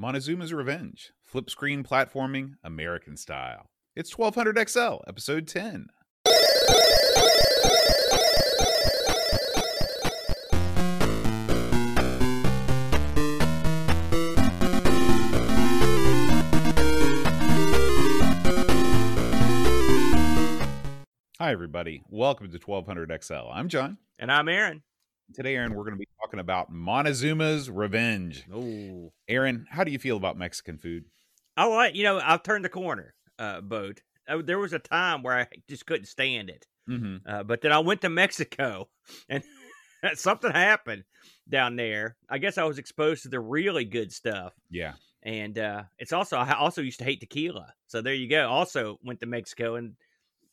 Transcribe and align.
Montezuma's 0.00 0.52
Revenge, 0.52 1.10
flip 1.24 1.50
screen 1.50 1.82
platforming, 1.82 2.52
American 2.62 3.16
style. 3.16 3.68
It's 3.96 4.16
1200 4.16 4.68
XL, 4.70 4.98
episode 5.08 5.48
10. 5.48 5.88
Hi, 21.40 21.50
everybody. 21.50 22.04
Welcome 22.08 22.52
to 22.52 22.58
1200 22.64 23.24
XL. 23.24 23.34
I'm 23.52 23.68
John. 23.68 23.98
And 24.16 24.30
I'm 24.30 24.48
Aaron. 24.48 24.84
Today, 25.34 25.56
Aaron, 25.56 25.74
we're 25.74 25.82
going 25.82 25.94
to 25.94 25.98
be 25.98 26.07
talking 26.28 26.40
about 26.40 26.70
Montezuma's 26.70 27.70
Revenge. 27.70 28.44
Oh, 28.52 29.12
Aaron, 29.28 29.66
how 29.70 29.82
do 29.84 29.90
you 29.90 29.98
feel 29.98 30.18
about 30.18 30.36
Mexican 30.36 30.76
food? 30.76 31.04
I 31.56 31.64
like 31.64 31.94
you 31.94 32.04
know 32.04 32.20
I've 32.22 32.42
turned 32.42 32.64
the 32.66 32.68
corner, 32.68 33.14
uh, 33.38 33.62
boat. 33.62 34.00
Uh, 34.28 34.42
there 34.44 34.58
was 34.58 34.74
a 34.74 34.78
time 34.78 35.22
where 35.22 35.34
I 35.38 35.46
just 35.70 35.86
couldn't 35.86 36.04
stand 36.06 36.50
it, 36.50 36.66
Mm-hmm. 36.88 37.16
uh, 37.26 37.42
but 37.44 37.62
then 37.62 37.72
I 37.72 37.78
went 37.78 38.02
to 38.02 38.10
Mexico, 38.10 38.88
and 39.30 39.42
something 40.14 40.50
happened 40.50 41.04
down 41.48 41.76
there. 41.76 42.16
I 42.28 42.36
guess 42.38 42.58
I 42.58 42.64
was 42.64 42.78
exposed 42.78 43.22
to 43.22 43.28
the 43.30 43.40
really 43.40 43.86
good 43.86 44.12
stuff, 44.12 44.52
Yeah. 44.70 44.92
and 45.22 45.58
uh, 45.58 45.84
it's 45.98 46.12
also 46.12 46.36
I 46.36 46.52
also 46.58 46.82
used 46.82 46.98
to 46.98 47.04
hate 47.06 47.20
tequila. 47.20 47.72
So 47.86 48.02
there 48.02 48.12
you 48.14 48.28
go. 48.28 48.48
Also 48.50 48.98
went 49.02 49.20
to 49.20 49.26
Mexico, 49.26 49.76
and 49.76 49.94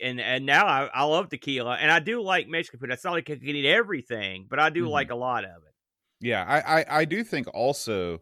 and 0.02 0.20
and 0.20 0.46
now 0.46 0.66
I, 0.66 0.90
I 0.94 1.04
love 1.04 1.30
tequila, 1.30 1.76
and 1.76 1.92
I 1.92 2.00
do 2.00 2.22
like 2.22 2.48
Mexican 2.48 2.80
food. 2.80 2.92
It's 2.92 3.04
not 3.04 3.14
like 3.14 3.30
I 3.30 3.36
can 3.36 3.48
eat 3.48 3.66
everything, 3.66 4.48
but 4.50 4.60
I 4.60 4.70
do 4.70 4.86
Mhm. 4.86 4.90
like 4.92 5.12
a 5.12 5.16
lot 5.16 5.44
of 5.44 5.52
it. 5.68 5.74
Yeah, 6.22 6.44
I, 6.44 6.80
I, 6.82 6.86
I 7.02 7.06
do 7.06 7.24
think 7.24 7.48
also 7.54 8.22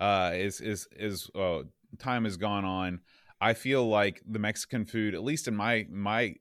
uh, 0.00 0.32
is 0.34 0.60
is 0.60 0.88
is 0.92 1.30
uh, 1.34 1.62
time 1.98 2.24
has 2.24 2.36
gone 2.36 2.64
on. 2.64 3.00
I 3.40 3.54
feel 3.54 3.86
like 3.86 4.22
the 4.26 4.38
Mexican 4.38 4.84
food, 4.86 5.14
at 5.14 5.22
least 5.22 5.46
in 5.48 5.54
my 5.54 5.86
my 5.90 6.34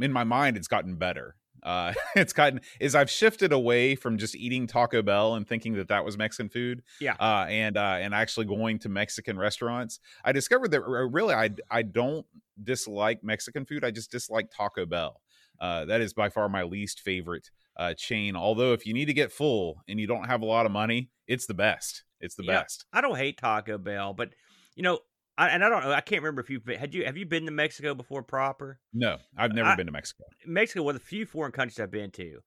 in 0.00 0.12
my 0.12 0.24
mind, 0.24 0.56
it's 0.56 0.68
gotten 0.68 0.96
better. 0.96 1.36
Uh, 1.62 1.92
it's 2.16 2.32
gotten 2.32 2.60
is 2.80 2.94
I've 2.94 3.10
shifted 3.10 3.52
away 3.52 3.94
from 3.94 4.18
just 4.18 4.34
eating 4.36 4.66
Taco 4.66 5.02
Bell 5.02 5.34
and 5.34 5.46
thinking 5.46 5.74
that 5.74 5.88
that 5.88 6.04
was 6.04 6.16
Mexican 6.18 6.48
food. 6.48 6.82
Yeah. 7.00 7.14
Uh, 7.18 7.46
and 7.48 7.76
uh, 7.76 7.98
and 8.00 8.14
actually 8.14 8.46
going 8.46 8.78
to 8.80 8.88
Mexican 8.88 9.38
restaurants. 9.38 10.00
I 10.24 10.32
discovered 10.32 10.70
that 10.72 10.82
really 10.82 11.34
I 11.34 11.50
I 11.70 11.82
don't 11.82 12.26
dislike 12.62 13.22
Mexican 13.22 13.64
food. 13.64 13.84
I 13.84 13.90
just 13.90 14.10
dislike 14.10 14.50
Taco 14.50 14.86
Bell. 14.86 15.20
Uh, 15.60 15.84
that 15.86 16.00
is 16.00 16.12
by 16.14 16.28
far 16.28 16.48
my 16.48 16.62
least 16.62 17.00
favorite 17.00 17.50
uh, 17.76 17.94
chain. 17.94 18.36
Although 18.36 18.72
if 18.72 18.86
you 18.86 18.94
need 18.94 19.06
to 19.06 19.12
get 19.14 19.32
full 19.32 19.82
and 19.88 19.98
you 19.98 20.06
don't 20.06 20.24
have 20.26 20.42
a 20.42 20.46
lot 20.46 20.66
of 20.66 20.72
money, 20.72 21.10
it's 21.26 21.46
the 21.46 21.54
best. 21.54 22.04
It's 22.20 22.34
the 22.36 22.44
Yeah. 22.44 22.60
best. 22.62 22.84
I 22.92 23.00
don't 23.00 23.16
hate 23.16 23.38
Taco 23.38 23.78
Bell, 23.78 24.14
but 24.14 24.30
you 24.76 24.82
know, 24.82 25.00
I, 25.36 25.48
and 25.50 25.64
I 25.64 25.68
don't 25.68 25.84
know. 25.84 25.92
I 25.92 26.00
can't 26.00 26.22
remember 26.22 26.40
if 26.40 26.50
you've 26.50 26.64
been, 26.64 26.78
had 26.78 26.94
you 26.94 27.04
have 27.04 27.16
you 27.16 27.26
been 27.26 27.44
to 27.46 27.52
Mexico 27.52 27.94
before 27.94 28.22
proper? 28.22 28.80
No, 28.92 29.18
I've 29.36 29.52
never 29.52 29.68
I- 29.70 29.76
been 29.76 29.86
to 29.86 29.92
Mexico. 29.92 30.24
Mexico, 30.46 30.82
one 30.82 30.94
of 30.96 31.00
the 31.00 31.06
few 31.06 31.26
foreign 31.26 31.52
countries 31.52 31.78
I've 31.80 31.90
been 31.92 32.10
to, 32.12 32.40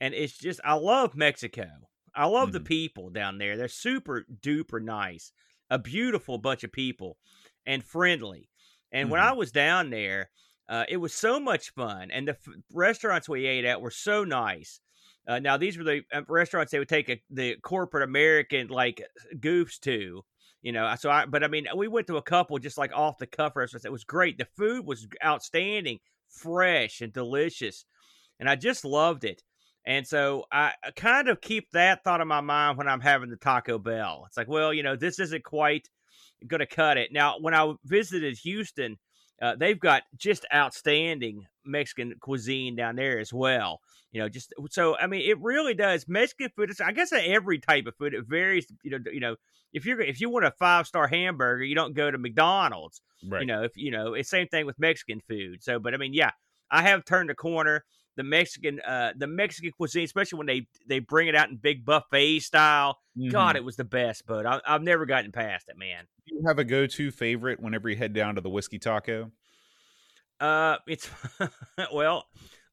and 0.00 0.14
it's 0.14 0.36
just 0.38 0.60
I 0.64 0.74
love 0.74 1.16
Mexico. 1.16 1.66
I 2.14 2.26
love 2.26 2.52
the 2.52 2.60
Mhm. 2.60 2.64
people 2.66 3.10
down 3.10 3.38
there. 3.38 3.56
They're 3.56 3.68
super 3.68 4.24
duper 4.40 4.82
nice, 4.82 5.32
a 5.70 5.78
beautiful 5.78 6.38
bunch 6.38 6.62
of 6.64 6.72
people, 6.72 7.18
and 7.66 7.84
friendly. 7.84 8.48
And 8.92 9.10
when 9.10 9.20
Mhm. 9.20 9.20
I 9.20 9.32
was 9.32 9.52
down 9.52 9.90
there, 9.90 10.30
uh, 10.68 10.84
it 10.88 10.98
was 10.98 11.14
so 11.14 11.40
much 11.40 11.70
fun, 11.70 12.10
and 12.10 12.28
the 12.28 12.32
f- 12.32 12.48
restaurants 12.72 13.28
we 13.28 13.46
ate 13.46 13.64
at 13.64 13.80
were 13.80 13.90
so 13.90 14.24
nice. 14.24 14.80
Uh, 15.26 15.38
now 15.38 15.56
these 15.56 15.76
were 15.76 15.84
the 15.84 16.02
uh, 16.12 16.22
restaurants 16.28 16.72
they 16.72 16.78
would 16.78 16.88
take 16.88 17.08
a, 17.08 17.22
the 17.30 17.56
corporate 17.62 18.02
American 18.02 18.68
like 18.68 19.02
goofs 19.36 19.78
to, 19.80 20.22
you 20.62 20.72
know. 20.72 20.94
So 20.98 21.10
I, 21.10 21.26
but 21.26 21.44
I 21.44 21.48
mean, 21.48 21.66
we 21.76 21.88
went 21.88 22.06
to 22.08 22.16
a 22.16 22.22
couple 22.22 22.58
just 22.58 22.78
like 22.78 22.92
off 22.92 23.18
the 23.18 23.26
cuff 23.26 23.56
restaurants. 23.56 23.84
It 23.84 23.92
was 23.92 24.04
great. 24.04 24.38
The 24.38 24.46
food 24.56 24.86
was 24.86 25.06
outstanding, 25.24 26.00
fresh 26.28 27.00
and 27.00 27.12
delicious, 27.12 27.84
and 28.40 28.48
I 28.50 28.56
just 28.56 28.84
loved 28.84 29.24
it. 29.24 29.42
And 29.86 30.06
so 30.06 30.44
I 30.52 30.72
kind 30.96 31.28
of 31.28 31.40
keep 31.40 31.70
that 31.70 32.04
thought 32.04 32.20
in 32.20 32.28
my 32.28 32.42
mind 32.42 32.76
when 32.76 32.88
I'm 32.88 33.00
having 33.00 33.30
the 33.30 33.36
Taco 33.36 33.78
Bell. 33.78 34.24
It's 34.26 34.36
like, 34.36 34.48
well, 34.48 34.72
you 34.74 34.82
know, 34.82 34.96
this 34.96 35.18
isn't 35.18 35.44
quite 35.44 35.88
going 36.46 36.60
to 36.60 36.66
cut 36.66 36.98
it. 36.98 37.12
Now, 37.12 37.36
when 37.40 37.54
I 37.54 37.72
visited 37.84 38.36
Houston, 38.38 38.98
uh, 39.40 39.54
they've 39.56 39.78
got 39.78 40.02
just 40.16 40.44
outstanding 40.52 41.46
Mexican 41.64 42.14
cuisine 42.20 42.76
down 42.76 42.96
there 42.96 43.18
as 43.18 43.32
well. 43.32 43.80
You 44.10 44.22
know, 44.22 44.28
just 44.28 44.52
so 44.70 44.96
I 44.96 45.06
mean, 45.06 45.28
it 45.28 45.38
really 45.40 45.74
does 45.74 46.08
Mexican 46.08 46.50
food. 46.56 46.70
It's, 46.70 46.80
I 46.80 46.92
guess 46.92 47.12
every 47.12 47.58
type 47.58 47.86
of 47.86 47.94
food 47.96 48.14
it 48.14 48.24
varies. 48.26 48.66
You 48.82 48.92
know, 48.92 48.98
you 49.12 49.20
know, 49.20 49.36
if 49.72 49.84
you're 49.84 50.00
if 50.00 50.20
you 50.20 50.30
want 50.30 50.46
a 50.46 50.50
five 50.58 50.86
star 50.86 51.06
hamburger, 51.06 51.62
you 51.62 51.74
don't 51.74 51.94
go 51.94 52.10
to 52.10 52.18
McDonald's. 52.18 53.00
Right. 53.26 53.42
You 53.42 53.46
know, 53.46 53.62
if 53.64 53.76
you 53.76 53.90
know, 53.90 54.14
it's 54.14 54.30
same 54.30 54.48
thing 54.48 54.66
with 54.66 54.78
Mexican 54.78 55.20
food. 55.28 55.62
So, 55.62 55.78
but 55.78 55.94
I 55.94 55.98
mean, 55.98 56.14
yeah, 56.14 56.30
I 56.70 56.82
have 56.82 57.04
turned 57.04 57.30
a 57.30 57.34
corner. 57.34 57.84
The 58.18 58.24
Mexican, 58.24 58.80
uh, 58.80 59.14
the 59.16 59.26
Mexican 59.28 59.72
cuisine, 59.72 60.04
especially 60.04 60.38
when 60.38 60.46
they 60.48 60.68
they 60.86 60.98
bring 60.98 61.28
it 61.28 61.34
out 61.36 61.48
in 61.48 61.56
big 61.56 61.86
buffet 61.86 62.40
style. 62.40 62.98
God, 63.28 63.54
Mhm. 63.54 63.56
it 63.56 63.64
was 63.64 63.76
the 63.76 63.84
best. 63.84 64.26
But 64.26 64.46
I, 64.46 64.60
I've 64.66 64.82
never 64.82 65.06
gotten 65.06 65.32
past 65.32 65.68
it, 65.70 65.78
man. 65.78 66.06
Do 66.26 66.34
you 66.36 66.42
have 66.46 66.58
a 66.58 66.64
go-to 66.64 67.10
favorite 67.10 67.58
whenever 67.60 67.88
you 67.88 67.96
head 67.96 68.12
down 68.12 68.34
to 68.36 68.40
the 68.40 68.50
whiskey 68.50 68.78
taco? 68.78 69.32
Uh, 70.40 70.78
it's 70.86 71.10
well, 71.92 72.26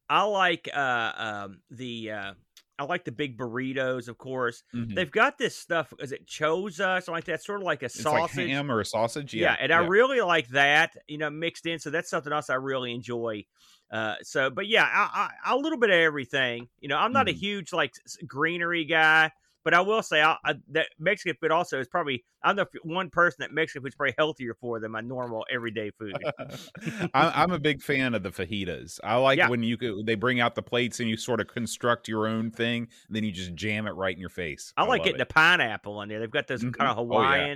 I 0.08 0.22
like 0.24 0.68
uh 0.72 1.12
um 1.16 1.62
the 1.70 2.10
uh 2.12 2.34
I 2.78 2.84
like 2.84 3.04
the 3.04 3.12
big 3.12 3.38
burritos, 3.38 4.08
of 4.08 4.18
course. 4.18 4.62
Mhm. 4.74 4.94
They've 4.94 5.10
got 5.10 5.38
this 5.38 5.56
stuff. 5.56 5.92
Is 5.98 6.12
it 6.12 6.26
choza? 6.26 6.76
Something 7.02 7.14
like 7.14 7.24
that. 7.24 7.42
Sort 7.42 7.60
of 7.60 7.64
like 7.66 7.82
a 7.82 7.86
It's 7.86 8.04
like 8.04 8.30
sausage. 8.30 8.48
ham 8.50 8.70
or 8.70 8.80
a 8.80 8.84
sausage. 8.84 9.32
yeah, 9.32 9.52
Yeah, 9.52 9.56
and 9.60 9.72
I 9.72 9.78
really 9.86 10.20
like 10.20 10.48
that. 10.48 10.96
You 11.08 11.18
know, 11.18 11.30
mixed 11.30 11.64
in. 11.66 11.78
So 11.78 11.90
that's 11.90 12.10
something 12.10 12.32
else 12.32 12.50
I 12.50 12.54
really 12.56 12.92
enjoy. 12.94 13.44
Uh, 13.90 14.16
so, 14.22 14.50
but 14.50 14.66
yeah, 14.66 14.84
I, 14.84 15.30
I, 15.44 15.54
a 15.54 15.56
little 15.56 15.78
bit 15.78 15.90
of 15.90 15.96
everything. 15.96 16.68
You 16.80 16.88
know, 16.88 16.98
I'm 16.98 17.12
not 17.12 17.28
a 17.28 17.32
Mhm. 17.32 17.36
huge 17.38 17.72
like 17.72 17.94
greenery 18.26 18.84
guy, 18.84 19.30
but 19.64 19.74
I 19.74 19.80
will 19.80 20.02
say 20.02 20.20
I, 20.22 20.36
I, 20.44 20.54
that 20.72 20.88
Mexican 20.98 21.36
food 21.40 21.52
also 21.52 21.78
is 21.80 21.88
probably 21.88 22.24
I'm 22.46 22.56
the 22.56 22.66
one 22.84 23.10
person 23.10 23.36
that 23.40 23.52
Mexican 23.52 23.82
food's 23.82 23.94
probably 23.94 24.14
healthier 24.16 24.54
for 24.54 24.80
than 24.80 24.90
my 24.92 25.00
normal 25.02 25.44
everyday 25.52 25.90
food. 25.90 26.14
I'm, 27.14 27.32
I'm 27.34 27.50
a 27.52 27.58
big 27.58 27.82
fan 27.82 28.14
of 28.14 28.22
the 28.22 28.30
fajitas. 28.30 28.98
I 29.04 29.16
like 29.16 29.38
Yeah. 29.38 29.48
when 29.50 29.62
you 29.62 29.76
could, 29.76 30.06
they 30.06 30.14
bring 30.14 30.40
out 30.40 30.54
the 30.54 30.62
plates 30.62 31.00
and 31.00 31.08
you 31.08 31.16
sort 31.16 31.40
of 31.40 31.48
construct 31.48 32.08
your 32.08 32.26
own 32.26 32.50
thing, 32.50 32.88
then 33.10 33.24
you 33.24 33.32
just 33.32 33.54
jam 33.54 33.86
it 33.86 33.90
right 33.92 34.14
in 34.14 34.20
your 34.20 34.28
face. 34.30 34.72
I 34.76 34.82
like 34.82 35.00
love 35.00 35.04
getting 35.06 35.20
it. 35.20 35.28
the 35.28 35.34
pineapple 35.34 36.00
in 36.02 36.08
there. 36.08 36.20
They've 36.20 36.30
got 36.30 36.46
those 36.46 36.62
Mhm. 36.62 36.74
kind 36.76 36.90
of 36.90 36.98
Oh, 36.98 37.02
yeah. 37.02 37.06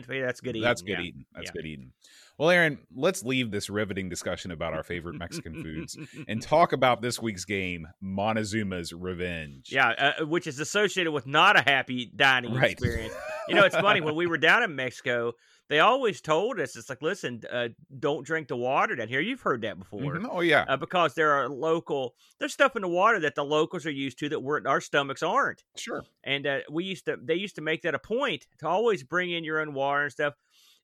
Hawaiian. 0.03 0.05
That's 0.27 0.41
good 0.41 0.51
eating. 0.51 0.63
That's 0.63 0.83
good 0.83 0.99
yeah. 0.99 1.01
eating. 1.03 1.25
That's 1.35 1.51
good 1.51 1.65
eating. 1.67 1.93
Well, 2.39 2.49
Aaron, 2.49 2.79
let's 2.95 3.23
leave 3.23 3.51
this 3.51 3.69
riveting 3.69 4.09
discussion 4.09 4.51
about 4.51 4.73
our 4.73 4.83
favorite 4.83 5.17
Mexican 5.17 5.63
foods 5.63 5.99
and 6.27 6.41
talk 6.43 6.73
about 6.73 7.03
this 7.03 7.21
week's 7.21 7.45
game, 7.45 7.87
Montezuma's 8.03 8.95
Revenge. 8.95 9.69
yeah, 9.71 10.15
uh, 10.21 10.25
which 10.25 10.47
is 10.47 10.59
associated 10.59 11.13
with 11.13 11.27
not 11.27 11.59
a 11.59 11.63
happy 11.63 12.11
dining 12.17 12.55
Right. 12.55 12.71
experience. 12.73 13.13
You 13.51 13.57
know, 13.57 13.65
it's 13.65 13.77
funny 13.77 14.01
when 14.01 14.15
we 14.15 14.27
were 14.29 14.39
down 14.39 14.63
in 14.63 14.75
Mexico, 14.75 15.35
they 15.69 15.79
always 15.81 16.21
told 16.21 16.59
us 16.59 16.75
it's 16.75 16.89
like, 16.89 17.03
listen, 17.03 17.43
uh, 17.51 17.69
don't 17.99 18.27
drink 18.27 18.49
the 18.49 18.57
water 18.57 18.97
down 18.97 19.07
here. 19.09 19.21
You've 19.21 19.41
heard 19.43 19.63
that 19.63 19.79
before. 19.79 20.01
Mhm. 20.01 20.27
Oh 20.31 20.41
yeah. 20.41 20.65
Uh, 20.69 20.77
because 20.77 21.15
there 21.15 21.31
are 21.33 21.49
local, 21.49 22.15
there's 22.39 22.53
stuff 22.53 22.75
in 22.75 22.83
the 22.83 22.89
water 22.89 23.21
that 23.21 23.35
the 23.35 23.45
locals 23.45 23.87
are 23.87 23.91
used 23.91 24.19
to 24.21 24.29
that 24.31 24.41
we're, 24.41 24.67
our 24.67 24.81
stomachs 24.81 25.23
aren't. 25.23 25.63
sure. 25.77 26.03
And 26.25 26.47
uh, 26.47 26.61
we 26.71 26.85
used 26.85 27.05
to, 27.07 27.19
they 27.23 27.37
used 27.37 27.55
to 27.57 27.61
make 27.61 27.83
that 27.83 27.95
a 27.95 27.99
point 28.01 28.47
to 28.59 28.69
always 28.69 29.03
bring 29.05 29.31
in 29.31 29.45
your 29.45 29.61
own 29.61 29.73
water 29.75 30.03
and 30.03 30.13
stuff. 30.13 30.35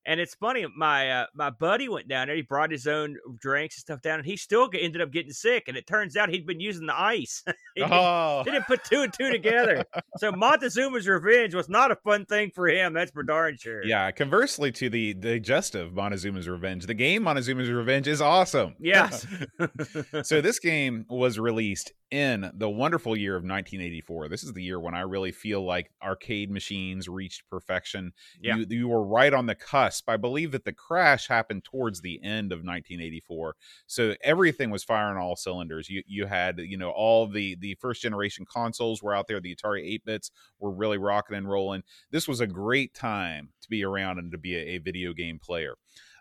And 0.06 0.21
it's 0.21 0.34
funny, 0.37 0.65
my 0.77 1.11
uh, 1.11 1.27
my 1.34 1.50
buddy 1.50 1.89
went 1.89 2.06
down 2.06 2.28
there. 2.28 2.37
He 2.37 2.43
brought 2.43 2.71
his 2.71 2.87
own 2.87 3.17
drinks 3.41 3.77
and 3.77 3.81
stuff 3.81 4.03
down, 4.03 4.21
and 4.21 4.27
he 4.27 4.37
still 4.37 4.71
ended 4.72 5.00
up 5.03 5.11
getting 5.11 5.33
sick. 5.33 5.65
And 5.67 5.77
it 5.77 5.87
turns 5.87 6.17
out 6.17 6.28
he'd 6.28 6.47
been 6.47 6.61
using 6.61 6.87
the 6.87 6.99
ice. 6.99 7.43
he, 7.75 7.83
didn't, 7.83 7.93
Oh. 7.93 8.43
he 8.45 8.53
didn't 8.53 8.66
put 8.66 8.84
two 8.84 9.03
and 9.03 9.12
two 9.12 9.31
together. 9.31 9.84
so 10.19 10.31
Montezuma's 10.31 11.09
revenge 11.09 11.55
was 11.55 11.69
not 11.69 11.91
a 11.91 11.97
fun 11.97 12.25
thing 12.25 12.53
for 12.55 12.69
him. 12.69 12.93
That's 12.95 13.11
for 13.11 13.25
darn 13.25 13.56
sure. 13.59 13.84
Yeah, 13.84 14.11
conversely 14.12 14.71
to 14.72 14.89
the 14.89 15.15
digestive 15.15 15.92
Montezuma's 15.92 16.48
Revenge, 16.48 16.86
the 16.86 16.95
game 16.95 17.25
Montezuma's 17.25 17.71
Revenge 17.71 18.07
is 18.07 18.21
awesome. 18.21 18.77
Yes. 18.78 19.27
so 20.22 20.41
this 20.41 20.60
game 20.60 21.04
was 21.09 21.39
released 21.39 21.92
in 22.13 22.48
the 22.54 22.71
wonderful 22.71 23.16
year 23.16 23.34
of 23.34 23.42
1984. 23.42 24.28
This 24.28 24.45
is 24.45 24.53
the 24.53 24.63
year 24.63 24.78
when 24.78 24.95
I 24.95 25.01
really 25.01 25.33
feel 25.33 25.65
like 25.65 25.91
arcade 26.03 26.51
machines 26.51 27.09
reached 27.09 27.42
perfection. 27.51 28.13
Yeah. 28.41 28.57
You, 28.59 28.66
you 28.69 28.89
were 28.89 29.03
right 29.04 29.34
on 29.34 29.47
the 29.47 29.57
cusp. 29.57 29.96
I 30.07 30.16
believe 30.16 30.53
that 30.53 30.65
the 30.65 30.72
crash 30.72 31.28
happened 31.28 31.65
towards 31.65 32.01
the 32.01 32.22
end 32.22 32.53
of 32.53 32.59
1984. 32.59 33.57
So 33.87 34.15
everything 34.22 34.71
was 34.71 34.84
firing 34.84 35.19
all 35.19 35.37
cylinders. 35.37 35.89
You 35.89 36.03
you 36.07 36.27
had, 36.27 36.59
you 36.59 36.77
know, 36.77 36.91
all 36.91 37.27
the 37.27 37.57
the 37.57 37.75
first 37.81 38.03
generation 38.03 38.45
consoles 38.45 39.03
were 39.03 39.15
out 39.15 39.27
there. 39.28 39.41
The 39.41 39.54
Atari 39.54 39.87
8 39.95 40.04
bits 40.04 40.31
were 40.59 40.72
really 40.72 40.98
rocking 40.98 41.37
and 41.37 41.48
rolling. 41.48 41.83
This 42.10 42.28
was 42.28 42.41
a 42.41 42.47
great 42.47 42.95
time 42.95 43.51
to 43.63 43.69
be 43.69 43.84
around 43.84 44.19
and 44.19 44.33
to 44.33 44.39
be 44.39 44.57
a, 44.57 44.77
a 44.77 44.78
video 44.78 45.13
game 45.13 45.39
player. 45.39 45.75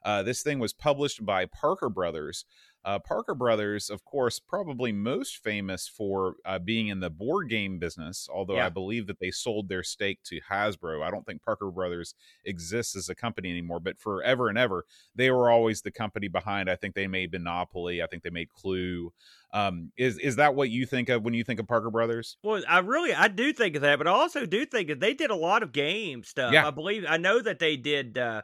Uh, 0.03 0.21
this 0.21 0.43
thing 0.43 0.59
was 0.59 0.71
published 0.71 1.25
by 1.25 1.45
Parker 1.45 1.89
Brothers. 1.89 2.45
Uh, 2.85 2.99
Parker 2.99 3.33
Brothers, 3.33 3.89
of 3.89 4.05
course, 4.05 4.39
probably 4.39 4.91
most 4.91 5.37
famous 5.37 5.87
for 5.87 6.35
uh, 6.45 6.59
being 6.59 6.87
in 6.87 6.99
the 6.99 7.09
board 7.09 7.49
game 7.49 7.79
business, 7.79 8.29
although 8.31 8.57
Yeah. 8.57 8.67
I 8.67 8.69
believe 8.69 9.07
that 9.07 9.19
they 9.19 9.31
sold 9.31 9.69
their 9.69 9.81
stake 9.81 10.19
to 10.25 10.39
Hasbro. 10.51 11.01
I 11.03 11.09
don't 11.09 11.25
think 11.25 11.41
Parker 11.43 11.71
Brothers 11.71 12.13
exists 12.45 12.95
as 12.95 13.09
a 13.09 13.15
company 13.15 13.49
anymore, 13.49 13.79
but 13.79 13.99
forever 13.99 14.49
and 14.49 14.57
ever, 14.57 14.85
they 15.15 15.31
were 15.31 15.49
always 15.49 15.81
the 15.81 15.89
company 15.89 16.27
behind. 16.27 16.69
I 16.69 16.75
think 16.75 16.93
they 16.93 17.07
made 17.07 17.31
Monopoly. 17.31 18.03
I 18.03 18.05
think 18.05 18.21
they 18.21 18.29
made 18.29 18.51
Clue. 18.51 19.11
Um, 19.51 19.91
is 19.97 20.19
is 20.19 20.35
that 20.35 20.53
what 20.53 20.69
you 20.69 20.85
think 20.85 21.09
of 21.09 21.23
when 21.23 21.33
you 21.33 21.43
think 21.43 21.59
of 21.59 21.67
Parker 21.67 21.89
Brothers? 21.89 22.37
Well, 22.43 22.61
I 22.69 22.79
really 22.79 23.15
I 23.15 23.29
do 23.29 23.51
think 23.51 23.75
of 23.75 23.81
that, 23.81 23.97
but 23.97 24.05
I 24.07 24.11
also 24.11 24.45
do 24.45 24.63
think 24.63 24.89
that 24.89 24.99
they 24.99 25.15
did 25.15 25.31
a 25.31 25.35
lot 25.35 25.63
of 25.63 25.71
game 25.71 26.23
stuff. 26.23 26.53
Yeah. 26.53 26.67
I 26.67 26.71
believe 26.71 27.03
I 27.09 27.17
know 27.17 27.41
that 27.41 27.57
they 27.57 27.77
did. 27.77 28.17
Uh, 28.17 28.43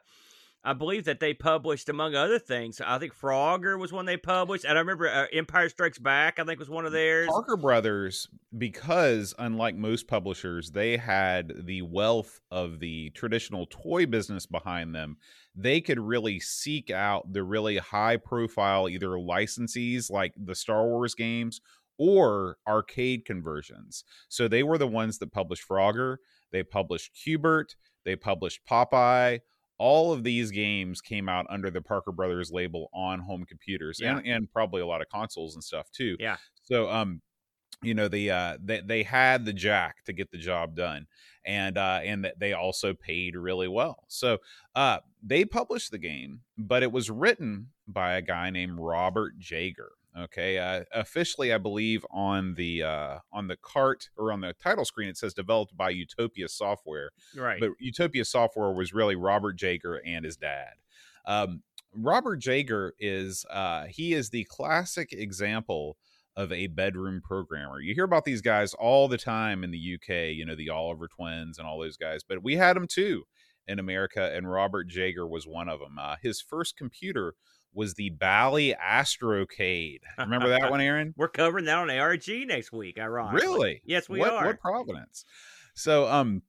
I 0.64 0.74
believe 0.74 1.06
that 1.06 1.20
they 1.20 1.34
published, 1.34 1.90
among 1.90 2.14
other 2.14 2.38
things, 2.38 2.80
I 2.86 3.00
think 3.00 3.16
Frogger 3.16 3.80
was 3.80 3.92
one 3.92 4.06
they 4.06 4.18
published, 4.18 4.64
and 4.64 4.78
I 4.78 4.82
remember 4.82 5.10
uh, 5.10 5.26
Empire 5.34 5.70
Strikes 5.70 5.98
Back. 5.98 6.38
I 6.38 6.44
think 6.44 6.60
was 6.60 6.70
one 6.70 6.86
of 6.86 6.92
theirs. 6.92 7.30
Parker 7.32 7.58
Brothers, 7.58 8.28
because 8.56 9.34
unlike 9.40 9.76
most 9.76 10.08
publishers, 10.08 10.70
they 10.70 10.98
had 10.98 11.66
the 11.66 11.82
wealth 11.82 12.42
of 12.52 12.80
the 12.80 13.10
traditional 13.12 13.66
toy 13.72 14.06
business 14.06 14.46
behind 14.46 14.94
them. 14.94 15.18
They 15.56 15.82
could 15.82 16.00
really 16.00 16.40
seek 16.40 16.92
out 16.92 17.34
the 17.34 17.44
really 17.44 17.78
high 17.78 18.18
profile 18.18 18.88
either 18.88 19.10
licensees 19.10 20.12
like 20.12 20.34
the 20.38 20.56
Star 20.56 20.86
Wars 20.86 21.16
games 21.16 21.60
or 21.98 22.58
arcade 22.68 23.26
conversions. 23.26 24.04
So 24.30 24.48
they 24.48 24.62
were 24.62 24.78
the 24.78 24.88
ones 24.88 25.18
that 25.20 25.32
published 25.32 25.68
Frogger, 25.68 26.18
they 26.52 26.62
published 26.62 27.16
Q*bert, 27.16 27.76
they 28.06 28.16
published 28.16 28.62
Popeye. 28.70 29.40
All 29.82 30.14
of 30.14 30.24
these 30.24 30.52
games 30.52 31.02
came 31.02 31.28
out 31.28 31.48
under 31.50 31.72
the 31.72 31.82
Parker 31.82 32.12
Brothers 32.12 32.52
label 32.52 32.90
on 32.94 33.20
home 33.20 33.46
computers 33.46 34.00
Yeah. 34.00 34.18
and, 34.18 34.28
and 34.28 34.52
probably 34.54 34.82
a 34.82 34.86
lot 34.86 35.02
of 35.02 35.10
consoles 35.10 35.56
and 35.56 35.64
stuff 35.64 35.90
too. 35.92 36.16
Yeah. 36.20 36.38
So 36.64 36.90
um 36.90 37.22
you 37.84 37.96
know 37.96 38.08
the 38.08 38.30
uh 38.30 38.58
they, 38.64 38.82
they 38.82 39.02
had 39.04 39.44
the 39.46 39.54
jack 39.54 40.04
to 40.06 40.14
get 40.14 40.30
the 40.30 40.38
job 40.38 40.76
done 40.76 41.08
and 41.46 41.78
uh 41.80 42.00
and 42.04 42.24
that 42.26 42.38
they 42.38 42.54
also 42.54 42.94
paid 42.94 43.36
really 43.36 43.68
well 43.68 44.04
so 44.08 44.38
uh 44.76 45.00
they 45.24 45.44
published 45.46 45.90
the 45.90 45.98
game 45.98 46.42
but 46.60 46.84
it 46.84 46.92
was 46.92 47.10
written 47.10 47.70
by 47.88 48.14
a 48.14 48.22
guy 48.22 48.52
named 48.52 48.78
robert 48.78 49.34
jaeger 49.40 49.94
okay 50.18 50.58
uh, 50.58 50.84
officially 50.94 51.54
i 51.54 51.58
believe 51.58 52.06
on 52.12 52.54
the 52.56 52.84
uh 52.84 53.18
on 53.32 53.48
the 53.48 53.56
cart 53.58 54.10
or 54.18 54.32
on 54.32 54.42
the 54.42 54.54
title 54.62 54.84
screen 54.84 55.08
it 55.08 55.18
says 55.18 55.34
developed 55.34 55.76
by 55.78 55.90
utopia 55.90 56.48
software 56.50 57.12
right. 57.36 57.60
but 57.60 57.72
Utopia 57.80 58.26
Software 58.26 58.72
was 58.72 58.94
really 58.94 59.16
Robert 59.16 59.62
Jaeger 59.62 60.02
and 60.06 60.26
his 60.26 60.38
dad. 60.38 60.74
Um, 61.26 61.64
Robert 61.94 62.44
Jaeger 62.44 62.94
is 63.00 63.46
uh, 63.50 63.86
he 63.86 64.14
is 64.14 64.30
the 64.30 64.46
classic 64.46 65.12
example 65.12 65.98
of 66.38 66.52
a 66.52 66.68
bedroom 66.68 67.22
programmer. 67.22 67.82
You 67.82 67.94
hear 67.94 68.06
about 68.06 68.24
these 68.24 68.42
guys 68.42 68.74
all 68.74 69.08
the 69.10 69.18
time 69.18 69.64
in 69.64 69.72
the 69.72 69.96
UK, 69.96 70.34
you 70.34 70.46
know, 70.46 70.56
the 70.56 70.70
Oliver 70.70 71.08
twins 71.08 71.60
and 71.60 71.68
all 71.68 71.80
those 71.80 71.98
guys, 71.98 72.22
but 72.28 72.42
we 72.42 72.56
had 72.56 72.76
them 72.76 72.88
too 72.88 73.24
in 73.68 73.80
America, 73.80 74.32
and 74.34 74.50
Robert 74.50 74.88
Jaeger 74.90 75.28
was 75.28 75.46
one 75.46 75.68
of 75.68 75.80
them. 75.80 75.98
Uh, 76.00 76.16
his 76.22 76.42
first 76.42 76.78
computer 76.78 77.36
was 77.74 77.94
the 77.94 78.10
Bally 78.10 78.76
Astrocade. 78.82 80.02
Remember 80.18 80.50
that 80.50 80.70
one, 80.70 80.82
Aaron? 80.82 81.14
We're 81.18 81.30
covering 81.30 81.66
that 81.66 81.78
on 81.78 81.90
ARG 81.90 82.28
next 82.46 82.72
week. 82.72 83.00
Ironically, 83.00 83.48
Really? 83.48 83.82
Yes, 83.86 84.10
we 84.10 84.20
what, 84.20 84.34
are. 84.34 84.46
What 84.46 84.60
providence? 84.60 85.26
So, 85.74 86.08
um, 86.08 86.42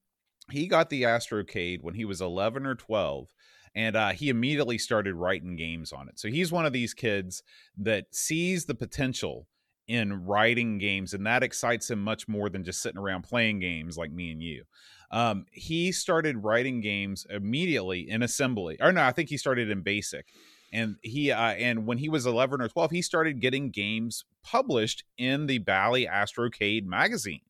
he 0.51 0.67
got 0.67 0.91
the 0.91 1.03
Astrocade 1.03 1.83
when 1.83 1.95
he 1.95 2.05
was 2.05 2.21
11 2.21 2.67
or 2.67 2.75
12, 2.75 3.29
and 3.75 3.97
uh, 3.97 4.11
he 4.11 4.29
immediately 4.29 4.79
started 4.79 5.15
writing 5.15 5.57
games 5.57 5.93
on 5.93 6.09
it. 6.09 6.19
So 6.19 6.29
he's 6.29 6.53
one 6.53 6.67
of 6.67 6.73
these 6.73 6.95
kids 6.95 7.43
that 7.79 8.07
sees 8.15 8.67
the 8.67 8.75
potential 8.75 9.47
in 9.89 10.25
writing 10.25 10.79
games, 10.79 11.15
and 11.15 11.27
that 11.27 11.43
excites 11.43 11.91
him 11.91 12.03
much 12.03 12.29
more 12.29 12.49
than 12.49 12.65
just 12.65 12.83
sitting 12.83 12.99
around 12.99 13.23
playing 13.23 13.61
games 13.61 13.97
like 13.97 14.13
me 14.13 14.31
and 14.31 14.43
you. 14.43 14.65
Um, 15.11 15.47
he 15.53 15.93
started 15.93 16.43
writing 16.43 16.81
games 16.81 17.27
immediately 17.29 18.09
in 18.09 18.23
assembly, 18.23 18.79
or 18.81 18.93
no, 18.93 19.03
I 19.03 19.13
think 19.13 19.29
he 19.29 19.37
started 19.37 19.71
in 19.71 19.83
BASIC. 19.83 20.27
And 20.73 20.97
he 21.03 21.31
uh, 21.31 21.37
and 21.53 21.87
when 21.87 21.99
he 21.99 22.09
was 22.09 22.25
11 22.27 22.61
or 22.61 22.69
12, 22.69 22.91
he 22.91 23.03
started 23.03 23.41
getting 23.41 23.71
games 23.71 24.25
published 24.43 25.05
in 25.19 25.47
the 25.47 25.59
Bally 25.59 26.07
Astrocade 26.07 26.85
magazine. 26.87 27.43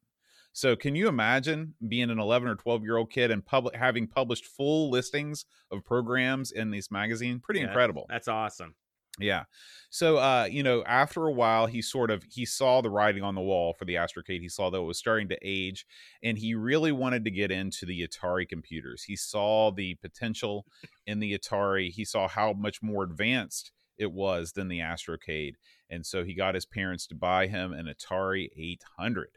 So 0.52 0.76
can 0.76 0.94
you 0.94 1.08
imagine 1.08 1.74
being 1.88 2.10
an 2.10 2.18
11 2.18 2.48
or 2.48 2.56
12 2.56 2.82
year 2.82 2.96
old 2.98 3.10
kid 3.10 3.30
and 3.30 3.44
public 3.44 3.74
having 3.74 4.06
published 4.06 4.44
full 4.46 4.90
listings 4.90 5.46
of 5.70 5.84
programs 5.84 6.52
in 6.52 6.70
this 6.70 6.90
magazine? 6.90 7.40
Pretty 7.40 7.60
Yeah. 7.60 7.68
incredible. 7.68 8.06
That's 8.08 8.28
awesome. 8.28 8.74
Yeah. 9.18 9.44
So 9.90 10.16
uh, 10.16 10.48
you 10.50 10.62
know, 10.62 10.82
after 10.84 11.26
a 11.26 11.32
while 11.32 11.66
he 11.66 11.80
sort 11.82 12.10
of 12.10 12.22
he 12.30 12.44
saw 12.46 12.80
the 12.80 12.90
writing 12.90 13.22
on 13.22 13.34
the 13.34 13.40
wall 13.42 13.74
for 13.74 13.84
the 13.84 13.94
Astrocade. 13.94 14.40
He 14.40 14.48
saw 14.48 14.70
that 14.70 14.78
it 14.78 14.82
was 14.82 14.98
starting 14.98 15.28
to 15.28 15.38
age 15.42 15.86
and 16.22 16.36
he 16.38 16.54
really 16.54 16.92
wanted 16.92 17.24
to 17.24 17.30
get 17.30 17.50
into 17.50 17.86
the 17.86 18.06
Atari 18.06 18.48
computers. 18.48 19.04
He 19.04 19.16
saw 19.16 19.70
the 19.70 19.94
potential 19.96 20.66
in 21.06 21.20
the 21.20 21.36
Atari. 21.36 21.90
He 21.90 22.04
saw 22.04 22.28
how 22.28 22.52
much 22.52 22.82
more 22.82 23.04
advanced 23.04 23.72
it 23.98 24.12
was 24.12 24.52
than 24.52 24.68
the 24.68 24.80
Astrocade. 24.80 25.54
And 25.90 26.04
so 26.06 26.24
he 26.24 26.34
got 26.34 26.54
his 26.54 26.66
parents 26.66 27.06
to 27.08 27.14
buy 27.14 27.46
him 27.46 27.72
an 27.72 27.86
Atari 27.86 28.48
800. 28.56 29.28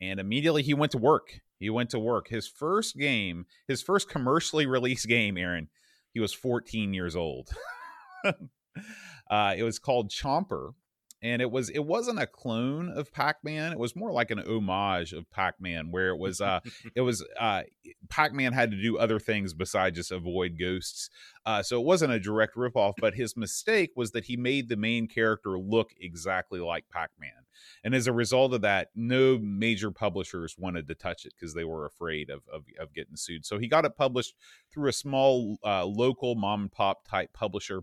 And 0.00 0.20
immediately 0.20 0.62
he 0.62 0.74
went 0.74 0.92
to 0.92 0.98
work. 0.98 1.40
He 1.58 1.70
went 1.70 1.90
to 1.90 1.98
work. 1.98 2.28
His 2.28 2.46
first 2.46 2.96
game, 2.96 3.46
his 3.66 3.82
first 3.82 4.08
commercially 4.08 4.66
released 4.66 5.08
game, 5.08 5.36
Aaron, 5.36 5.68
he 6.12 6.20
was 6.20 6.32
14 6.32 6.94
years 6.94 7.16
old. 7.16 7.48
uh, 8.24 9.54
it 9.56 9.62
was 9.62 9.78
called 9.78 10.10
Chomper, 10.10 10.74
and 11.22 11.40
it 11.40 11.50
was 11.50 11.70
it 11.70 11.84
wasn't 11.84 12.18
a 12.18 12.26
clone 12.26 12.90
of 12.90 13.12
Pac-Man. 13.12 13.72
It 13.72 13.78
was 13.78 13.96
more 13.96 14.12
like 14.12 14.30
an 14.30 14.38
homage 14.38 15.12
of 15.12 15.30
Pac-Man, 15.30 15.90
where 15.90 16.08
it 16.08 16.18
was 16.18 16.40
uh, 16.40 16.60
it 16.94 17.00
was 17.00 17.24
uh, 17.38 17.62
Pac-Man 18.08 18.52
had 18.52 18.70
to 18.70 18.80
do 18.80 18.98
other 18.98 19.18
things 19.18 19.54
besides 19.54 19.96
just 19.96 20.12
avoid 20.12 20.58
ghosts. 20.58 21.10
Uh, 21.44 21.62
so 21.62 21.80
it 21.80 21.84
wasn't 21.84 22.12
a 22.12 22.20
direct 22.20 22.56
ripoff, 22.56 22.94
but 22.98 23.14
his 23.14 23.36
mistake 23.36 23.90
was 23.96 24.10
that 24.10 24.24
he 24.24 24.36
made 24.36 24.68
the 24.68 24.76
main 24.76 25.06
character 25.06 25.58
look 25.58 25.92
exactly 26.00 26.60
like 26.60 26.88
Pac-Man. 26.90 27.30
And 27.82 27.94
as 27.94 28.06
a 28.06 28.12
result 28.12 28.52
of 28.52 28.60
that, 28.62 28.88
no 28.94 29.38
major 29.38 29.90
publishers 29.90 30.56
wanted 30.58 30.88
to 30.88 30.94
touch 30.94 31.24
it 31.24 31.32
because 31.38 31.54
they 31.54 31.64
were 31.64 31.86
afraid 31.86 32.30
of, 32.30 32.42
of, 32.52 32.64
of 32.78 32.92
getting 32.92 33.16
sued. 33.16 33.46
So 33.46 33.58
he 33.58 33.68
got 33.68 33.84
it 33.84 33.96
published 33.96 34.34
through 34.72 34.88
a 34.88 34.92
small 34.92 35.58
uh, 35.64 35.86
local 35.86 36.34
mom 36.34 36.62
and 36.62 36.72
pop 36.72 37.08
type 37.08 37.32
publisher 37.32 37.82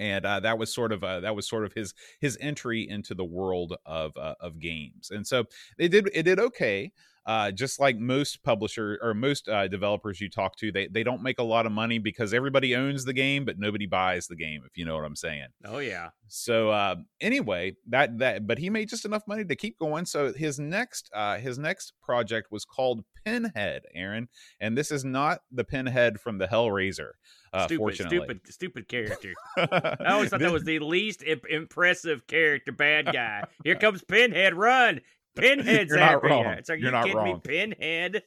and 0.00 0.24
uh, 0.24 0.40
that 0.40 0.58
was 0.58 0.74
sort 0.74 0.92
of 0.92 1.04
uh, 1.04 1.20
that 1.20 1.36
was 1.36 1.46
sort 1.46 1.64
of 1.64 1.74
his 1.74 1.94
his 2.20 2.36
entry 2.40 2.88
into 2.88 3.14
the 3.14 3.24
world 3.24 3.76
of 3.84 4.16
uh, 4.16 4.34
of 4.40 4.58
games. 4.58 5.10
And 5.10 5.26
so 5.26 5.44
they 5.78 5.86
did 5.86 6.10
it 6.12 6.24
did 6.24 6.40
okay. 6.40 6.90
Uh, 7.26 7.50
just 7.50 7.78
like 7.78 7.98
most 7.98 8.42
publisher 8.42 8.98
or 9.02 9.12
most 9.12 9.46
uh, 9.46 9.68
developers 9.68 10.22
you 10.22 10.30
talk 10.30 10.56
to, 10.56 10.72
they 10.72 10.86
they 10.88 11.02
don't 11.02 11.22
make 11.22 11.38
a 11.38 11.42
lot 11.42 11.66
of 11.66 11.70
money 11.70 11.98
because 11.98 12.32
everybody 12.32 12.74
owns 12.74 13.04
the 13.04 13.12
game, 13.12 13.44
but 13.44 13.58
nobody 13.58 13.84
buys 13.84 14.26
the 14.26 14.34
game. 14.34 14.62
If 14.64 14.78
you 14.78 14.86
know 14.86 14.96
what 14.96 15.04
I'm 15.04 15.14
saying. 15.14 15.48
Oh 15.66 15.78
yeah. 15.78 16.08
So 16.28 16.70
uh, 16.70 16.96
anyway, 17.20 17.76
that 17.90 18.18
that 18.18 18.46
but 18.46 18.58
he 18.58 18.70
made 18.70 18.88
just 18.88 19.04
enough 19.04 19.22
money 19.28 19.44
to 19.44 19.54
keep 19.54 19.78
going. 19.78 20.06
So 20.06 20.32
his 20.32 20.58
next 20.58 21.10
uh, 21.14 21.36
his 21.36 21.58
next 21.58 21.92
project 22.02 22.50
was 22.50 22.64
called 22.64 23.04
Pinhead, 23.22 23.82
Aaron, 23.94 24.28
and 24.58 24.78
this 24.78 24.90
is 24.90 25.04
not 25.04 25.40
the 25.52 25.64
Pinhead 25.64 26.20
from 26.20 26.38
the 26.38 26.46
Hellraiser. 26.46 27.10
Uh, 27.52 27.66
stupid, 27.66 27.94
stupid, 27.96 28.40
stupid 28.48 28.88
character. 28.88 29.34
I 29.56 29.96
always 30.10 30.30
thought 30.30 30.40
that 30.40 30.52
was 30.52 30.62
the 30.64 30.78
least 30.78 31.22
imp- 31.26 31.46
impressive 31.48 32.26
character, 32.26 32.70
bad 32.72 33.06
guy. 33.12 33.44
Here 33.64 33.74
comes 33.74 34.02
Pinhead, 34.04 34.54
run! 34.54 35.00
Pinhead's 35.36 35.90
You're 35.90 35.98
not 35.98 36.14
after 36.14 36.28
you. 36.28 36.34
wrong. 36.34 36.44
It's 36.46 36.68
like, 36.68 36.78
You're 36.78 36.86
you 36.88 36.92
not 36.92 37.02
kidding 37.04 37.16
wrong. 37.18 37.34
me, 37.34 37.40
Pinhead? 37.44 38.22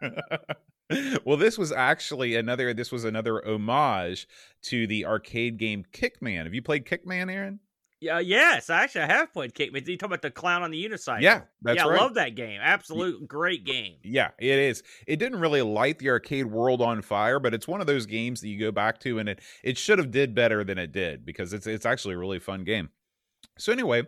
well, 1.24 1.36
this 1.36 1.56
was 1.56 1.72
actually 1.72 2.34
another. 2.36 2.74
This 2.74 2.92
was 2.92 3.04
another 3.04 3.46
homage 3.46 4.26
to 4.64 4.86
the 4.86 5.06
arcade 5.06 5.56
game 5.58 5.84
Kickman. 5.92 6.44
Have 6.44 6.54
you 6.54 6.62
played 6.62 6.84
Kickman, 6.86 7.30
Aaron? 7.30 7.60
Yeah, 8.02 8.18
yes, 8.18 8.68
actually, 8.68 9.02
I 9.02 9.06
have 9.06 9.32
played 9.32 9.54
Kickman. 9.54 9.86
You 9.86 9.96
talking 9.96 10.10
about 10.10 10.22
the 10.22 10.30
clown 10.32 10.64
on 10.64 10.72
the 10.72 10.84
unicycle? 10.84 11.20
Yeah, 11.20 11.42
that's 11.62 11.76
yeah, 11.76 11.88
right. 11.88 12.00
I 12.00 12.02
love 12.02 12.14
that 12.14 12.34
game. 12.34 12.58
Absolute 12.60 13.28
great 13.28 13.64
game. 13.64 13.94
Yeah, 14.02 14.30
it 14.40 14.58
is. 14.58 14.82
It 15.06 15.18
didn't 15.20 15.38
really 15.38 15.62
light 15.62 16.00
the 16.00 16.10
arcade 16.10 16.46
world 16.46 16.82
on 16.82 17.00
fire, 17.02 17.38
but 17.38 17.54
it's 17.54 17.68
one 17.68 17.80
of 17.80 17.86
those 17.86 18.06
games 18.06 18.40
that 18.40 18.48
you 18.48 18.58
go 18.58 18.72
back 18.72 18.98
to, 19.02 19.20
and 19.20 19.28
it 19.28 19.40
it 19.62 19.78
should 19.78 20.00
have 20.00 20.10
did 20.10 20.34
better 20.34 20.64
than 20.64 20.78
it 20.78 20.90
did 20.90 21.24
because 21.24 21.52
it's 21.52 21.68
it's 21.68 21.86
actually 21.86 22.14
a 22.14 22.18
really 22.18 22.40
fun 22.40 22.64
game. 22.64 22.88
So 23.56 23.72
anyway, 23.72 24.02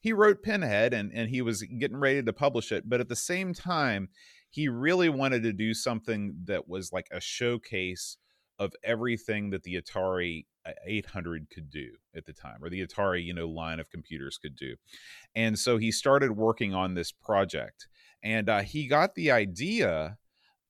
he 0.00 0.12
wrote 0.12 0.42
Pinhead, 0.42 0.92
and 0.92 1.12
and 1.14 1.30
he 1.30 1.40
was 1.40 1.62
getting 1.62 1.98
ready 1.98 2.24
to 2.24 2.32
publish 2.32 2.72
it, 2.72 2.88
but 2.88 2.98
at 2.98 3.08
the 3.08 3.14
same 3.14 3.54
time, 3.54 4.08
he 4.50 4.66
really 4.66 5.08
wanted 5.08 5.44
to 5.44 5.52
do 5.52 5.72
something 5.72 6.34
that 6.46 6.68
was 6.68 6.92
like 6.92 7.06
a 7.12 7.20
showcase 7.20 8.16
of 8.58 8.72
everything 8.82 9.50
that 9.50 9.62
the 9.62 9.80
Atari 9.80 10.46
uh, 10.64 10.72
800 10.84 11.48
could 11.50 11.70
do 11.70 11.90
at 12.14 12.24
the 12.26 12.32
time 12.32 12.58
or 12.62 12.70
the 12.70 12.86
Atari 12.86 13.24
you 13.24 13.34
know 13.34 13.48
line 13.48 13.80
of 13.80 13.90
computers 13.90 14.38
could 14.38 14.56
do. 14.56 14.74
And 15.34 15.58
so 15.58 15.76
he 15.76 15.92
started 15.92 16.32
working 16.32 16.74
on 16.74 16.94
this 16.94 17.12
project 17.12 17.88
and 18.22 18.48
uh, 18.48 18.60
he 18.60 18.86
got 18.86 19.14
the 19.14 19.30
idea 19.30 20.18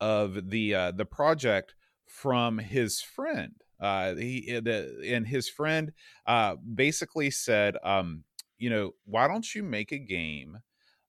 of 0.01 0.51
the 0.51 0.75
uh, 0.75 0.91
the 0.93 1.07
project 1.07 1.75
from 2.07 2.59
his 2.59 3.01
friend 3.01 3.55
Uh, 3.81 4.15
he 4.15 4.59
the 4.63 4.99
and 5.07 5.27
his 5.27 5.49
friend 5.49 5.93
uh, 6.27 6.57
basically 6.75 7.31
said, 7.31 7.77
um, 7.83 8.25
you 8.59 8.71
know, 8.71 8.93
why 9.05 9.29
don't 9.29 9.55
you 9.55 9.63
make 9.63 9.93
a 9.93 9.99
game 9.99 10.59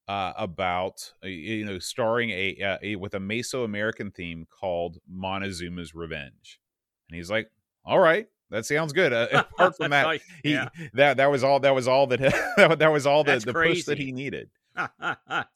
uh, 0.08 0.34
about 0.38 1.14
uh, 1.24 1.28
you 1.28 1.66
know 1.66 1.80
starring 1.80 2.30
a, 2.32 2.58
uh, 2.62 2.78
a 2.82 2.96
with 2.96 3.14
a 3.14 3.20
Mesoamerican 3.20 4.14
theme 4.14 4.46
called 4.50 4.98
Montezuma's 5.10 5.94
Revenge, 5.94 6.60
and 7.10 7.16
he's 7.16 7.30
like, 7.30 7.50
all 7.86 8.00
right, 8.00 8.28
that 8.50 8.66
sounds 8.66 8.94
good. 8.94 9.14
Uh, 9.14 9.28
apart 9.34 9.78
from 9.78 9.92
that, 9.92 10.06
like, 10.06 10.22
he 10.44 10.54
yeah. 10.54 10.70
that 10.94 11.18
that 11.18 11.32
was 11.32 11.44
all 11.44 11.60
that 11.62 11.76
was 11.76 11.88
all 11.88 12.08
that 12.08 12.20
that 12.80 12.92
was 12.92 13.06
all 13.06 13.24
the, 13.24 13.40
the 13.40 13.54
push 13.54 13.86
that 13.86 13.98
he 13.98 14.12
needed. 14.12 14.50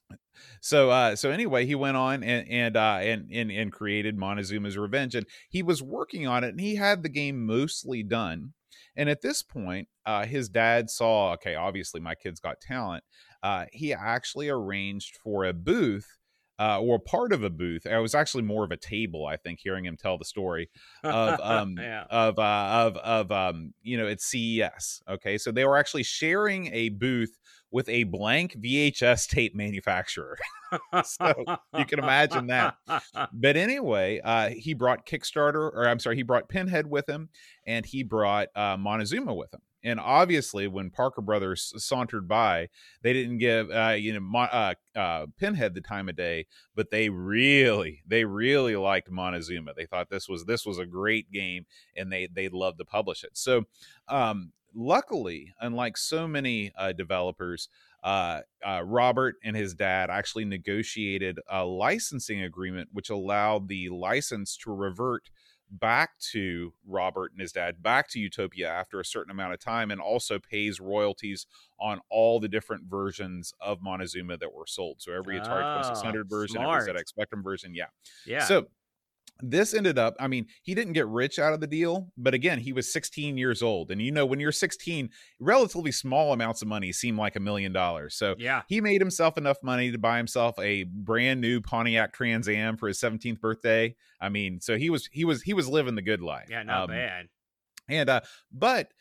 so 0.62 0.90
uh 0.90 1.16
so 1.16 1.30
anyway 1.30 1.66
he 1.66 1.76
went 1.76 1.96
on 1.96 2.24
and 2.24 2.48
and 2.50 2.76
uh 2.76 2.98
and, 3.02 3.30
and 3.32 3.52
and 3.52 3.72
created 3.72 4.18
montezuma's 4.18 4.78
revenge 4.78 5.14
and 5.14 5.28
he 5.50 5.62
was 5.62 5.84
working 5.84 6.26
on 6.26 6.44
it 6.44 6.50
and 6.50 6.60
he 6.60 6.76
had 6.76 7.04
the 7.04 7.10
game 7.10 7.46
mostly 7.46 8.02
done 8.02 8.54
and 8.96 9.10
at 9.10 9.22
this 9.22 9.44
point 9.44 9.88
uh 10.08 10.26
his 10.26 10.50
dad 10.50 10.90
saw 10.90 11.34
okay 11.34 11.54
obviously 11.54 12.00
my 12.00 12.16
kid's 12.16 12.40
got 12.40 12.60
talent 12.60 13.04
uh 13.44 13.66
he 13.72 13.94
actually 13.94 14.50
arranged 14.50 15.18
for 15.18 15.46
a 15.46 15.54
booth 15.54 16.18
uh, 16.62 16.80
or 16.80 17.00
part 17.00 17.34
of 17.34 17.44
a 17.44 17.50
booth. 17.50 17.88
It 17.88 17.98
was 17.98 18.14
actually 18.14 18.44
more 18.44 18.64
of 18.64 18.70
a 18.70 18.78
table, 18.78 19.26
I 19.26 19.36
think, 19.36 19.60
hearing 19.60 19.84
him 19.84 19.98
tell 19.98 20.20
the 20.20 20.26
story 20.26 20.70
of 21.04 21.40
um, 21.44 21.76
yeah. 21.80 22.04
of 22.12 22.38
uh, 22.38 22.88
of 22.88 22.98
of 22.98 23.32
um, 23.32 23.74
you 23.82 23.98
know, 23.98 24.06
it's 24.06 24.26
CES. 24.26 25.02
Okay, 25.10 25.40
so 25.40 25.52
they 25.52 25.66
were 25.66 25.78
actually 25.78 26.04
sharing 26.04 26.72
a 26.72 26.90
booth 26.90 27.36
with 27.72 27.90
a 27.90 28.04
blank 28.04 28.56
VHS 28.62 29.28
tape 29.28 29.56
manufacturer. 29.56 30.38
so 31.04 31.34
you 31.76 31.86
can 31.86 31.98
imagine 31.98 32.48
that. 32.48 32.76
But 33.34 33.58
anyway, 33.58 34.20
uh, 34.24 34.50
he 34.50 34.76
brought 34.76 35.08
Kickstarter, 35.08 35.72
or 35.74 35.88
I'm 35.88 36.00
sorry, 36.00 36.18
he 36.18 36.24
brought 36.24 36.48
Pinhead 36.48 36.86
with 36.86 37.10
him, 37.10 37.30
and 37.66 37.86
he 37.86 38.04
brought 38.04 38.50
uh, 38.56 38.78
Montezuma 38.78 39.34
with 39.34 39.52
him. 39.54 39.62
And 39.84 40.00
obviously, 40.00 40.68
when 40.68 40.90
Parker 40.90 41.22
Brothers 41.22 41.74
sauntered 41.78 42.28
by, 42.28 42.70
they 43.02 43.14
didn't 43.14 43.40
give 43.40 43.70
uh, 43.72 43.96
you 43.98 44.20
know 44.20 44.40
uh, 44.40 44.74
uh, 44.96 45.26
Pinhead 45.38 45.74
the 45.74 45.82
time 45.82 46.10
of 46.10 46.16
day, 46.16 46.46
but 46.76 46.92
they 46.92 47.10
really, 47.10 48.02
they 48.06 48.26
really 48.26 48.76
liked 48.76 49.10
Montezuma. 49.10 49.74
They 49.74 49.86
thought 49.86 50.10
this 50.10 50.30
was 50.30 50.46
this 50.46 50.66
was 50.66 50.78
a 50.78 50.86
great 50.86 51.32
game, 51.32 51.66
and 51.96 52.12
they 52.12 52.28
they 52.28 52.50
loved 52.50 52.80
to 52.80 52.86
publish 52.86 53.24
it. 53.24 53.32
So, 53.34 53.64
um, 54.08 54.52
luckily, 54.76 55.54
unlike 55.60 55.98
so 55.98 56.28
many 56.28 56.72
uh, 56.78 56.92
developers, 56.94 57.70
uh, 58.04 58.42
uh, 58.66 58.82
Robert 58.84 59.36
and 59.44 59.56
his 59.56 59.74
dad 59.74 60.10
actually 60.10 60.46
negotiated 60.46 61.40
a 61.50 61.64
licensing 61.64 62.42
agreement 62.42 62.90
which 62.92 63.10
allowed 63.10 63.68
the 63.68 63.90
license 63.90 64.58
to 64.58 64.72
revert 64.72 65.30
back 65.72 66.18
to 66.32 66.74
Robert 66.86 67.32
and 67.32 67.42
his 67.42 67.52
dad, 67.52 67.82
back 67.82 68.10
to 68.10 68.20
Utopia 68.20 68.70
after 68.70 69.00
a 69.00 69.06
certain 69.06 69.32
amount 69.32 69.54
of 69.54 69.60
time, 69.60 69.92
and 69.92 70.02
also 70.02 70.38
pays 70.38 70.80
royalties 70.80 71.48
on 71.80 72.00
all 72.10 72.40
the 72.40 72.48
different 72.48 72.84
versions 72.86 73.54
of 73.62 73.82
Montezuma 73.82 74.38
that 74.38 74.54
were 74.54 74.68
sold. 74.68 75.02
So 75.02 75.14
every 75.14 75.40
Atari 75.40 75.78
oh, 75.78 75.82
2600 75.82 76.26
ah, 76.26 76.30
version, 76.30 76.56
smart. 76.58 76.90
every 76.90 77.02
ZX 77.02 77.08
Spectrum 77.08 77.44
version, 77.44 77.74
yeah. 77.74 77.86
Yeah. 78.26 78.46
So 78.46 78.68
this 79.44 79.74
ended 79.74 79.98
up 79.98 80.16
i 80.20 80.28
mean 80.28 80.46
he 80.64 80.76
didn't 80.76 80.94
get 80.94 81.08
rich 81.08 81.40
out 81.40 81.54
of 81.54 81.60
the 81.60 81.68
deal 81.68 82.12
but 82.18 82.34
again 82.34 82.60
he 82.60 82.74
was 82.74 82.92
16 82.92 83.38
years 83.38 83.62
old 83.62 83.92
and 83.92 84.02
you 84.02 84.12
know 84.12 84.26
when 84.26 84.40
you're 84.40 84.52
16 84.52 85.10
relatively 85.40 85.92
small 85.92 86.34
amounts 86.34 86.62
of 86.62 86.68
money 86.68 86.92
seem 86.92 87.18
like 87.18 87.36
a 87.36 87.40
million 87.40 87.72
dollars 87.74 88.16
so 88.16 88.36
yeah. 88.38 88.62
he 88.68 88.82
made 88.82 89.02
himself 89.02 89.38
enough 89.38 89.58
money 89.64 89.92
to 89.92 89.98
buy 89.98 90.18
himself 90.18 90.58
a 90.60 90.84
brand 90.84 91.42
new 91.42 91.62
pontiac 91.62 92.14
trans 92.14 92.48
am 92.48 92.78
for 92.78 92.88
his 92.88 93.00
17th 93.00 93.40
birthday 93.40 93.96
i 94.20 94.30
mean 94.30 94.60
so 94.60 94.78
he 94.78 94.90
was 94.90 95.08
he 95.12 95.26
was 95.26 95.42
he 95.42 95.54
was 95.54 95.68
living 95.68 95.96
the 95.96 96.02
good 96.02 96.22
life 96.22 96.48
yeah 96.50 96.64
not 96.64 96.84
um, 96.84 96.90
bad. 96.90 97.28
and 97.90 98.10
uh 98.10 98.22
but 98.52 98.92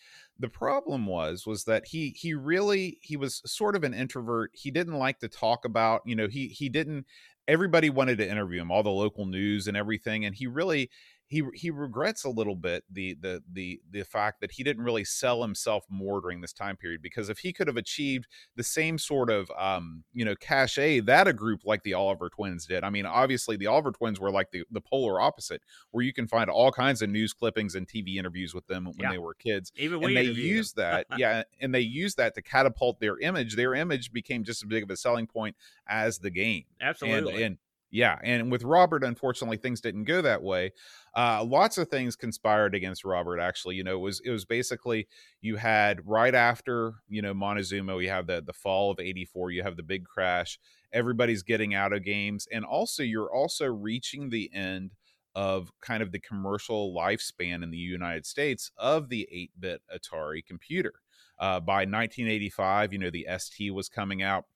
the 0.41 0.49
problem 0.49 1.07
was 1.07 1.47
was 1.47 1.65
that 1.65 1.87
he 1.87 2.11
he 2.17 2.33
really 2.33 2.99
he 3.03 3.17
was 3.17 3.43
sort 3.45 3.77
of 3.77 3.85
an 3.85 3.93
introvert 3.93 4.51
he 4.55 4.71
didn't 4.71 4.99
like 4.99 5.19
to 5.21 5.29
talk 5.29 5.65
about 5.65 6.01
you 6.07 6.17
know 6.17 6.27
he 6.27 6.49
he 6.49 6.69
didn't 6.69 7.05
everybody 7.51 7.91
wanted 7.91 8.19
to 8.19 8.31
interview 8.31 8.61
him, 8.61 8.71
all 8.71 8.83
the 8.83 8.91
local 8.91 9.27
news 9.27 9.67
and 9.67 9.77
everything, 9.77 10.25
and 10.25 10.35
he 10.35 10.47
really 10.47 10.89
he 11.31 11.45
he 11.55 11.71
regrets 11.71 12.25
a 12.25 12.29
little 12.29 12.57
bit 12.57 12.83
the 12.91 13.17
the 13.21 13.41
the 13.53 13.81
the 13.93 14.03
fact 14.03 14.41
that 14.41 14.51
he 14.51 14.65
didn't 14.65 14.83
really 14.83 15.05
sell 15.05 15.43
himself 15.43 15.85
more 15.89 16.21
during 16.21 16.41
this 16.41 16.53
time 16.53 16.77
period 16.77 17.01
because 17.01 17.31
if 17.31 17.39
he 17.39 17.53
could 17.53 17.69
have 17.69 17.77
achieved 17.77 18.27
the 18.57 18.65
same 18.65 18.99
sort 18.99 19.31
of 19.31 19.49
um 19.57 20.03
you 20.13 20.25
know 20.25 20.35
cachet 20.35 20.99
that 20.99 21.29
a 21.29 21.33
group 21.33 21.61
like 21.65 21.85
the 21.85 21.95
Oliver 21.95 22.29
twins 22.29 22.67
did 22.67 22.83
I 22.83 22.91
mean 22.91 23.07
obviously 23.07 23.57
the 23.57 23.69
Oliver 23.69 23.93
twins 23.93 24.19
were 24.19 24.33
like 24.33 24.51
the 24.51 24.65
the 24.73 24.81
polar 24.81 25.21
opposite 25.21 25.63
where 25.93 26.05
you 26.05 26.13
can 26.13 26.27
find 26.27 26.51
all 26.51 26.73
kinds 26.73 27.01
of 27.01 27.09
news 27.09 27.33
clippings 27.33 27.77
and 27.77 27.87
TV 27.87 28.17
interviews 28.17 28.53
with 28.53 28.67
them 28.67 28.87
when 28.87 28.95
yeah. 28.99 29.13
they 29.13 29.19
were 29.19 29.35
kids 29.35 29.73
even 29.77 30.03
and 30.03 30.17
they 30.17 30.25
used 30.25 30.75
that 30.77 31.07
yeah 31.17 31.45
and 31.61 31.73
they 31.73 31.81
used 31.81 32.17
that 32.17 32.35
to 32.35 32.43
catapult 32.43 32.99
their 32.99 33.19
image 33.21 33.55
their 33.55 33.75
image 33.75 34.13
became 34.13 34.43
just 34.43 34.65
as 34.65 34.67
big 34.67 34.83
of 34.83 34.91
a 34.91 34.97
selling 34.97 35.29
point 35.29 35.55
as 35.87 36.19
the 36.19 36.31
game 36.31 36.65
absolutely 36.81 37.35
and, 37.35 37.45
and 37.45 37.59
yeah, 37.91 38.19
and 38.23 38.53
with 38.53 38.63
Robert, 38.63 39.03
unfortunately, 39.03 39.57
things 39.57 39.81
didn't 39.81 40.05
go 40.05 40.23
that 40.23 40.43
way. 40.43 40.73
Uh, 41.17 41.43
lots 41.45 41.77
of 41.77 41.89
things 41.89 42.15
conspired 42.15 42.75
against 42.75 43.05
Robert. 43.05 43.41
Actually, 43.41 43.75
you 43.75 43.83
know, 43.85 43.97
it 43.97 44.01
was 44.01 44.21
it 44.21 44.31
was 44.31 44.45
basically 44.45 45.09
you 45.41 45.57
had 45.57 46.07
right 46.07 46.35
after 46.35 46.95
you 47.09 47.21
know 47.21 47.35
Montezuma, 47.35 48.01
you 48.01 48.09
have 48.09 48.27
the 48.29 48.43
the 48.47 48.53
fall 48.53 48.93
of 48.93 49.01
'84, 49.01 49.51
you 49.51 49.63
have 49.63 49.77
the 49.77 49.83
big 49.83 50.05
crash. 50.05 50.59
Everybody's 50.93 51.43
getting 51.43 51.75
out 51.75 51.93
of 51.93 52.05
games, 52.05 52.47
and 52.53 52.65
also 52.65 53.03
you're 53.03 53.33
also 53.33 53.67
reaching 53.67 54.31
the 54.31 54.51
end 54.55 54.93
of 55.35 55.73
kind 55.81 56.03
of 56.03 56.13
the 56.13 56.19
commercial 56.19 56.95
lifespan 56.95 57.63
in 57.63 57.71
the 57.71 57.79
United 57.79 58.27
States 58.27 58.73
of 58.77 59.09
the 59.09 59.29
8-bit 59.33 59.81
Atari 59.95 60.45
computer. 60.45 60.95
Uh, 61.39 61.61
by 61.61 61.85
1985, 61.85 62.93
you 62.93 62.99
know, 62.99 63.11
the 63.11 63.29
ST 63.39 63.73
was 63.73 63.89
coming 63.89 64.23
out, 64.23 64.47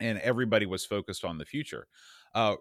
and 0.00 0.18
everybody 0.18 0.66
was 0.66 0.84
focused 0.84 1.24
on 1.24 1.38
the 1.38 1.46
future 1.46 1.86
uh, 2.34 2.56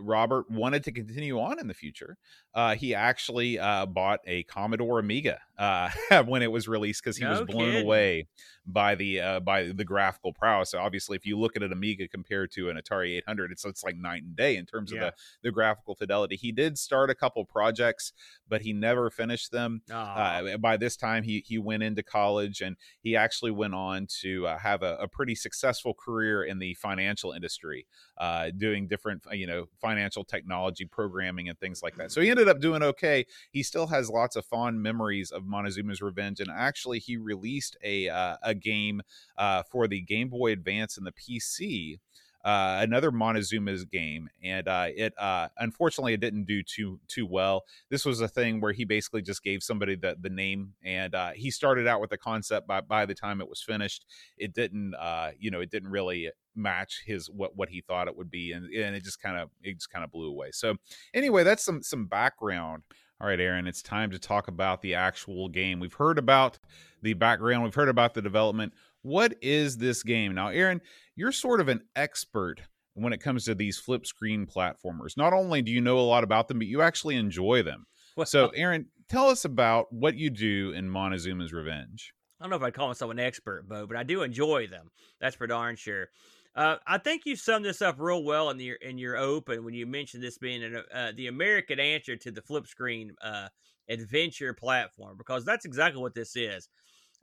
Robert 0.00 0.50
wanted 0.50 0.84
to 0.84 0.92
continue 0.92 1.40
on 1.40 1.58
in 1.58 1.68
the 1.68 1.74
future. 1.74 2.16
Uh, 2.54 2.74
he 2.74 2.94
actually 2.94 3.58
uh, 3.58 3.86
bought 3.86 4.20
a 4.26 4.42
Commodore 4.44 4.98
Amiga 4.98 5.40
uh, 5.58 5.90
when 6.26 6.42
it 6.42 6.50
was 6.50 6.68
released 6.68 7.02
because 7.02 7.16
he 7.16 7.24
no 7.24 7.30
was 7.30 7.40
blown 7.42 7.70
kidding. 7.70 7.84
away 7.84 8.26
by 8.66 8.94
the 8.94 9.20
uh, 9.20 9.40
by 9.40 9.64
the 9.64 9.84
graphical 9.84 10.32
prowess. 10.32 10.70
So 10.70 10.78
obviously, 10.78 11.16
if 11.16 11.26
you 11.26 11.38
look 11.38 11.56
at 11.56 11.62
an 11.62 11.72
Amiga 11.72 12.08
compared 12.08 12.50
to 12.52 12.70
an 12.70 12.76
Atari 12.76 13.16
800, 13.18 13.52
it's 13.52 13.64
it's 13.64 13.84
like 13.84 13.96
night 13.96 14.22
and 14.22 14.36
day 14.36 14.56
in 14.56 14.66
terms 14.66 14.92
yeah. 14.92 14.98
of 14.98 15.04
the 15.42 15.48
the 15.48 15.52
graphical 15.52 15.94
fidelity. 15.94 16.36
He 16.36 16.52
did 16.52 16.78
start 16.78 17.10
a 17.10 17.14
couple 17.14 17.44
projects, 17.44 18.12
but 18.48 18.62
he 18.62 18.72
never 18.72 19.10
finished 19.10 19.52
them. 19.52 19.82
Uh, 19.90 20.56
by 20.56 20.76
this 20.76 20.96
time, 20.96 21.22
he 21.22 21.44
he 21.46 21.58
went 21.58 21.82
into 21.82 22.02
college 22.02 22.60
and 22.60 22.76
he 23.02 23.16
actually 23.16 23.50
went 23.50 23.74
on 23.74 24.06
to 24.22 24.46
uh, 24.46 24.58
have 24.58 24.82
a, 24.82 24.96
a, 24.96 25.08
pretty 25.08 25.34
successful 25.34 25.94
career 25.94 26.42
in 26.42 26.58
the 26.58 26.74
financial 26.74 27.32
industry, 27.32 27.86
uh, 28.18 28.50
doing 28.56 28.88
different 28.88 29.22
you 29.32 29.46
know 29.46 29.66
financial 29.80 30.24
technology 30.24 30.84
programming 30.84 31.48
and 31.48 31.58
things 31.58 31.82
like 31.82 31.96
that. 31.96 32.10
So 32.10 32.20
he 32.20 32.30
ended 32.30 32.48
up 32.48 32.60
doing 32.60 32.82
okay. 32.82 33.26
He 33.50 33.62
still 33.62 33.88
has 33.88 34.10
lots 34.10 34.36
of 34.36 34.44
fond 34.44 34.82
memories 34.82 35.30
of 35.30 35.43
Montezuma's 35.46 36.02
Revenge, 36.02 36.40
and 36.40 36.50
actually 36.50 36.98
he 36.98 37.16
released 37.16 37.76
a 37.82 38.08
uh, 38.08 38.36
a 38.42 38.54
game 38.54 39.02
uh, 39.36 39.62
for 39.70 39.88
the 39.88 40.00
Game 40.00 40.28
Boy 40.28 40.52
Advance 40.52 40.96
and 40.96 41.06
the 41.06 41.12
PC. 41.12 41.98
Uh, 42.44 42.80
another 42.82 43.10
Montezuma's 43.10 43.86
game, 43.86 44.28
and 44.42 44.68
uh, 44.68 44.88
it 44.94 45.14
uh, 45.18 45.48
unfortunately 45.58 46.12
it 46.12 46.20
didn't 46.20 46.44
do 46.44 46.62
too 46.62 47.00
too 47.08 47.26
well. 47.26 47.64
This 47.88 48.04
was 48.04 48.20
a 48.20 48.28
thing 48.28 48.60
where 48.60 48.72
he 48.72 48.84
basically 48.84 49.22
just 49.22 49.42
gave 49.42 49.62
somebody 49.62 49.96
the 49.96 50.14
the 50.20 50.28
name, 50.28 50.74
and 50.84 51.14
uh, 51.14 51.30
he 51.30 51.50
started 51.50 51.86
out 51.86 52.02
with 52.02 52.10
the 52.10 52.18
concept. 52.18 52.66
By 52.66 52.82
by 52.82 53.06
the 53.06 53.14
time 53.14 53.40
it 53.40 53.48
was 53.48 53.62
finished, 53.62 54.04
it 54.36 54.52
didn't 54.52 54.94
uh, 54.94 55.30
you 55.38 55.50
know 55.50 55.62
it 55.62 55.70
didn't 55.70 55.88
really 55.90 56.30
match 56.54 57.02
his 57.06 57.30
what 57.30 57.56
what 57.56 57.70
he 57.70 57.80
thought 57.80 58.08
it 58.08 58.16
would 58.16 58.30
be, 58.30 58.52
and 58.52 58.66
and 58.66 58.94
it 58.94 59.02
just 59.02 59.22
kind 59.22 59.38
of 59.38 59.48
it 59.62 59.76
just 59.76 59.90
kind 59.90 60.04
of 60.04 60.12
blew 60.12 60.28
away. 60.28 60.50
So 60.52 60.74
anyway, 61.14 61.44
that's 61.44 61.64
some 61.64 61.82
some 61.82 62.04
background 62.04 62.82
all 63.20 63.28
right, 63.28 63.40
Aaron, 63.40 63.66
it's 63.66 63.82
time 63.82 64.10
to 64.10 64.18
talk 64.18 64.48
about 64.48 64.82
the 64.82 64.94
actual 64.94 65.48
game. 65.48 65.80
We've 65.80 65.94
heard 65.94 66.18
about 66.18 66.58
the 67.02 67.14
background, 67.14 67.64
we've 67.64 67.74
heard 67.74 67.88
about 67.88 68.14
the 68.14 68.22
development. 68.22 68.72
What 69.02 69.34
is 69.42 69.76
this 69.76 70.02
game? 70.02 70.34
Now, 70.34 70.48
Aaron, 70.48 70.80
you're 71.14 71.32
sort 71.32 71.60
of 71.60 71.68
an 71.68 71.82
expert 71.94 72.62
when 72.94 73.12
it 73.12 73.20
comes 73.20 73.44
to 73.44 73.54
these 73.54 73.78
flip 73.78 74.06
screen 74.06 74.46
platformers. 74.46 75.16
Not 75.16 75.32
only 75.32 75.62
do 75.62 75.70
you 75.70 75.80
know 75.80 75.98
a 75.98 76.00
lot 76.00 76.24
about 76.24 76.48
them, 76.48 76.58
but 76.58 76.66
you 76.66 76.80
actually 76.80 77.16
enjoy 77.16 77.62
them. 77.62 77.86
Well, 78.16 78.26
so, 78.26 78.48
Aaron, 78.48 78.86
tell 79.08 79.28
us 79.28 79.44
about 79.44 79.92
what 79.92 80.16
you 80.16 80.30
do 80.30 80.72
in 80.72 80.88
Montezuma's 80.88 81.52
Revenge. 81.52 82.14
I 82.40 82.44
don't 82.44 82.50
know 82.50 82.56
if 82.56 82.62
I'd 82.62 82.74
call 82.74 82.88
myself 82.88 83.10
an 83.10 83.18
expert, 83.18 83.68
Bo, 83.68 83.86
but 83.86 83.96
I 83.96 84.02
do 84.02 84.22
enjoy 84.22 84.66
them. 84.66 84.90
That's 85.20 85.36
for 85.36 85.46
darn 85.46 85.76
sure. 85.76 86.08
Uh, 86.56 86.76
I 86.86 86.98
think 86.98 87.22
you 87.24 87.34
summed 87.34 87.64
this 87.64 87.82
up 87.82 87.96
real 87.98 88.22
well 88.22 88.50
in 88.50 88.60
your 88.60 88.76
in 88.76 88.96
your 88.96 89.16
open 89.16 89.64
when 89.64 89.74
you 89.74 89.86
mentioned 89.86 90.22
this 90.22 90.38
being 90.38 90.62
an, 90.62 90.82
uh, 90.94 91.12
the 91.16 91.26
American 91.26 91.80
answer 91.80 92.16
to 92.16 92.30
the 92.30 92.42
flip 92.42 92.68
screen 92.68 93.12
uh, 93.22 93.48
adventure 93.88 94.54
platform 94.54 95.16
because 95.18 95.44
that's 95.44 95.64
exactly 95.64 96.00
what 96.00 96.14
this 96.14 96.36
is. 96.36 96.68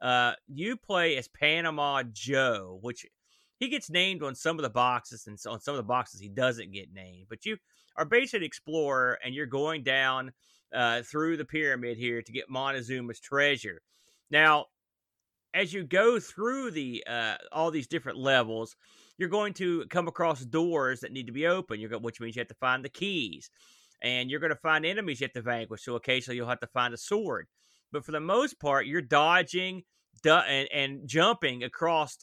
Uh, 0.01 0.33
you 0.47 0.75
play 0.75 1.15
as 1.15 1.27
Panama 1.29 2.03
Joe, 2.11 2.79
which 2.81 3.05
he 3.57 3.69
gets 3.69 3.89
named 3.89 4.23
on 4.23 4.35
some 4.35 4.57
of 4.57 4.63
the 4.63 4.69
boxes, 4.69 5.27
and 5.27 5.37
on 5.47 5.61
some 5.61 5.75
of 5.75 5.77
the 5.77 5.83
boxes 5.83 6.19
he 6.19 6.27
doesn't 6.27 6.73
get 6.73 6.91
named. 6.91 7.27
But 7.29 7.45
you 7.45 7.57
are 7.95 8.05
basically 8.05 8.39
an 8.39 8.45
explorer, 8.45 9.17
and 9.23 9.33
you're 9.33 9.45
going 9.45 9.83
down 9.83 10.33
uh, 10.73 11.03
through 11.03 11.37
the 11.37 11.45
pyramid 11.45 11.97
here 11.97 12.21
to 12.21 12.31
get 12.31 12.49
Montezuma's 12.49 13.19
treasure. 13.19 13.81
Now, 14.29 14.65
as 15.53 15.73
you 15.73 15.83
go 15.83 16.19
through 16.19 16.71
the 16.71 17.03
uh, 17.07 17.35
all 17.51 17.71
these 17.71 17.87
different 17.87 18.17
levels, 18.17 18.75
you're 19.21 19.29
going 19.29 19.53
to 19.53 19.85
come 19.89 20.07
across 20.07 20.43
doors 20.43 20.99
that 20.99 21.13
need 21.13 21.27
to 21.27 21.31
be 21.31 21.47
open. 21.47 21.79
You're 21.79 21.89
going, 21.89 22.03
which 22.03 22.19
means 22.19 22.35
you 22.35 22.41
have 22.41 22.47
to 22.49 22.53
find 22.55 22.83
the 22.83 22.89
keys, 22.89 23.49
and 24.01 24.29
you're 24.29 24.39
going 24.39 24.49
to 24.49 24.55
find 24.55 24.85
enemies 24.85 25.21
you 25.21 25.25
have 25.25 25.33
to 25.33 25.41
vanquish. 25.41 25.83
So 25.83 25.95
occasionally 25.95 26.37
you'll 26.37 26.49
have 26.49 26.59
to 26.59 26.67
find 26.67 26.93
a 26.93 26.97
sword, 26.97 27.47
but 27.91 28.03
for 28.03 28.11
the 28.11 28.19
most 28.19 28.59
part, 28.59 28.87
you're 28.87 29.01
dodging 29.01 29.83
and, 30.25 30.67
and 30.73 31.07
jumping 31.07 31.63
across 31.63 32.17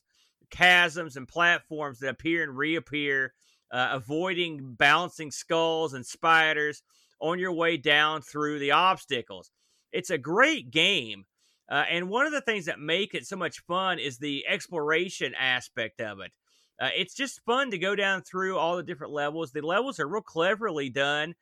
chasms 0.52 1.16
and 1.16 1.26
platforms 1.26 2.00
that 2.00 2.10
appear 2.10 2.42
and 2.42 2.56
reappear, 2.56 3.32
uh, 3.70 3.88
avoiding 3.92 4.74
bouncing 4.78 5.30
skulls 5.30 5.94
and 5.94 6.04
spiders 6.04 6.82
on 7.20 7.38
your 7.38 7.52
way 7.52 7.76
down 7.76 8.20
through 8.20 8.58
the 8.58 8.72
obstacles. 8.72 9.50
It's 9.92 10.10
a 10.10 10.18
great 10.18 10.70
game 10.70 11.24
uh, 11.68 11.84
and 11.90 12.08
one 12.08 12.26
of 12.26 12.32
the 12.32 12.40
things 12.40 12.64
that 12.64 12.80
make 12.80 13.14
it 13.14 13.26
so 13.26 13.36
much 13.36 13.60
fun 13.60 13.98
is 13.98 14.18
the 14.18 14.46
exploration 14.48 15.34
aspect 15.38 16.00
of 16.00 16.20
it. 16.20 16.32
Uh, 16.80 16.90
it's 16.96 17.14
just 17.14 17.44
fun 17.44 17.70
to 17.70 17.78
go 17.78 17.96
down 17.96 18.22
through 18.22 18.56
all 18.56 18.76
the 18.76 18.82
different 18.82 19.12
levels. 19.12 19.52
The 19.52 19.62
levels 19.62 19.98
are 19.98 20.06
real 20.06 20.22
cleverly 20.22 20.90
done, 20.90 21.34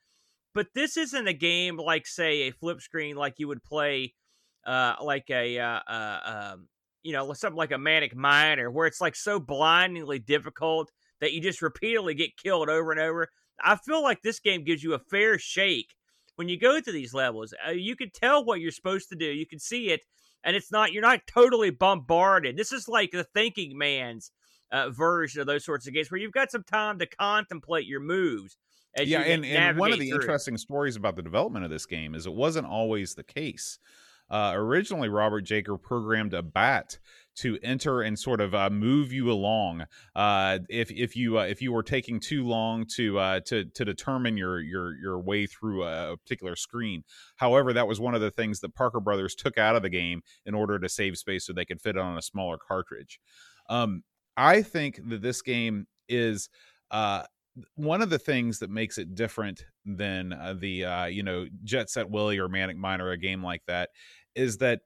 but 0.55 0.69
this 0.75 0.97
isn't 0.97 1.29
a 1.29 1.35
game 1.35 1.77
like, 1.77 2.07
say, 2.07 2.43
a 2.43 2.53
flip 2.53 2.81
screen 2.81 3.17
like 3.17 3.35
you 3.39 3.49
would 3.49 3.63
play, 3.63 4.15
uh, 4.67 4.95
like 5.03 5.29
a, 5.29 5.59
uh, 5.59 5.81
uh, 5.87 6.53
um, 6.55 6.69
you 7.03 7.13
know, 7.13 7.33
something 7.35 7.57
like 7.57 7.73
a 7.73 7.79
Manic 7.79 8.17
Miner, 8.17 8.71
where 8.71 8.87
it's 8.87 9.01
like 9.01 9.15
so 9.15 9.39
blindingly 9.39 10.19
difficult 10.19 10.91
that 11.21 11.33
you 11.33 11.41
just 11.43 11.63
repeatedly 11.63 12.15
get 12.15 12.37
killed 12.37 12.71
over 12.71 12.91
and 12.91 13.01
over. 13.01 13.29
I 13.63 13.77
feel 13.77 14.03
like 14.03 14.23
this 14.23 14.41
game 14.41 14.65
gives 14.65 14.83
you 14.83 14.95
a 14.95 14.99
fair 14.99 15.39
shake 15.39 15.95
when 16.37 16.49
you 16.49 16.59
go 16.59 16.81
through 16.81 16.93
these 16.95 17.15
levels. 17.15 17.53
Uh, 17.67 17.73
you 17.73 17.97
can 17.97 18.11
tell 18.11 18.45
what 18.45 18.61
you're 18.61 18.71
supposed 18.71 19.09
to 19.11 19.17
do. 19.17 19.27
You 19.27 19.47
can 19.47 19.59
see 19.59 19.91
it, 19.91 20.03
and 20.45 20.57
it's 20.57 20.71
not 20.71 20.93
you're 20.93 21.03
not 21.03 21.27
totally 21.27 21.71
bombarded. 21.71 22.57
This 22.57 22.73
is 22.73 22.89
like 22.89 23.11
the 23.11 23.25
thinking 23.25 23.77
man's 23.77 24.31
uh, 24.73 24.91
version 24.91 25.41
of 25.41 25.47
those 25.47 25.65
sorts 25.65 25.87
of 25.87 25.95
games 25.95 26.11
where 26.11 26.21
you've 26.21 26.33
got 26.33 26.51
some 26.51 26.65
time 26.65 26.99
to 26.99 27.07
contemplate 27.07 27.87
your 27.87 28.01
moves. 28.01 28.57
yeah, 28.97 29.21
and, 29.21 29.45
and 29.45 29.79
one 29.79 29.93
of 29.93 29.99
the 29.99 30.11
through. 30.11 30.21
interesting 30.21 30.57
stories 30.57 30.97
about 30.97 31.17
the 31.17 31.23
development 31.23 31.65
of 31.65 31.71
this 31.71 31.87
game 31.87 32.15
is 32.15 32.27
it 32.27 32.33
wasn't 32.33 32.67
always 32.67 33.15
the 33.15 33.25
case. 33.25 33.79
Uh, 34.29 34.53
originally, 34.55 35.09
Robert 35.09 35.49
Jaeger 35.49 35.77
programmed 35.77 36.35
a 36.35 36.43
bat 36.43 36.99
to 37.37 37.59
enter 37.63 38.01
and 38.01 38.19
sort 38.19 38.41
of 38.41 38.55
uh, 38.55 38.71
move 38.71 39.13
you 39.13 39.31
along. 39.31 39.85
Uh, 40.15 40.59
if 40.69 40.91
if 40.91 41.15
you 41.15 41.39
uh, 41.39 41.45
if 41.45 41.63
you 41.63 41.73
were 41.73 41.83
taking 41.83 42.19
too 42.19 42.45
long 42.45 42.87
to 42.97 43.19
uh, 43.19 43.41
to 43.47 43.67
to 43.67 43.85
determine 43.85 44.37
your 44.37 44.61
your 44.61 44.97
your 44.97 45.21
way 45.21 45.47
through 45.47 45.85
a 45.85 46.17
particular 46.17 46.57
screen. 46.57 47.05
However, 47.37 47.73
that 47.73 47.87
was 47.87 48.01
one 48.01 48.15
of 48.15 48.21
the 48.21 48.31
things 48.31 48.61
that 48.61 48.75
Parker 48.75 49.01
Brothers 49.01 49.35
took 49.35 49.59
out 49.59 49.77
of 49.77 49.83
the 49.83 49.91
game 49.91 50.23
in 50.45 50.55
order 50.55 50.79
to 50.79 50.89
save 50.89 51.17
space 51.17 51.47
so 51.47 51.53
they 51.53 51.65
could 51.65 51.81
fit 51.81 51.97
it 51.97 52.03
on 52.03 52.19
a 52.19 52.23
smaller 52.23 52.59
cartridge. 52.59 53.21
Um, 53.69 54.03
I 54.37 54.63
think 54.63 55.01
that 55.09 55.23
this 55.23 55.43
game 55.43 55.87
is 56.09 56.49
uh, 56.91 57.25
one 57.75 58.03
of 58.03 58.11
the 58.11 58.19
things 58.19 58.59
that 58.59 58.71
makes 58.71 58.99
it 58.99 59.15
different 59.15 59.65
than 59.85 60.33
uh, 60.33 60.55
the 60.59 60.85
uh, 60.85 61.05
you 61.07 61.23
know 61.23 61.47
Jet 61.65 61.91
Set 61.91 62.11
Willy 62.11 62.39
or 62.39 62.49
Manic 62.49 62.77
Miner, 62.77 63.11
a 63.11 63.19
game 63.19 63.43
like 63.43 63.63
that, 63.67 63.91
is 64.35 64.59
that 64.59 64.81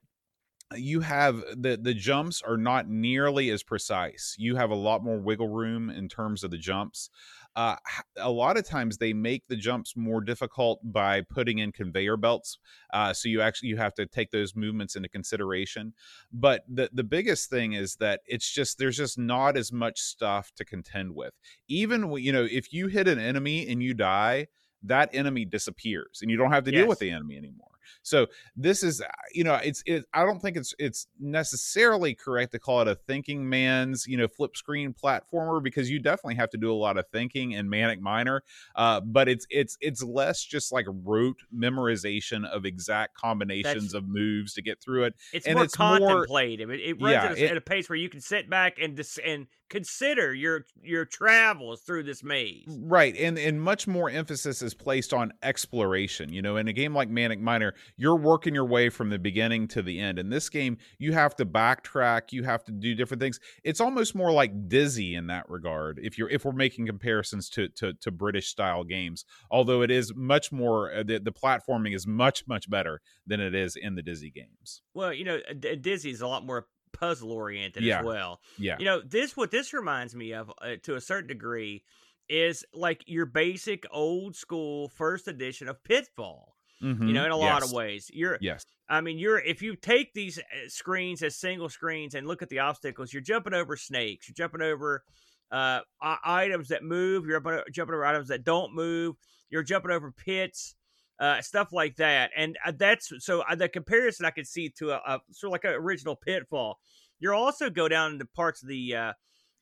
you 0.75 1.01
have 1.01 1.43
the 1.57 1.77
the 1.81 1.93
jumps 1.93 2.41
are 2.41 2.57
not 2.57 2.87
nearly 2.87 3.49
as 3.49 3.63
precise. 3.63 4.35
You 4.37 4.55
have 4.55 4.71
a 4.71 4.75
lot 4.75 5.03
more 5.03 5.19
wiggle 5.19 5.49
room 5.49 5.89
in 5.89 6.07
terms 6.07 6.43
of 6.43 6.51
the 6.51 6.57
jumps. 6.57 7.09
Uh, 7.55 7.75
a 8.17 8.31
lot 8.31 8.57
of 8.57 8.65
times 8.65 8.97
they 8.97 9.13
make 9.13 9.43
the 9.47 9.55
jumps 9.55 9.95
more 9.97 10.21
difficult 10.21 10.79
by 10.83 11.21
putting 11.21 11.59
in 11.59 11.71
conveyor 11.71 12.17
belts. 12.17 12.57
Uh, 12.93 13.13
so 13.13 13.27
you 13.27 13.41
actually 13.41 13.69
you 13.69 13.77
have 13.77 13.93
to 13.93 14.05
take 14.05 14.31
those 14.31 14.55
movements 14.55 14.95
into 14.95 15.09
consideration. 15.09 15.93
But 16.31 16.63
the 16.67 16.89
the 16.93 17.03
biggest 17.03 17.49
thing 17.49 17.73
is 17.73 17.95
that 17.97 18.21
it's 18.25 18.49
just 18.49 18.77
there's 18.77 18.97
just 18.97 19.17
not 19.17 19.57
as 19.57 19.71
much 19.71 19.99
stuff 19.99 20.51
to 20.55 20.65
contend 20.65 21.13
with. 21.13 21.33
Even 21.67 22.11
you 22.17 22.31
know 22.31 22.47
if 22.49 22.71
you 22.71 22.87
hit 22.87 23.07
an 23.07 23.19
enemy 23.19 23.67
and 23.67 23.83
you 23.83 23.93
die, 23.93 24.47
that 24.83 25.09
enemy 25.13 25.45
disappears 25.45 26.19
and 26.21 26.31
you 26.31 26.37
don't 26.37 26.51
have 26.51 26.63
to 26.65 26.71
yes. 26.71 26.81
deal 26.81 26.87
with 26.87 26.99
the 26.99 27.11
enemy 27.11 27.37
anymore. 27.37 27.70
So 28.03 28.27
this 28.55 28.83
is, 28.83 29.01
uh, 29.01 29.07
you 29.33 29.43
know, 29.43 29.55
it's 29.55 29.83
it. 29.85 30.05
I 30.13 30.25
don't 30.25 30.41
think 30.41 30.57
it's 30.57 30.73
it's 30.79 31.07
necessarily 31.19 32.15
correct 32.15 32.51
to 32.53 32.59
call 32.59 32.81
it 32.81 32.87
a 32.87 32.95
thinking 32.95 33.47
man's, 33.47 34.07
you 34.07 34.17
know, 34.17 34.27
flip 34.27 34.55
screen 34.55 34.93
platformer 34.93 35.61
because 35.61 35.89
you 35.89 35.99
definitely 35.99 36.35
have 36.35 36.49
to 36.51 36.57
do 36.57 36.71
a 36.71 36.75
lot 36.75 36.97
of 36.97 37.05
thinking 37.11 37.51
in 37.51 37.69
Manic 37.69 38.01
Miner. 38.01 38.43
Uh, 38.75 39.01
but 39.01 39.27
it's 39.27 39.45
it's 39.49 39.77
it's 39.81 40.03
less 40.03 40.43
just 40.43 40.71
like 40.71 40.85
rote 40.87 41.39
memorization 41.55 42.45
of 42.45 42.65
exact 42.65 43.15
combinations 43.15 43.91
That's, 43.91 43.93
of 43.93 44.07
moves 44.07 44.53
to 44.53 44.61
get 44.61 44.81
through 44.81 45.05
it. 45.05 45.15
It's 45.33 45.45
and 45.45 45.55
more 45.55 45.65
it's 45.65 45.75
contemplative. 45.75 46.29
More, 46.67 46.75
it, 46.75 46.81
it 46.81 47.01
runs 47.01 47.13
yeah, 47.13 47.23
at, 47.25 47.37
a, 47.37 47.45
it, 47.45 47.51
at 47.51 47.57
a 47.57 47.61
pace 47.61 47.89
where 47.89 47.97
you 47.97 48.09
can 48.09 48.21
sit 48.21 48.49
back 48.49 48.77
and 48.81 48.95
dis- 48.95 49.19
and 49.25 49.47
consider 49.71 50.33
your 50.33 50.65
your 50.83 51.05
travels 51.05 51.81
through 51.81 52.03
this 52.03 52.23
maze. 52.23 52.65
Right. 52.67 53.15
And 53.17 53.39
and 53.39 53.59
much 53.59 53.87
more 53.87 54.09
emphasis 54.09 54.61
is 54.61 54.73
placed 54.73 55.13
on 55.13 55.31
exploration. 55.41 56.31
You 56.31 56.41
know, 56.41 56.57
in 56.57 56.67
a 56.67 56.73
game 56.73 56.93
like 56.93 57.09
Manic 57.09 57.39
Miner, 57.39 57.73
you're 57.95 58.17
working 58.17 58.53
your 58.53 58.65
way 58.65 58.89
from 58.89 59.09
the 59.09 59.17
beginning 59.17 59.67
to 59.69 59.81
the 59.81 59.99
end. 59.99 60.19
In 60.19 60.29
this 60.29 60.49
game, 60.49 60.77
you 60.99 61.13
have 61.13 61.35
to 61.37 61.45
backtrack, 61.45 62.31
you 62.31 62.43
have 62.43 62.63
to 62.65 62.71
do 62.71 62.93
different 62.93 63.21
things. 63.21 63.39
It's 63.63 63.79
almost 63.79 64.13
more 64.13 64.31
like 64.31 64.67
Dizzy 64.67 65.15
in 65.15 65.27
that 65.27 65.49
regard. 65.49 65.99
If 66.03 66.17
you're 66.17 66.29
if 66.29 66.43
we're 66.43 66.51
making 66.51 66.85
comparisons 66.85 67.49
to 67.51 67.69
to, 67.69 67.93
to 67.93 68.11
British 68.11 68.49
style 68.49 68.83
games, 68.83 69.25
although 69.49 69.81
it 69.81 69.89
is 69.89 70.13
much 70.13 70.51
more 70.51 70.93
uh, 70.93 71.03
the, 71.03 71.19
the 71.19 71.31
platforming 71.31 71.95
is 71.95 72.05
much 72.05 72.45
much 72.45 72.69
better 72.69 73.01
than 73.25 73.39
it 73.39 73.55
is 73.55 73.77
in 73.77 73.95
the 73.95 74.03
Dizzy 74.03 74.29
games. 74.29 74.81
Well, 74.93 75.13
you 75.13 75.23
know, 75.23 75.39
Dizzy 75.79 76.11
is 76.11 76.19
a 76.19 76.27
lot 76.27 76.45
more 76.45 76.67
puzzle 76.93 77.31
oriented 77.31 77.83
yeah. 77.83 77.99
as 77.99 78.05
well. 78.05 78.39
Yeah. 78.57 78.77
You 78.79 78.85
know, 78.85 79.01
this 79.01 79.35
what 79.35 79.51
this 79.51 79.73
reminds 79.73 80.15
me 80.15 80.33
of 80.33 80.51
uh, 80.61 80.75
to 80.83 80.95
a 80.95 81.01
certain 81.01 81.27
degree 81.27 81.83
is 82.29 82.65
like 82.73 83.03
your 83.07 83.25
basic 83.25 83.85
old 83.91 84.35
school 84.35 84.89
first 84.89 85.27
edition 85.27 85.67
of 85.67 85.83
Pitfall. 85.83 86.55
Mm-hmm. 86.81 87.07
You 87.07 87.13
know, 87.13 87.25
in 87.25 87.31
a 87.31 87.37
yes. 87.37 87.51
lot 87.51 87.63
of 87.63 87.71
ways. 87.71 88.09
You're 88.11 88.39
yes. 88.41 88.65
I 88.89 89.01
mean, 89.01 89.19
you're 89.19 89.37
if 89.39 89.61
you 89.61 89.75
take 89.75 90.13
these 90.13 90.39
uh, 90.39 90.67
screens 90.67 91.21
as 91.21 91.35
single 91.35 91.69
screens 91.69 92.15
and 92.15 92.27
look 92.27 92.41
at 92.41 92.49
the 92.49 92.59
obstacles, 92.59 93.13
you're 93.13 93.21
jumping 93.21 93.53
over 93.53 93.77
snakes, 93.77 94.27
you're 94.27 94.33
jumping 94.33 94.61
over 94.61 95.03
uh, 95.51 95.81
items 96.01 96.69
that 96.69 96.83
move, 96.83 97.25
you're 97.27 97.39
jumping 97.71 97.93
over 97.93 98.05
items 98.05 98.29
that 98.29 98.43
don't 98.43 98.73
move, 98.73 99.15
you're 99.49 99.63
jumping 99.63 99.91
over 99.91 100.11
pits 100.11 100.75
uh, 101.21 101.39
stuff 101.41 101.71
like 101.71 101.95
that. 101.97 102.31
And 102.35 102.57
uh, 102.65 102.73
that's 102.75 103.13
so 103.19 103.41
uh, 103.41 103.55
the 103.55 103.69
comparison 103.69 104.25
I 104.25 104.31
could 104.31 104.47
see 104.47 104.69
to 104.79 104.91
a, 104.91 104.95
a 104.95 105.19
sort 105.31 105.49
of 105.49 105.51
like 105.51 105.63
an 105.65 105.79
original 105.79 106.15
Pitfall. 106.15 106.79
You'll 107.19 107.35
also 107.35 107.69
go 107.69 107.87
down 107.87 108.13
into 108.13 108.25
parts 108.25 108.63
of 108.63 108.67
the 108.67 108.95
uh, 108.95 109.13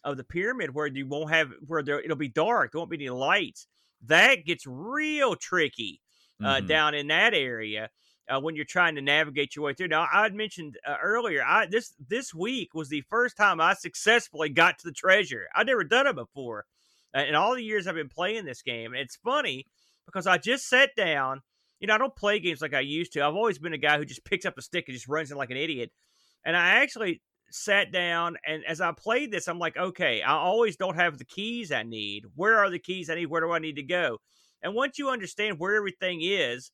of 0.06 0.16
the 0.16 0.24
pyramid 0.24 0.74
where 0.74 0.88
you 0.88 1.06
won't 1.06 1.32
have 1.32 1.52
where 1.68 1.84
there 1.84 2.00
it'll 2.00 2.16
be 2.16 2.30
dark. 2.30 2.72
There 2.72 2.80
won't 2.80 2.90
be 2.90 2.98
any 2.98 3.10
lights. 3.10 3.68
That 4.06 4.46
gets 4.46 4.66
real 4.66 5.36
tricky 5.36 6.00
uh, 6.42 6.56
mm-hmm. 6.56 6.68
down 6.68 6.96
in 6.96 7.08
that 7.08 7.34
area. 7.34 7.90
Uh, 8.30 8.40
when 8.40 8.56
you're 8.56 8.64
trying 8.64 8.94
to 8.94 9.02
navigate 9.02 9.56
your 9.56 9.66
way 9.66 9.74
through. 9.74 9.88
Now, 9.88 10.06
I 10.14 10.22
had 10.22 10.36
mentioned 10.36 10.78
uh, 10.88 10.98
earlier, 11.02 11.44
I 11.44 11.66
this 11.66 11.96
this 12.08 12.32
week 12.32 12.76
was 12.76 12.88
the 12.88 13.04
first 13.10 13.36
time 13.36 13.60
I 13.60 13.74
successfully 13.74 14.50
got 14.50 14.78
to 14.78 14.88
the 14.88 14.94
treasure. 14.94 15.48
I'd 15.56 15.66
never 15.66 15.84
done 15.84 16.06
it 16.06 16.16
before, 16.16 16.66
uh, 17.18 17.22
in 17.22 17.34
all 17.34 17.56
the 17.56 17.64
years 17.64 17.88
I've 17.88 17.96
been 17.96 18.08
playing 18.08 18.46
this 18.46 18.62
game. 18.62 18.94
And 18.94 19.02
it's 19.02 19.16
funny 19.16 19.66
because 20.06 20.28
I 20.28 20.38
just 20.38 20.70
sat 20.70 20.92
down 20.96 21.42
you 21.80 21.88
know, 21.88 21.96
I 21.96 21.98
don't 21.98 22.16
play 22.16 22.40
games 22.40 22.62
like 22.62 22.74
I 22.74 22.82
used 22.82 23.14
to. 23.14 23.22
I've 23.22 23.36
always 23.36 23.60
been 23.60 23.74
a 23.74 23.78
guy 23.78 23.98
who 23.98 24.06
just 24.06 24.26
picks 24.26 24.46
up 24.46 24.58
a 24.58 24.62
stick 24.62 24.86
and 24.88 24.96
just 24.96 25.08
runs 25.08 25.32
in 25.32 25.38
like 25.38 25.52
an 25.52 25.58
idiot. 25.58 25.92
And 26.46 26.56
I 26.56 26.82
actually 26.82 27.22
sat 27.52 27.92
down 27.92 28.38
and 28.46 28.64
as 28.66 28.82
I 28.82 28.92
played 28.92 29.32
this, 29.32 29.48
I'm 29.48 29.60
like, 29.60 29.78
okay, 29.78 30.22
I 30.22 30.34
always 30.34 30.76
don't 30.76 30.96
have 30.96 31.18
the 31.18 31.26
keys 31.26 31.72
I 31.72 31.84
need. 31.84 32.26
Where 32.36 32.58
are 32.60 32.70
the 32.70 32.80
keys 32.80 33.10
I 33.10 33.16
need? 33.16 33.28
Where 33.28 33.42
do 33.42 33.52
I 33.52 33.60
need 33.60 33.76
to 33.78 33.84
go? 33.84 34.20
And 34.62 34.76
once 34.76 35.00
you 35.00 35.10
understand 35.10 35.60
where 35.60 35.76
everything 35.76 36.20
is, 36.22 36.72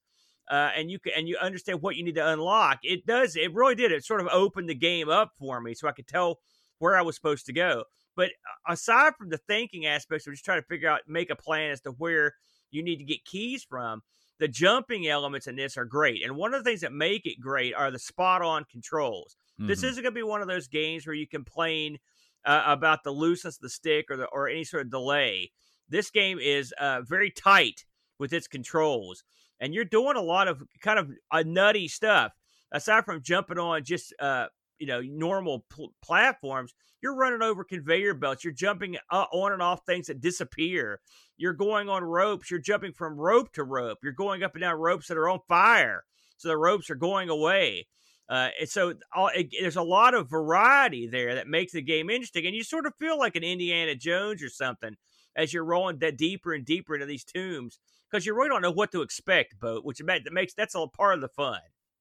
uh, 0.50 0.70
and 0.76 0.92
you 0.92 1.00
can 1.00 1.14
and 1.16 1.28
you 1.28 1.38
understand 1.38 1.82
what 1.82 1.96
you 1.96 2.04
need 2.04 2.16
to 2.16 2.28
unlock, 2.28 2.80
it 2.84 3.06
does. 3.06 3.36
It 3.36 3.54
really 3.54 3.76
did. 3.76 3.92
It 3.92 4.06
sort 4.06 4.22
of 4.22 4.28
opened 4.32 4.70
the 4.70 4.76
game 4.76 5.10
up 5.10 5.32
for 5.40 5.60
me, 5.60 5.74
so 5.74 5.88
I 5.88 5.92
could 5.92 6.08
tell 6.08 6.40
where 6.78 6.96
I 6.96 7.02
was 7.02 7.16
supposed 7.16 7.46
to 7.48 7.54
go. 7.54 7.86
But 8.16 8.28
uh, 8.28 8.74
aside 8.74 9.14
from 9.18 9.30
the 9.30 9.40
thinking 9.40 9.86
aspects 9.86 10.28
of 10.28 10.34
just 10.34 10.46
trying 10.46 10.62
to 10.62 10.68
figure 10.68 10.90
out, 10.90 11.02
make 11.08 11.30
a 11.30 11.36
plan 11.36 11.72
as 11.72 11.82
to 11.82 11.92
where 11.92 12.36
you 12.70 12.84
need 12.84 12.98
to 12.98 13.04
get 13.04 13.26
keys 13.26 13.66
from, 13.68 14.02
the 14.40 14.48
jumping 14.48 15.08
elements 15.08 15.48
in 15.48 15.56
this 15.56 15.78
are 15.78 15.86
great. 15.86 16.24
And 16.24 16.36
one 16.36 16.54
of 16.54 16.64
the 16.64 16.70
things 16.70 16.82
that 16.82 16.92
make 16.92 17.26
it 17.26 17.40
great 17.40 17.74
are 17.74 17.92
the 17.92 18.00
spot 18.00 18.42
on 18.42 18.66
controls. 18.66 19.36
Mm-hmm. 19.60 19.68
This 19.68 19.84
isn't 19.84 20.04
going 20.04 20.14
to 20.14 20.20
be 20.20 20.24
one 20.24 20.42
of 20.42 20.48
those 20.48 20.68
games 20.68 21.08
where 21.08 21.16
you 21.16 21.28
complain 21.28 21.98
uh, 22.46 22.64
about 22.66 23.04
the 23.04 23.12
looseness 23.12 23.56
of 23.56 23.62
the 23.62 23.70
stick 23.70 24.08
or 24.10 24.18
the, 24.18 24.26
or 24.26 24.50
any 24.50 24.64
sort 24.64 24.84
of 24.84 24.92
delay. 24.92 25.52
This 25.90 26.10
game 26.10 26.40
is 26.40 26.74
uh, 26.80 27.02
very 27.02 27.32
tight 27.32 27.86
with 28.20 28.34
its 28.34 28.48
controls, 28.48 29.24
and 29.60 29.74
you're 29.74 29.86
doing 29.86 30.18
a 30.18 30.22
lot 30.22 30.48
of 30.48 30.64
kind 30.82 31.00
of 31.00 31.12
a 31.32 31.38
uh, 31.38 31.44
nutty 31.46 31.88
stuff. 31.88 32.34
Aside 32.72 33.06
from 33.06 33.22
jumping 33.22 33.60
on 33.60 33.84
just 33.84 34.14
uh, 34.20 34.48
you 34.80 34.88
know 34.88 35.02
normal 35.02 35.66
pl- 35.70 35.94
platforms 36.02 36.74
you're 37.02 37.16
running 37.16 37.42
over 37.42 37.64
conveyor 37.64 38.14
belts 38.14 38.44
you're 38.44 38.54
jumping 38.54 38.98
uh, 39.12 39.26
on 39.32 39.54
and 39.54 39.62
off 39.62 39.86
things 39.86 40.08
that 40.08 40.22
disappear 40.22 41.00
you're 41.38 41.54
going 41.54 41.90
on 41.90 42.04
ropes 42.04 42.50
you're 42.50 42.60
jumping 42.60 42.92
from 42.92 43.18
rope 43.18 43.52
to 43.54 43.64
rope 43.64 44.00
you're 44.04 44.14
going 44.14 44.44
up 44.44 44.54
and 44.56 44.62
down 44.62 44.76
ropes 44.76 45.08
that 45.08 45.18
are 45.18 45.30
on 45.30 45.40
fire 45.48 46.04
so 46.38 46.48
the 46.48 46.58
ropes 46.58 46.90
are 46.90 46.96
going 46.96 47.30
away 47.30 47.88
uh, 48.28 48.50
and 48.60 48.68
so 48.68 48.94
all, 49.16 49.30
it, 49.36 49.50
there's 49.60 49.76
a 49.76 49.84
lot 49.84 50.16
of 50.16 50.30
variety 50.30 51.08
there 51.08 51.36
that 51.36 51.48
makes 51.48 51.74
the 51.74 51.82
game 51.82 52.10
interesting 52.10 52.46
and 52.46 52.56
you 52.56 52.64
sort 52.64 52.86
of 52.86 52.94
feel 53.00 53.18
like 53.18 53.36
an 53.36 53.44
indiana 53.44 53.96
jones 53.96 54.42
or 54.42 54.50
something 54.50 54.96
as 55.36 55.54
you're 55.54 55.66
rolling 55.66 56.00
that 56.00 56.18
deeper 56.18 56.54
and 56.54 56.66
deeper 56.66 56.96
into 56.96 57.06
these 57.06 57.24
tombs 57.24 57.80
because 58.10 58.26
you 58.26 58.36
really 58.36 58.50
don't 58.50 58.62
know 58.62 58.72
what 58.72 58.92
to 58.92 59.02
expect 59.02 59.60
boat 59.60 59.84
which 59.84 60.02
makes 60.32 60.54
that's 60.54 60.76
all 60.76 60.88
part 60.88 61.16
of 61.16 61.22
the 61.22 61.28
fun 61.28 61.60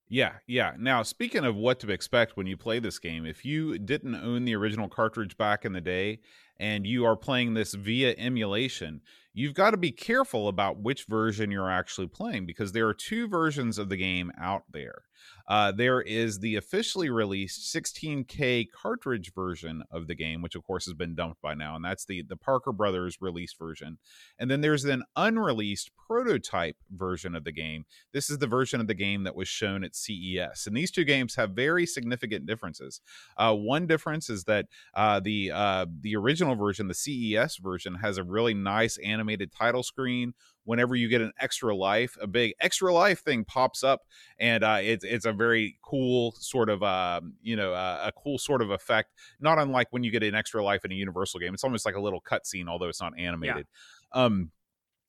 yeah, 0.08 0.34
yeah. 0.46 0.72
Now, 0.78 1.02
speaking 1.02 1.44
of 1.44 1.56
what 1.56 1.80
to 1.80 1.90
expect 1.90 2.36
when 2.36 2.46
you 2.46 2.56
play 2.56 2.78
this 2.78 2.98
game, 2.98 3.24
if 3.24 3.44
you 3.44 3.78
didn't 3.78 4.14
own 4.14 4.44
the 4.44 4.54
original 4.54 4.88
cartridge 4.88 5.36
back 5.36 5.64
in 5.64 5.72
the 5.72 5.80
day 5.80 6.20
and 6.58 6.86
you 6.86 7.04
are 7.06 7.16
playing 7.16 7.54
this 7.54 7.74
via 7.74 8.14
emulation, 8.18 9.00
you've 9.34 9.54
got 9.54 9.72
to 9.72 9.76
be 9.76 9.90
careful 9.90 10.48
about 10.48 10.78
which 10.78 11.04
version 11.06 11.50
you're 11.50 11.70
actually 11.70 12.06
playing 12.06 12.46
because 12.46 12.72
there 12.72 12.88
are 12.88 12.94
two 12.94 13.28
versions 13.28 13.78
of 13.78 13.88
the 13.88 13.96
game 13.96 14.32
out 14.40 14.62
there. 14.72 15.02
Uh, 15.46 15.72
there 15.72 16.00
is 16.00 16.38
the 16.38 16.56
officially 16.56 17.10
released 17.10 17.74
16K 17.74 18.66
cartridge 18.70 19.32
version 19.34 19.82
of 19.90 20.06
the 20.06 20.14
game, 20.14 20.40
which 20.40 20.54
of 20.54 20.64
course 20.64 20.86
has 20.86 20.94
been 20.94 21.14
dumped 21.14 21.40
by 21.42 21.54
now, 21.54 21.76
and 21.76 21.84
that's 21.84 22.04
the 22.06 22.22
the 22.22 22.36
Parker 22.36 22.72
Brothers 22.72 23.18
released 23.20 23.58
version. 23.58 23.98
And 24.38 24.50
then 24.50 24.60
there's 24.62 24.84
an 24.84 25.04
unreleased 25.16 25.90
prototype 26.06 26.76
version 26.90 27.34
of 27.34 27.44
the 27.44 27.52
game. 27.52 27.84
This 28.12 28.30
is 28.30 28.38
the 28.38 28.46
version 28.46 28.80
of 28.80 28.86
the 28.86 28.94
game 28.94 29.24
that 29.24 29.36
was 29.36 29.48
shown 29.48 29.84
at 29.84 29.94
CES, 29.94 30.66
and 30.66 30.76
these 30.76 30.90
two 30.90 31.04
games 31.04 31.34
have 31.34 31.50
very 31.50 31.84
significant 31.84 32.46
differences. 32.46 33.00
Uh, 33.36 33.54
one 33.54 33.86
difference 33.86 34.30
is 34.30 34.44
that 34.44 34.66
uh, 34.94 35.20
the 35.20 35.50
uh, 35.52 35.86
the 36.00 36.16
original 36.16 36.54
version, 36.54 36.88
the 36.88 36.94
CES 36.94 37.58
version, 37.58 37.96
has 37.96 38.16
a 38.16 38.24
really 38.24 38.54
nice 38.54 38.96
animated 39.24 39.52
title 39.52 39.82
screen 39.82 40.34
whenever 40.64 40.94
you 40.96 41.08
get 41.08 41.20
an 41.20 41.32
extra 41.40 41.74
life, 41.74 42.16
a 42.20 42.26
big 42.26 42.54
extra 42.60 42.92
life 42.92 43.20
thing 43.20 43.44
pops 43.44 43.82
up, 43.82 44.02
and 44.38 44.62
uh, 44.62 44.78
it's 44.80 45.04
it's 45.04 45.24
a 45.24 45.32
very 45.32 45.78
cool 45.82 46.32
sort 46.38 46.68
of 46.68 46.82
um, 46.82 47.34
you 47.42 47.56
know 47.56 47.72
uh, 47.72 48.02
a 48.04 48.12
cool 48.12 48.38
sort 48.38 48.62
of 48.62 48.70
effect. 48.70 49.10
Not 49.40 49.58
unlike 49.58 49.88
when 49.90 50.02
you 50.04 50.10
get 50.10 50.22
an 50.22 50.34
extra 50.34 50.62
life 50.62 50.84
in 50.84 50.92
a 50.92 50.94
Universal 50.94 51.40
game, 51.40 51.54
it's 51.54 51.64
almost 51.64 51.86
like 51.86 51.96
a 51.96 52.00
little 52.00 52.20
cutscene, 52.20 52.68
although 52.68 52.88
it's 52.88 53.00
not 53.00 53.12
animated. 53.18 53.66
Yeah. 54.14 54.24
Um, 54.24 54.50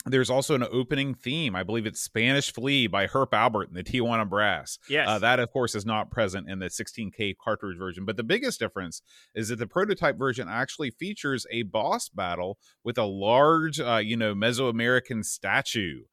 there's 0.06 0.30
also 0.30 0.54
an 0.56 0.66
opening 0.72 1.16
theme. 1.16 1.56
I 1.56 1.64
believe 1.64 1.86
it's 1.86 2.00
Spanish 2.00 2.54
Flea 2.54 2.88
by 2.88 3.08
Herb 3.08 3.32
Alpert 3.32 3.68
and 3.68 3.76
the 3.76 3.84
Tijuana 3.84 4.28
Brass. 4.30 4.78
Uh, 4.84 4.86
yes. 4.90 5.08
Uh, 5.08 5.20
that, 5.20 5.40
of 5.40 5.52
course, 5.52 5.74
is 5.74 5.86
not 5.86 6.12
present 6.12 6.50
in 6.50 6.60
the 6.60 6.68
16K 6.68 7.36
cartridge 7.44 7.78
version. 7.78 8.06
But 8.06 8.16
the 8.16 8.24
biggest 8.24 8.60
difference 8.60 9.02
is 9.34 9.50
that 9.50 9.58
the 9.58 9.68
prototype 9.68 10.18
version 10.18 10.48
actually 10.48 10.92
features 10.92 11.48
a 11.52 11.64
boss 11.64 12.10
battle 12.10 12.60
with 12.84 12.98
a 12.98 13.06
large, 13.06 13.80
uh, 13.80 13.98
you 13.98 14.16
know, 14.16 14.36
Mesoamerican 14.36 15.26
statue 15.26 16.04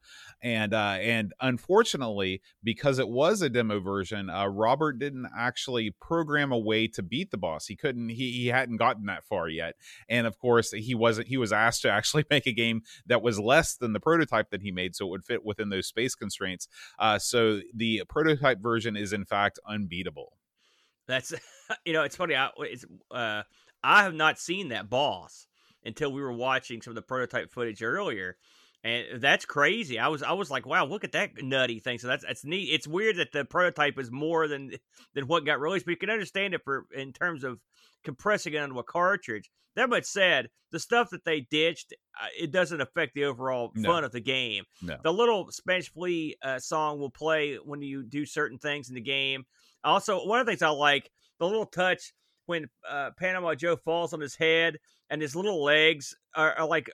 and 0.42 0.74
uh, 0.74 0.96
and 1.00 1.32
unfortunately, 1.40 2.42
because 2.64 2.98
it 2.98 3.08
was 3.08 3.42
a 3.42 3.48
demo 3.48 3.78
version, 3.78 4.28
uh, 4.28 4.46
Robert 4.46 4.98
didn't 4.98 5.28
actually 5.36 5.90
program 5.90 6.50
a 6.50 6.58
way 6.58 6.88
to 6.88 7.02
beat 7.02 7.30
the 7.30 7.38
boss. 7.38 7.66
He 7.66 7.76
couldn't. 7.76 8.08
He 8.08 8.32
he 8.32 8.46
hadn't 8.48 8.76
gotten 8.78 9.06
that 9.06 9.24
far 9.24 9.48
yet, 9.48 9.76
and 10.08 10.26
of 10.26 10.38
course, 10.38 10.72
he 10.72 10.94
wasn't. 10.96 11.28
He 11.28 11.36
was 11.36 11.52
asked 11.52 11.82
to 11.82 11.90
actually 11.90 12.24
make 12.30 12.46
a 12.46 12.52
game 12.52 12.82
that 13.06 13.22
was 13.22 13.38
less 13.38 13.76
than 13.82 13.92
the 13.92 14.00
prototype 14.00 14.50
that 14.50 14.62
he 14.62 14.72
made, 14.72 14.96
so 14.96 15.06
it 15.06 15.10
would 15.10 15.24
fit 15.24 15.44
within 15.44 15.68
those 15.68 15.86
space 15.86 16.14
constraints. 16.14 16.68
Uh, 16.98 17.18
so 17.18 17.60
the 17.74 18.02
prototype 18.08 18.60
version 18.62 18.96
is 18.96 19.12
in 19.12 19.24
fact 19.24 19.58
unbeatable. 19.66 20.38
That's 21.06 21.34
you 21.84 21.92
know, 21.92 22.02
it's 22.02 22.16
funny. 22.16 22.34
I 22.34 22.48
it's 22.60 22.84
uh, 23.10 23.42
I 23.82 24.02
have 24.04 24.14
not 24.14 24.38
seen 24.38 24.68
that 24.68 24.88
boss 24.88 25.46
until 25.84 26.12
we 26.12 26.22
were 26.22 26.32
watching 26.32 26.80
some 26.80 26.92
of 26.92 26.94
the 26.94 27.02
prototype 27.02 27.50
footage 27.50 27.82
earlier 27.82 28.36
and 28.84 29.20
that's 29.20 29.44
crazy. 29.44 29.98
I 29.98 30.08
was 30.08 30.22
I 30.22 30.32
was 30.32 30.50
like, 30.50 30.66
wow, 30.66 30.84
look 30.84 31.04
at 31.04 31.12
that 31.12 31.30
nutty 31.42 31.78
thing. 31.78 31.98
So 31.98 32.08
that's 32.08 32.24
that's 32.24 32.44
neat. 32.44 32.68
It's 32.72 32.86
weird 32.86 33.16
that 33.16 33.32
the 33.32 33.44
prototype 33.44 33.98
is 33.98 34.10
more 34.10 34.48
than 34.48 34.72
than 35.14 35.26
what 35.26 35.46
got 35.46 35.60
released, 35.60 35.84
but 35.84 35.92
you 35.92 35.96
can 35.96 36.10
understand 36.10 36.54
it 36.54 36.62
for 36.64 36.86
in 36.94 37.12
terms 37.12 37.44
of 37.44 37.60
compressing 38.04 38.54
it 38.54 38.58
onto 38.58 38.78
a 38.78 38.84
cartridge. 38.84 39.50
That 39.74 39.88
much 39.88 40.04
said, 40.04 40.48
the 40.70 40.78
stuff 40.78 41.10
that 41.10 41.24
they 41.24 41.40
ditched, 41.50 41.94
uh, 42.20 42.26
it 42.38 42.50
doesn't 42.50 42.82
affect 42.82 43.14
the 43.14 43.24
overall 43.24 43.72
fun 43.82 44.04
of 44.04 44.12
the 44.12 44.20
game. 44.20 44.64
No. 44.82 44.98
The 45.02 45.12
little 45.12 45.50
Spanish 45.50 45.90
Flea 45.90 46.36
uh, 46.42 46.58
song 46.58 46.98
will 46.98 47.10
play 47.10 47.54
when 47.54 47.80
you 47.80 48.02
do 48.02 48.26
certain 48.26 48.58
things 48.58 48.90
in 48.90 48.94
the 48.94 49.00
game. 49.00 49.44
Also, 49.82 50.26
one 50.26 50.40
of 50.40 50.46
the 50.46 50.52
things 50.52 50.60
I 50.60 50.68
like, 50.68 51.10
the 51.38 51.46
little 51.46 51.64
touch 51.64 52.12
when 52.46 52.68
uh, 52.88 53.10
Panama 53.18 53.54
Joe 53.54 53.76
falls 53.76 54.12
on 54.12 54.20
his 54.20 54.36
head 54.36 54.76
and 55.12 55.20
his 55.20 55.36
little 55.36 55.62
legs 55.62 56.16
are, 56.34 56.54
are 56.54 56.66
like 56.66 56.90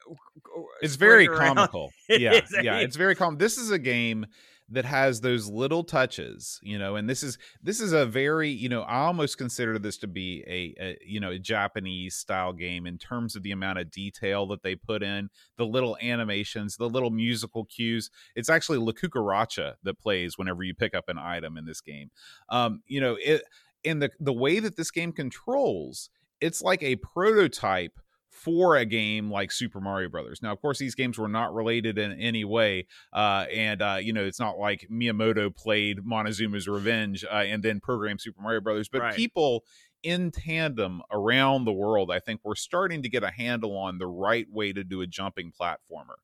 it's 0.82 0.96
very 0.96 1.28
around. 1.28 1.56
comical. 1.56 1.92
yeah, 2.08 2.40
yeah, 2.60 2.78
it's 2.78 2.96
very 2.96 3.14
calm. 3.14 3.38
This 3.38 3.56
is 3.56 3.70
a 3.70 3.78
game 3.78 4.26
that 4.70 4.84
has 4.84 5.20
those 5.20 5.48
little 5.48 5.82
touches, 5.84 6.60
you 6.62 6.78
know, 6.78 6.96
and 6.96 7.08
this 7.08 7.22
is 7.22 7.38
this 7.62 7.80
is 7.80 7.92
a 7.92 8.04
very, 8.04 8.50
you 8.50 8.68
know, 8.68 8.82
I 8.82 8.98
almost 8.98 9.38
consider 9.38 9.78
this 9.78 9.96
to 9.98 10.08
be 10.08 10.44
a, 10.46 10.82
a, 10.82 10.98
you 11.06 11.20
know, 11.20 11.30
a 11.30 11.38
Japanese 11.38 12.16
style 12.16 12.52
game 12.52 12.86
in 12.86 12.98
terms 12.98 13.36
of 13.36 13.44
the 13.44 13.52
amount 13.52 13.78
of 13.78 13.90
detail 13.90 14.46
that 14.48 14.64
they 14.64 14.74
put 14.74 15.02
in, 15.02 15.30
the 15.56 15.64
little 15.64 15.96
animations, 16.02 16.76
the 16.76 16.88
little 16.88 17.10
musical 17.10 17.64
cues. 17.64 18.10
It's 18.34 18.50
actually 18.50 18.78
La 18.78 18.92
Cucaracha 18.92 19.74
that 19.84 20.00
plays 20.00 20.36
whenever 20.36 20.64
you 20.64 20.74
pick 20.74 20.94
up 20.94 21.08
an 21.08 21.18
item 21.18 21.56
in 21.56 21.64
this 21.64 21.80
game. 21.80 22.10
Um, 22.48 22.82
you 22.88 23.00
know, 23.00 23.16
it 23.24 23.42
and 23.84 24.02
the 24.02 24.10
the 24.18 24.34
way 24.34 24.58
that 24.58 24.76
this 24.76 24.90
game 24.90 25.12
controls, 25.12 26.10
it's 26.40 26.60
like 26.60 26.82
a 26.82 26.96
prototype 26.96 27.98
for 28.30 28.76
a 28.76 28.84
game 28.84 29.30
like 29.30 29.50
Super 29.50 29.80
Mario 29.80 30.08
Brothers. 30.08 30.40
Now, 30.42 30.52
of 30.52 30.60
course, 30.60 30.78
these 30.78 30.94
games 30.94 31.18
were 31.18 31.28
not 31.28 31.54
related 31.54 31.98
in 31.98 32.12
any 32.12 32.44
way, 32.44 32.86
uh, 33.12 33.46
and 33.52 33.82
uh, 33.82 33.98
you 34.00 34.12
know 34.12 34.24
it's 34.24 34.40
not 34.40 34.58
like 34.58 34.86
Miyamoto 34.90 35.54
played 35.54 36.04
Montezuma's 36.04 36.68
Revenge 36.68 37.24
uh, 37.24 37.36
and 37.36 37.62
then 37.62 37.80
programmed 37.80 38.20
Super 38.20 38.40
Mario 38.40 38.60
Brothers, 38.60 38.88
but 38.88 39.00
right. 39.00 39.14
people 39.14 39.64
in 40.02 40.30
tandem 40.30 41.02
around 41.10 41.64
the 41.64 41.72
world, 41.72 42.10
I 42.10 42.20
think 42.20 42.40
we're 42.44 42.54
starting 42.54 43.02
to 43.02 43.08
get 43.08 43.24
a 43.24 43.30
handle 43.30 43.76
on 43.76 43.98
the 43.98 44.06
right 44.06 44.46
way 44.50 44.72
to 44.72 44.84
do 44.84 45.00
a 45.00 45.06
jumping 45.06 45.52
platformer, 45.58 46.18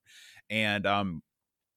and 0.48 0.86
um, 0.86 1.22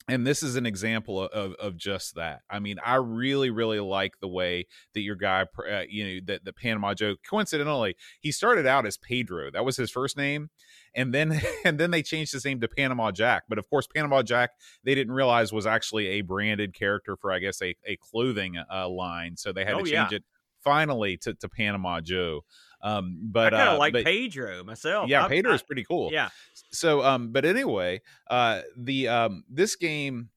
and 0.08 0.26
this 0.26 0.42
is 0.42 0.56
an 0.56 0.66
example 0.66 1.22
of, 1.22 1.54
of 1.54 1.76
just 1.78 2.16
that 2.16 2.42
i 2.50 2.60
mean 2.60 2.78
i 2.86 2.96
really 2.96 3.50
really 3.50 3.80
like 3.80 4.20
the 4.20 4.28
way 4.28 4.66
that 4.94 5.02
your 5.02 5.16
guy 5.16 5.46
uh, 5.72 5.82
you 5.88 6.06
know 6.06 6.20
that 6.26 6.46
the 6.46 6.54
panama 6.54 6.94
joe 6.94 7.16
coincidentally 7.30 7.96
he 8.22 8.32
started 8.32 8.66
out 8.66 8.86
as 8.86 8.98
pedro 8.98 9.52
that 9.52 9.66
was 9.66 9.78
his 9.78 9.92
first 9.92 10.18
name 10.18 10.50
and 10.96 11.14
then 11.14 11.40
and 11.66 11.80
then 11.80 11.92
they 11.92 12.02
changed 12.02 12.32
his 12.32 12.46
name 12.46 12.60
to 12.60 12.68
panama 12.68 13.12
jack 13.12 13.44
but 13.50 13.58
of 13.58 13.70
course 13.70 13.88
panama 13.94 14.22
jack 14.22 14.52
they 14.84 14.96
didn't 14.96 15.14
realize 15.14 15.52
was 15.52 15.68
actually 15.68 16.08
a 16.08 16.22
branded 16.22 16.74
character 16.74 17.16
for 17.16 17.32
i 17.32 17.40
guess 17.40 17.62
a, 17.62 17.76
a 17.86 17.98
clothing 17.98 18.56
uh, 18.74 18.88
line 18.88 19.36
so 19.36 19.52
they 19.52 19.66
had 19.66 19.76
oh, 19.76 19.80
to 19.80 19.84
change 19.84 20.12
yeah. 20.12 20.18
it 20.18 20.24
finally 20.64 21.18
to, 21.18 21.34
to 21.34 21.48
panama 21.50 22.00
joe 22.02 22.42
um, 22.82 23.18
but 23.22 23.54
I 23.54 23.58
kind 23.58 23.70
of 23.70 23.76
uh, 23.76 23.80
like 23.80 23.94
but, 23.94 24.06
Pedro 24.06 24.64
myself. 24.64 25.10
Yeah, 25.10 25.26
I, 25.26 25.30
Pedro 25.30 25.54
is 25.54 25.64
pretty 25.64 25.84
cool. 25.84 26.10
Yeah. 26.12 26.30
So, 26.72 27.04
um, 27.04 27.32
but 27.32 27.46
anyway, 27.46 28.02
uh, 28.30 28.62
the 28.76 29.08
um, 29.08 29.44
this 29.50 29.76
game 29.76 30.30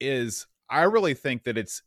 is 0.00 0.46
I 0.68 0.82
really 0.82 1.14
think 1.14 1.44
that 1.44 1.56
it's 1.56 1.82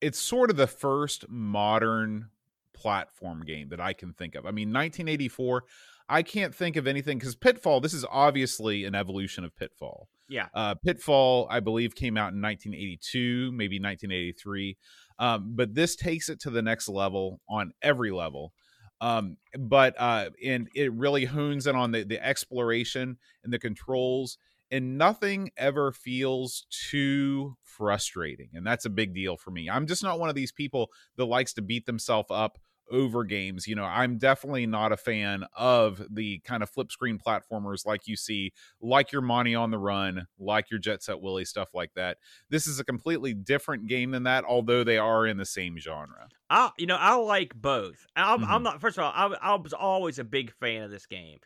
it's 0.00 0.18
sort 0.18 0.50
of 0.50 0.56
the 0.56 0.66
first 0.66 1.28
modern 1.28 2.28
platform 2.72 3.42
game 3.44 3.70
that 3.70 3.80
I 3.80 3.92
can 3.92 4.12
think 4.12 4.34
of. 4.34 4.44
I 4.46 4.50
mean, 4.50 4.68
1984. 4.68 5.64
I 6.08 6.22
can't 6.22 6.54
think 6.54 6.76
of 6.76 6.86
anything 6.86 7.18
because 7.18 7.34
Pitfall. 7.34 7.80
This 7.80 7.94
is 7.94 8.04
obviously 8.10 8.84
an 8.84 8.94
evolution 8.94 9.44
of 9.44 9.56
Pitfall. 9.56 10.08
Yeah. 10.28 10.48
Uh, 10.54 10.74
Pitfall, 10.74 11.46
I 11.50 11.60
believe, 11.60 11.94
came 11.94 12.16
out 12.16 12.32
in 12.32 12.42
1982, 12.42 13.52
maybe 13.52 13.78
1983. 13.78 14.76
Um, 15.18 15.52
but 15.54 15.74
this 15.74 15.96
takes 15.96 16.28
it 16.28 16.40
to 16.40 16.50
the 16.50 16.62
next 16.62 16.88
level 16.88 17.40
on 17.48 17.72
every 17.82 18.10
level. 18.10 18.52
Um, 19.00 19.36
but 19.58 19.94
uh, 19.98 20.30
and 20.44 20.68
it 20.74 20.92
really 20.92 21.24
hones 21.24 21.66
in 21.66 21.76
on 21.76 21.92
the, 21.92 22.04
the 22.04 22.24
exploration 22.24 23.18
and 23.42 23.52
the 23.52 23.58
controls, 23.58 24.38
and 24.70 24.96
nothing 24.96 25.50
ever 25.56 25.92
feels 25.92 26.66
too 26.90 27.56
frustrating. 27.62 28.48
And 28.54 28.66
that's 28.66 28.86
a 28.86 28.90
big 28.90 29.14
deal 29.14 29.36
for 29.36 29.50
me. 29.50 29.68
I'm 29.68 29.86
just 29.86 30.02
not 30.02 30.18
one 30.18 30.30
of 30.30 30.34
these 30.34 30.52
people 30.52 30.90
that 31.16 31.26
likes 31.26 31.52
to 31.54 31.62
beat 31.62 31.86
themselves 31.86 32.28
up 32.30 32.58
over 32.94 33.24
games. 33.24 33.66
You 33.66 33.74
know, 33.74 33.84
I'm 33.84 34.18
definitely 34.18 34.66
not 34.66 34.92
a 34.92 34.96
fan 34.96 35.44
of 35.56 36.00
the 36.08 36.38
kind 36.40 36.62
of 36.62 36.70
flip 36.70 36.92
screen 36.92 37.18
platformers 37.18 37.84
like 37.84 38.06
you 38.06 38.16
see, 38.16 38.52
like 38.80 39.10
your 39.10 39.20
Monty 39.20 39.54
on 39.54 39.72
the 39.72 39.78
Run, 39.78 40.28
like 40.38 40.70
your 40.70 40.78
Jet 40.78 41.02
Set 41.02 41.20
Willy, 41.20 41.44
stuff 41.44 41.74
like 41.74 41.92
that. 41.94 42.18
This 42.48 42.66
is 42.66 42.78
a 42.78 42.84
completely 42.84 43.34
different 43.34 43.88
game 43.88 44.12
than 44.12 44.22
that, 44.22 44.44
although 44.44 44.84
they 44.84 44.98
are 44.98 45.26
in 45.26 45.36
the 45.36 45.44
same 45.44 45.76
genre. 45.78 46.28
I, 46.48 46.70
you 46.78 46.86
know, 46.86 46.96
I 46.96 47.16
like 47.16 47.54
both. 47.54 48.06
I'm, 48.14 48.40
mm-hmm. 48.40 48.50
I'm 48.50 48.62
not. 48.62 48.80
First 48.80 48.96
of 48.96 49.04
all, 49.04 49.12
I, 49.14 49.34
I 49.42 49.54
was 49.56 49.72
always 49.72 50.18
a 50.18 50.24
big 50.24 50.52
fan 50.52 50.82
of 50.82 50.90
this 50.90 51.06
game 51.06 51.40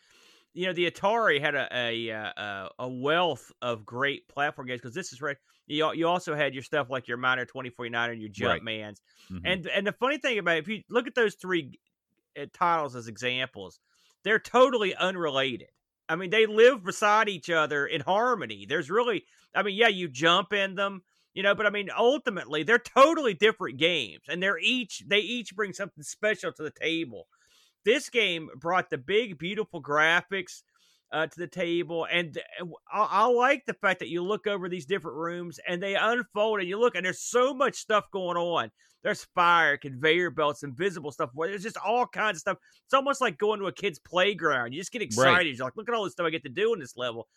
you 0.58 0.66
know 0.66 0.72
the 0.72 0.90
Atari 0.90 1.40
had 1.40 1.54
a 1.54 1.68
a 1.72 2.08
a, 2.08 2.68
a 2.80 2.88
wealth 2.88 3.52
of 3.62 3.86
great 3.86 4.26
platform 4.26 4.66
games 4.66 4.80
because 4.80 4.94
this 4.94 5.12
is 5.12 5.22
right. 5.22 5.36
You 5.68 5.92
you 5.94 6.08
also 6.08 6.34
had 6.34 6.52
your 6.52 6.64
stuff 6.64 6.90
like 6.90 7.06
your 7.06 7.16
Miner 7.16 7.44
twenty 7.44 7.70
forty 7.70 7.90
nine 7.90 8.10
and 8.10 8.20
your 8.20 8.30
Jumpmans, 8.30 8.96
Mhm. 9.30 9.42
and 9.44 9.66
and 9.68 9.86
the 9.86 9.92
funny 9.92 10.18
thing 10.18 10.36
about 10.38 10.56
it, 10.56 10.60
if 10.64 10.68
you 10.68 10.82
look 10.90 11.06
at 11.06 11.14
those 11.14 11.36
three 11.36 11.78
uh, 12.36 12.46
titles 12.52 12.96
as 12.96 13.06
examples, 13.06 13.78
they're 14.24 14.40
totally 14.40 14.96
unrelated. 14.96 15.68
I 16.08 16.16
mean, 16.16 16.30
they 16.30 16.46
live 16.46 16.82
beside 16.82 17.28
each 17.28 17.50
other 17.50 17.86
in 17.86 18.00
harmony. 18.00 18.66
There's 18.68 18.90
really, 18.90 19.26
I 19.54 19.62
mean, 19.62 19.76
yeah, 19.76 19.88
you 19.88 20.08
jump 20.08 20.52
in 20.52 20.74
them, 20.74 21.02
you 21.34 21.42
know, 21.44 21.54
but 21.54 21.66
I 21.66 21.70
mean, 21.70 21.88
ultimately, 21.96 22.64
they're 22.64 22.78
totally 22.78 23.34
different 23.34 23.76
games, 23.78 24.22
and 24.28 24.42
they're 24.42 24.58
each 24.58 25.04
they 25.06 25.20
each 25.20 25.54
bring 25.54 25.72
something 25.72 26.02
special 26.02 26.50
to 26.52 26.62
the 26.64 26.72
table. 26.72 27.28
This 27.84 28.08
game 28.08 28.48
brought 28.56 28.90
the 28.90 28.98
big, 28.98 29.38
beautiful 29.38 29.82
graphics 29.82 30.62
uh, 31.12 31.26
to 31.26 31.38
the 31.38 31.46
table, 31.46 32.06
and 32.10 32.36
uh, 32.60 32.66
I, 32.92 33.22
I 33.22 33.26
like 33.26 33.64
the 33.66 33.74
fact 33.74 34.00
that 34.00 34.08
you 34.08 34.22
look 34.22 34.46
over 34.46 34.68
these 34.68 34.84
different 34.86 35.16
rooms 35.16 35.58
and 35.66 35.82
they 35.82 35.94
unfold, 35.94 36.60
and 36.60 36.68
you 36.68 36.78
look, 36.78 36.94
and 36.96 37.04
there's 37.04 37.22
so 37.22 37.54
much 37.54 37.76
stuff 37.76 38.04
going 38.12 38.36
on. 38.36 38.70
There's 39.02 39.24
fire, 39.34 39.76
conveyor 39.76 40.30
belts, 40.30 40.64
invisible 40.64 41.12
stuff. 41.12 41.30
There's 41.36 41.62
just 41.62 41.76
all 41.78 42.06
kinds 42.06 42.36
of 42.36 42.40
stuff. 42.40 42.58
It's 42.84 42.94
almost 42.94 43.20
like 43.20 43.38
going 43.38 43.60
to 43.60 43.66
a 43.66 43.72
kid's 43.72 44.00
playground. 44.00 44.72
You 44.72 44.80
just 44.80 44.92
get 44.92 45.02
excited. 45.02 45.56
You're 45.56 45.66
like, 45.66 45.76
look 45.76 45.88
at 45.88 45.94
all 45.94 46.04
this 46.04 46.14
stuff 46.14 46.26
I 46.26 46.30
get 46.30 46.42
to 46.42 46.48
do 46.48 46.74
in 46.74 46.80
this 46.80 46.96
level. 46.96 47.28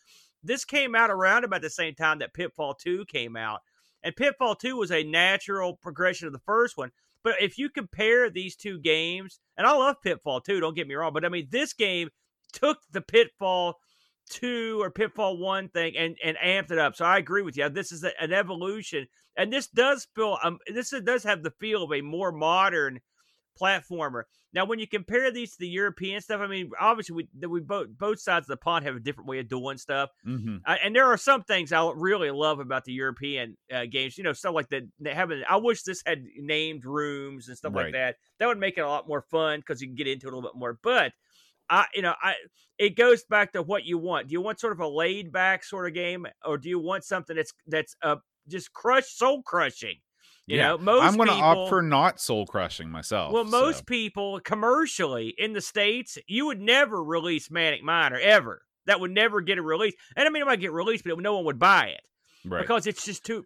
This 0.42 0.64
came 0.64 0.96
out 0.96 1.10
around 1.10 1.44
about 1.44 1.62
the 1.62 1.70
same 1.70 1.94
time 1.94 2.18
that 2.18 2.34
Pitfall 2.34 2.74
2 2.74 3.04
came 3.06 3.36
out. 3.36 3.60
And 4.02 4.16
Pitfall 4.16 4.56
2 4.56 4.76
was 4.76 4.90
a 4.90 5.04
natural 5.04 5.76
progression 5.76 6.26
of 6.26 6.32
the 6.32 6.40
first 6.40 6.76
one. 6.76 6.90
But 7.24 7.34
if 7.40 7.58
you 7.58 7.70
compare 7.70 8.30
these 8.30 8.56
two 8.56 8.78
games, 8.80 9.40
and 9.56 9.66
I 9.66 9.72
love 9.76 9.96
Pitfall 10.02 10.40
2, 10.40 10.60
don't 10.60 10.74
get 10.74 10.88
me 10.88 10.94
wrong, 10.94 11.12
but 11.12 11.24
I 11.24 11.28
mean, 11.28 11.48
this 11.50 11.72
game 11.72 12.08
took 12.52 12.78
the 12.90 13.00
Pitfall 13.00 13.76
2 14.30 14.82
or 14.82 14.90
Pitfall 14.90 15.38
1 15.38 15.68
thing 15.68 15.96
and, 15.96 16.16
and 16.24 16.36
amped 16.36 16.70
it 16.70 16.78
up. 16.78 16.96
So 16.96 17.04
I 17.04 17.18
agree 17.18 17.42
with 17.42 17.56
you. 17.56 17.68
This 17.68 17.92
is 17.92 18.04
a, 18.04 18.10
an 18.20 18.32
evolution. 18.32 19.06
And 19.36 19.52
this 19.52 19.68
does 19.68 20.06
feel, 20.14 20.38
um, 20.42 20.58
this 20.66 20.92
is, 20.92 21.02
does 21.02 21.24
have 21.24 21.42
the 21.42 21.52
feel 21.60 21.84
of 21.84 21.92
a 21.92 22.00
more 22.00 22.32
modern 22.32 23.00
platformer. 23.60 24.24
Now, 24.52 24.64
when 24.64 24.78
you 24.78 24.86
compare 24.86 25.30
these 25.30 25.52
to 25.52 25.58
the 25.60 25.68
European 25.68 26.20
stuff, 26.20 26.40
I 26.40 26.46
mean, 26.46 26.70
obviously 26.78 27.14
we 27.40 27.46
we 27.48 27.60
both 27.60 27.88
both 27.96 28.20
sides 28.20 28.44
of 28.44 28.48
the 28.48 28.56
pond 28.56 28.84
have 28.84 28.96
a 28.96 29.00
different 29.00 29.28
way 29.28 29.38
of 29.38 29.48
doing 29.48 29.78
stuff, 29.78 30.10
Mhm. 30.26 30.60
uh, 30.66 30.76
and 30.82 30.94
there 30.94 31.06
are 31.06 31.16
some 31.16 31.42
things 31.42 31.72
I 31.72 31.90
really 31.94 32.30
love 32.30 32.60
about 32.60 32.84
the 32.84 32.92
European 32.92 33.56
uh, 33.72 33.86
games. 33.86 34.18
You 34.18 34.24
know, 34.24 34.32
stuff 34.32 34.54
like 34.54 34.68
that. 34.70 34.84
Having, 35.04 35.44
I 35.48 35.56
wish 35.56 35.82
this 35.82 36.02
had 36.06 36.24
named 36.36 36.84
rooms 36.84 37.48
and 37.48 37.56
stuff 37.56 37.74
like 37.74 37.90
that. 37.92 38.16
That 38.38 38.46
would 38.46 38.58
make 38.58 38.76
it 38.78 38.82
a 38.82 38.88
lot 38.88 39.08
more 39.08 39.22
fun 39.22 39.60
because 39.60 39.80
you 39.80 39.88
can 39.88 39.96
get 39.96 40.06
into 40.08 40.26
it 40.26 40.32
a 40.32 40.36
little 40.36 40.50
bit 40.50 40.58
more. 40.58 40.78
But 40.82 41.12
I, 41.70 41.86
you 41.94 42.02
know, 42.02 42.14
I 42.22 42.36
it 42.78 42.96
goes 42.96 43.24
back 43.24 43.52
to 43.52 43.62
what 43.62 43.84
you 43.84 43.98
want. 43.98 44.28
Do 44.28 44.32
you 44.32 44.40
want 44.40 44.60
sort 44.60 44.72
of 44.72 44.80
a 44.80 44.88
laid 44.88 45.32
back 45.32 45.64
sort 45.64 45.86
of 45.86 45.94
game, 45.94 46.26
or 46.44 46.58
do 46.58 46.68
you 46.68 46.78
want 46.78 47.04
something 47.04 47.36
that's 47.36 47.52
that's 47.66 47.96
uh 48.02 48.16
just 48.48 48.72
crush 48.72 49.06
soul 49.08 49.42
crushing? 49.42 50.00
You 50.46 50.56
Yeah. 50.56 50.68
know, 50.68 50.78
most 50.78 51.04
I'm 51.04 51.16
going 51.16 51.28
to 51.28 51.34
opt 51.34 51.68
for 51.68 51.82
not 51.82 52.20
soul 52.20 52.46
crushing 52.46 52.90
myself. 52.90 53.32
well, 53.32 53.44
most 53.44 53.78
so. 53.78 53.84
people 53.84 54.40
commercially 54.40 55.34
in 55.38 55.52
the 55.52 55.60
states, 55.60 56.18
you 56.26 56.46
would 56.46 56.60
never 56.60 57.02
release 57.02 57.50
Manic 57.50 57.82
Miner 57.82 58.18
ever. 58.18 58.62
That 58.86 58.98
would 59.00 59.12
never 59.12 59.40
get 59.40 59.58
a 59.58 59.62
release. 59.62 59.94
And 60.16 60.26
I 60.26 60.30
mean, 60.30 60.42
it 60.42 60.46
might 60.46 60.60
get 60.60 60.72
released, 60.72 61.04
but 61.04 61.18
no 61.20 61.36
one 61.36 61.44
would 61.44 61.58
buy 61.58 61.86
it 61.88 62.02
right. 62.44 62.60
because 62.60 62.86
it's 62.86 63.04
just 63.04 63.24
too. 63.24 63.44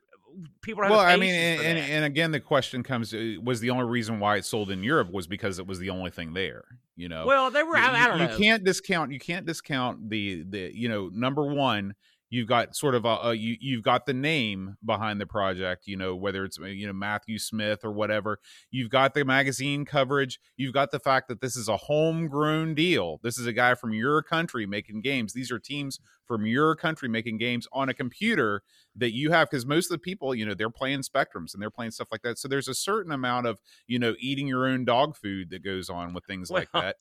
People 0.61 0.83
well, 0.83 1.01
I 1.01 1.17
mean, 1.17 1.33
and, 1.35 1.63
and, 1.63 1.79
and 1.79 2.05
again, 2.05 2.31
the 2.31 2.41
question 2.41 2.83
comes: 2.83 3.15
uh, 3.15 3.37
Was 3.43 3.61
the 3.61 3.71
only 3.71 3.85
reason 3.85 4.21
why 4.21 4.37
it 4.37 4.45
sold 4.45 4.71
in 4.71 4.83
Europe 4.83 5.11
was 5.11 5.27
because 5.27 5.59
it 5.59 5.67
was 5.67 5.79
the 5.79 5.89
only 5.89 6.11
thing 6.11 6.35
there? 6.35 6.65
You 6.95 7.09
know, 7.09 7.25
well, 7.27 7.51
they 7.51 7.63
were. 7.63 7.79
you, 7.79 7.83
I, 7.83 8.05
I 8.05 8.09
don't 8.09 8.21
you 8.21 8.27
know. 8.27 8.37
can't 8.37 8.63
discount. 8.63 9.13
You 9.13 9.19
can't 9.19 9.47
discount 9.47 10.11
the 10.11 10.43
the 10.43 10.71
you 10.75 10.91
know 10.91 11.09
number 11.11 11.47
one. 11.47 11.95
You've 12.29 12.49
got 12.49 12.75
sort 12.75 12.95
of 12.95 13.05
a, 13.05 13.17
a 13.23 13.35
you 13.35 13.57
you've 13.61 13.83
got 13.83 14.07
the 14.07 14.15
name 14.15 14.77
behind 14.85 15.21
the 15.21 15.27
project. 15.27 15.87
You 15.87 15.97
know 15.97 16.17
whether 16.17 16.45
it's 16.45 16.59
you 16.59 16.87
know 16.87 16.93
Matthew 16.93 17.39
Smith 17.39 17.85
or 17.85 17.93
whatever. 17.93 18.41
You've 18.71 18.91
got 18.91 19.15
the 19.15 19.25
magazine 19.25 19.85
coverage. 19.85 20.41
You've 20.57 20.75
got 20.75 20.91
the 20.91 21.01
fact 21.01 21.29
that 21.29 21.41
this 21.41 21.57
is 21.57 21.69
a 21.69 21.77
homegrown 21.77 22.75
deal. 22.75 23.21
This 23.23 23.39
is 23.39 23.47
a 23.47 23.53
guy 23.53 23.75
from 23.75 23.93
your 23.93 24.23
country 24.23 24.67
making 24.67 25.03
games. 25.03 25.33
These 25.33 25.53
are 25.53 25.59
teams 25.59 26.01
from 26.27 26.45
your 26.45 26.75
country 26.75 27.09
making 27.09 27.39
games 27.39 27.69
on 27.73 27.89
a 27.89 27.95
computer 27.95 28.63
that 28.97 29.13
you 29.13 29.31
have 29.31 29.49
because 29.49 29.65
most 29.65 29.87
of 29.87 29.95
the 29.95 29.99
people 29.99 30.35
you 30.35 30.45
know 30.45 30.55
they're 30.55 30.71
playing 30.71 31.01
spectrums 31.01 31.53
and 31.53 31.63
they're 31.63 31.71
playing 31.71 31.91
stuff 31.91 32.09
like 32.11 32.23
that 32.23 32.39
so 32.39 32.49
there's 32.49 32.69
a 32.69 32.75
certain 32.75 33.13
amount 33.13 33.47
of 33.47 33.61
you 33.87 33.99
know 33.99 34.15
eating 34.19 34.47
your 34.49 34.67
own 34.67 34.85
dog 34.85 35.17
food 35.17 35.51
that 35.51 35.63
goes 35.63 35.89
on 35.89 36.13
with 36.13 36.25
things 36.25 36.51
like 36.51 36.69
that 36.75 36.97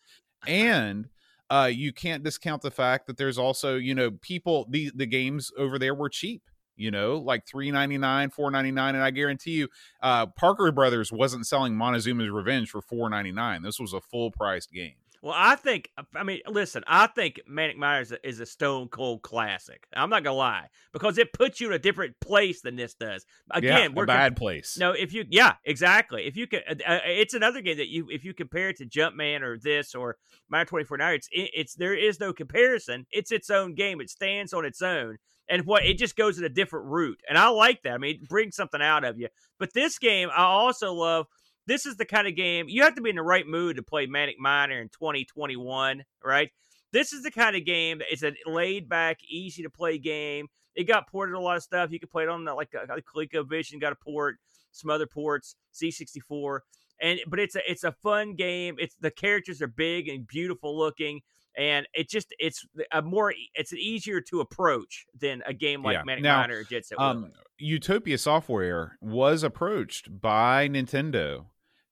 and 0.48 1.10
uh 1.50 1.70
you 1.72 1.94
can't 1.94 2.24
discount 2.24 2.62
the 2.62 2.72
fact 2.72 3.08
that 3.08 3.18
there's 3.18 3.38
also 3.38 3.76
you 3.76 3.96
know 3.96 4.12
people 4.12 4.68
the 4.70 4.92
the 4.96 5.06
games 5.06 5.52
over 5.58 5.78
there 5.78 5.94
were 5.94 6.10
cheap 6.10 6.42
you 6.76 6.92
know 6.92 7.18
like 7.18 7.46
399 7.48 8.30
499 8.30 8.96
and 8.96 9.04
i 9.04 9.12
guarantee 9.12 9.52
you 9.52 9.68
uh 10.02 10.26
parker 10.26 10.72
brothers 10.72 11.12
wasn't 11.12 11.46
selling 11.46 11.76
montezuma's 11.76 12.30
revenge 12.30 12.70
for 12.70 12.82
499 12.82 13.62
this 13.62 13.80
was 13.80 13.94
a 13.94 14.02
full 14.02 14.32
priced 14.32 14.72
game 14.72 14.96
Well, 15.22 15.34
I 15.36 15.56
think. 15.56 15.90
I 16.16 16.24
mean, 16.24 16.42
listen. 16.48 16.84
I 16.88 17.08
think 17.08 17.42
Manic 17.48 17.78
Miner 17.78 18.02
is 18.02 18.12
a, 18.12 18.28
is 18.28 18.40
a 18.40 18.46
stone 18.46 18.88
cold 18.88 19.22
classic. 19.22 19.88
I'm 19.96 20.10
not 20.10 20.24
gonna 20.24 20.36
lie 20.36 20.68
because 20.94 21.18
it 21.18 21.34
puts 21.34 21.60
you 21.60 21.68
in 21.68 21.74
a 21.74 21.80
different 21.80 22.16
place 22.20 22.62
than 22.62 22.76
this 22.76 22.94
does. 22.94 23.26
Again, 23.52 23.92
yeah, 23.92 23.96
we're 23.96 24.04
a 24.04 24.08
bad 24.08 24.36
place 24.36 24.78
No, 24.78 24.92
if 24.92 25.14
you, 25.14 25.26
yeah, 25.30 25.54
exactly. 25.64 26.26
If 26.26 26.36
you 26.36 26.48
could, 26.48 26.64
uh, 26.70 26.76
uh, 26.88 27.00
it's 27.06 27.34
another 27.34 27.62
game 27.62 27.78
that 27.78 27.90
you, 27.90 28.08
if 28.10 28.24
you 28.24 28.34
compare 28.34 28.70
it 28.70 28.78
to 28.78 28.86
Jumpman 28.86 29.42
or 29.42 29.58
this 29.58 29.96
or 29.96 30.18
Miner 30.50 30.66
Twenty 30.66 30.86
Four 30.86 31.02
Hour, 31.02 31.14
it's, 31.14 31.30
it, 31.32 31.50
it's 31.54 31.76
there 31.76 31.96
is 31.96 32.20
no 32.20 32.34
comparison. 32.34 33.06
It's 33.12 33.32
its 33.32 33.50
own 33.50 33.76
game. 33.76 34.02
It 34.02 34.10
stands 34.10 34.54
on 34.54 34.66
its 34.66 34.82
own, 34.82 35.18
and 35.50 35.66
what 35.66 35.86
it 35.86 35.98
just 35.98 36.16
goes 36.16 36.38
in 36.38 36.44
a 36.44 36.50
different 36.50 36.88
route. 36.88 37.22
And 37.28 37.38
I 37.38 37.50
like 37.50 37.82
that. 37.84 37.94
I 37.94 37.98
mean, 37.98 38.16
it 38.22 38.30
brings 38.30 38.56
something 38.56 38.82
out 38.82 39.04
of 39.04 39.20
you. 39.20 39.28
But 39.60 39.74
this 39.74 39.98
game, 39.98 40.30
I 40.36 40.44
also 40.44 40.94
love. 40.94 41.28
This 41.68 41.86
is 41.86 41.96
the 41.98 42.06
kind 42.06 42.28
of 42.28 42.36
game 42.36 42.68
you 42.70 42.84
have 42.84 42.96
to 42.96 43.02
be 43.02 43.10
in 43.10 43.16
the 43.16 43.22
right 43.24 43.48
mood 43.48 43.76
to 43.78 43.84
play 43.84 44.06
Manic 44.06 44.36
Miner 44.40 44.80
in 44.82 44.90
2021, 44.90 46.04
right? 46.24 46.50
This 46.92 47.12
is 47.12 47.24
the 47.24 47.32
kind 47.32 47.56
of 47.56 47.66
game 47.66 47.98
that 48.00 48.08
it's 48.12 48.24
a 48.24 48.34
laid 48.46 48.88
back, 48.88 49.20
easy 49.28 49.64
to 49.64 49.70
play 49.70 49.98
game. 49.98 50.48
It 50.76 50.86
got 50.86 51.08
ported 51.10 51.36
a 51.36 51.40
lot 51.40 51.58
of 51.58 51.64
stuff. 51.64 51.92
You 51.92 52.00
could 52.00 52.12
play 52.12 52.24
it 52.24 52.30
on 52.30 52.46
the, 52.46 52.54
like 52.54 52.74
uh, 52.76 52.86
ColecoVision, 53.16 53.82
got 53.82 53.94
a 53.94 53.96
port, 53.96 54.38
some 54.72 54.90
other 54.90 55.08
ports, 55.08 55.56
C64, 55.74 56.60
and 57.02 57.20
but 57.28 57.40
it's 57.40 57.56
a 57.56 57.72
it's 57.72 57.84
a 57.84 57.92
fun 57.92 58.36
game. 58.36 58.76
It's 58.78 58.96
the 58.96 59.12
characters 59.12 59.62
are 59.62 59.68
big 59.68 60.08
and 60.08 60.28
beautiful 60.28 60.78
looking, 60.78 61.22
and 61.58 61.88
it 61.94 62.10
just 62.10 62.34
it's 62.40 62.66
a 62.92 63.02
more 63.02 63.34
it's 63.54 63.74
easier 63.74 64.22
to 64.22 64.42
approach 64.42 65.06
than 65.20 65.42
a 65.46 65.54
game 65.54 65.84
like 65.84 65.96
Yeah. 65.96 66.04
Manic 66.04 66.24
Now, 66.24 66.42
Miner 66.42 66.60
or 66.60 66.64
Jet 66.64 66.86
Set. 66.86 67.00
um 67.00 67.32
utopia 67.58 68.18
software 68.18 68.98
was 69.02 69.44
approached 69.44 70.20
by 70.22 70.68
nintendo 70.68 71.46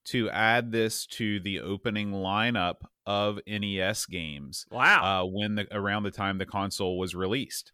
to 0.06 0.30
add 0.30 0.72
this 0.72 1.06
to 1.06 1.40
the 1.40 1.60
opening 1.60 2.12
lineup 2.12 2.78
of 3.06 3.40
nes 3.48 4.06
games 4.06 4.66
wow, 4.72 5.24
uh, 5.24 5.26
when 5.26 5.56
the 5.56 5.68
around 5.76 6.04
the 6.04 6.12
time 6.12 6.38
the 6.38 6.46
console 6.46 6.98
was 6.98 7.16
released. 7.16 7.72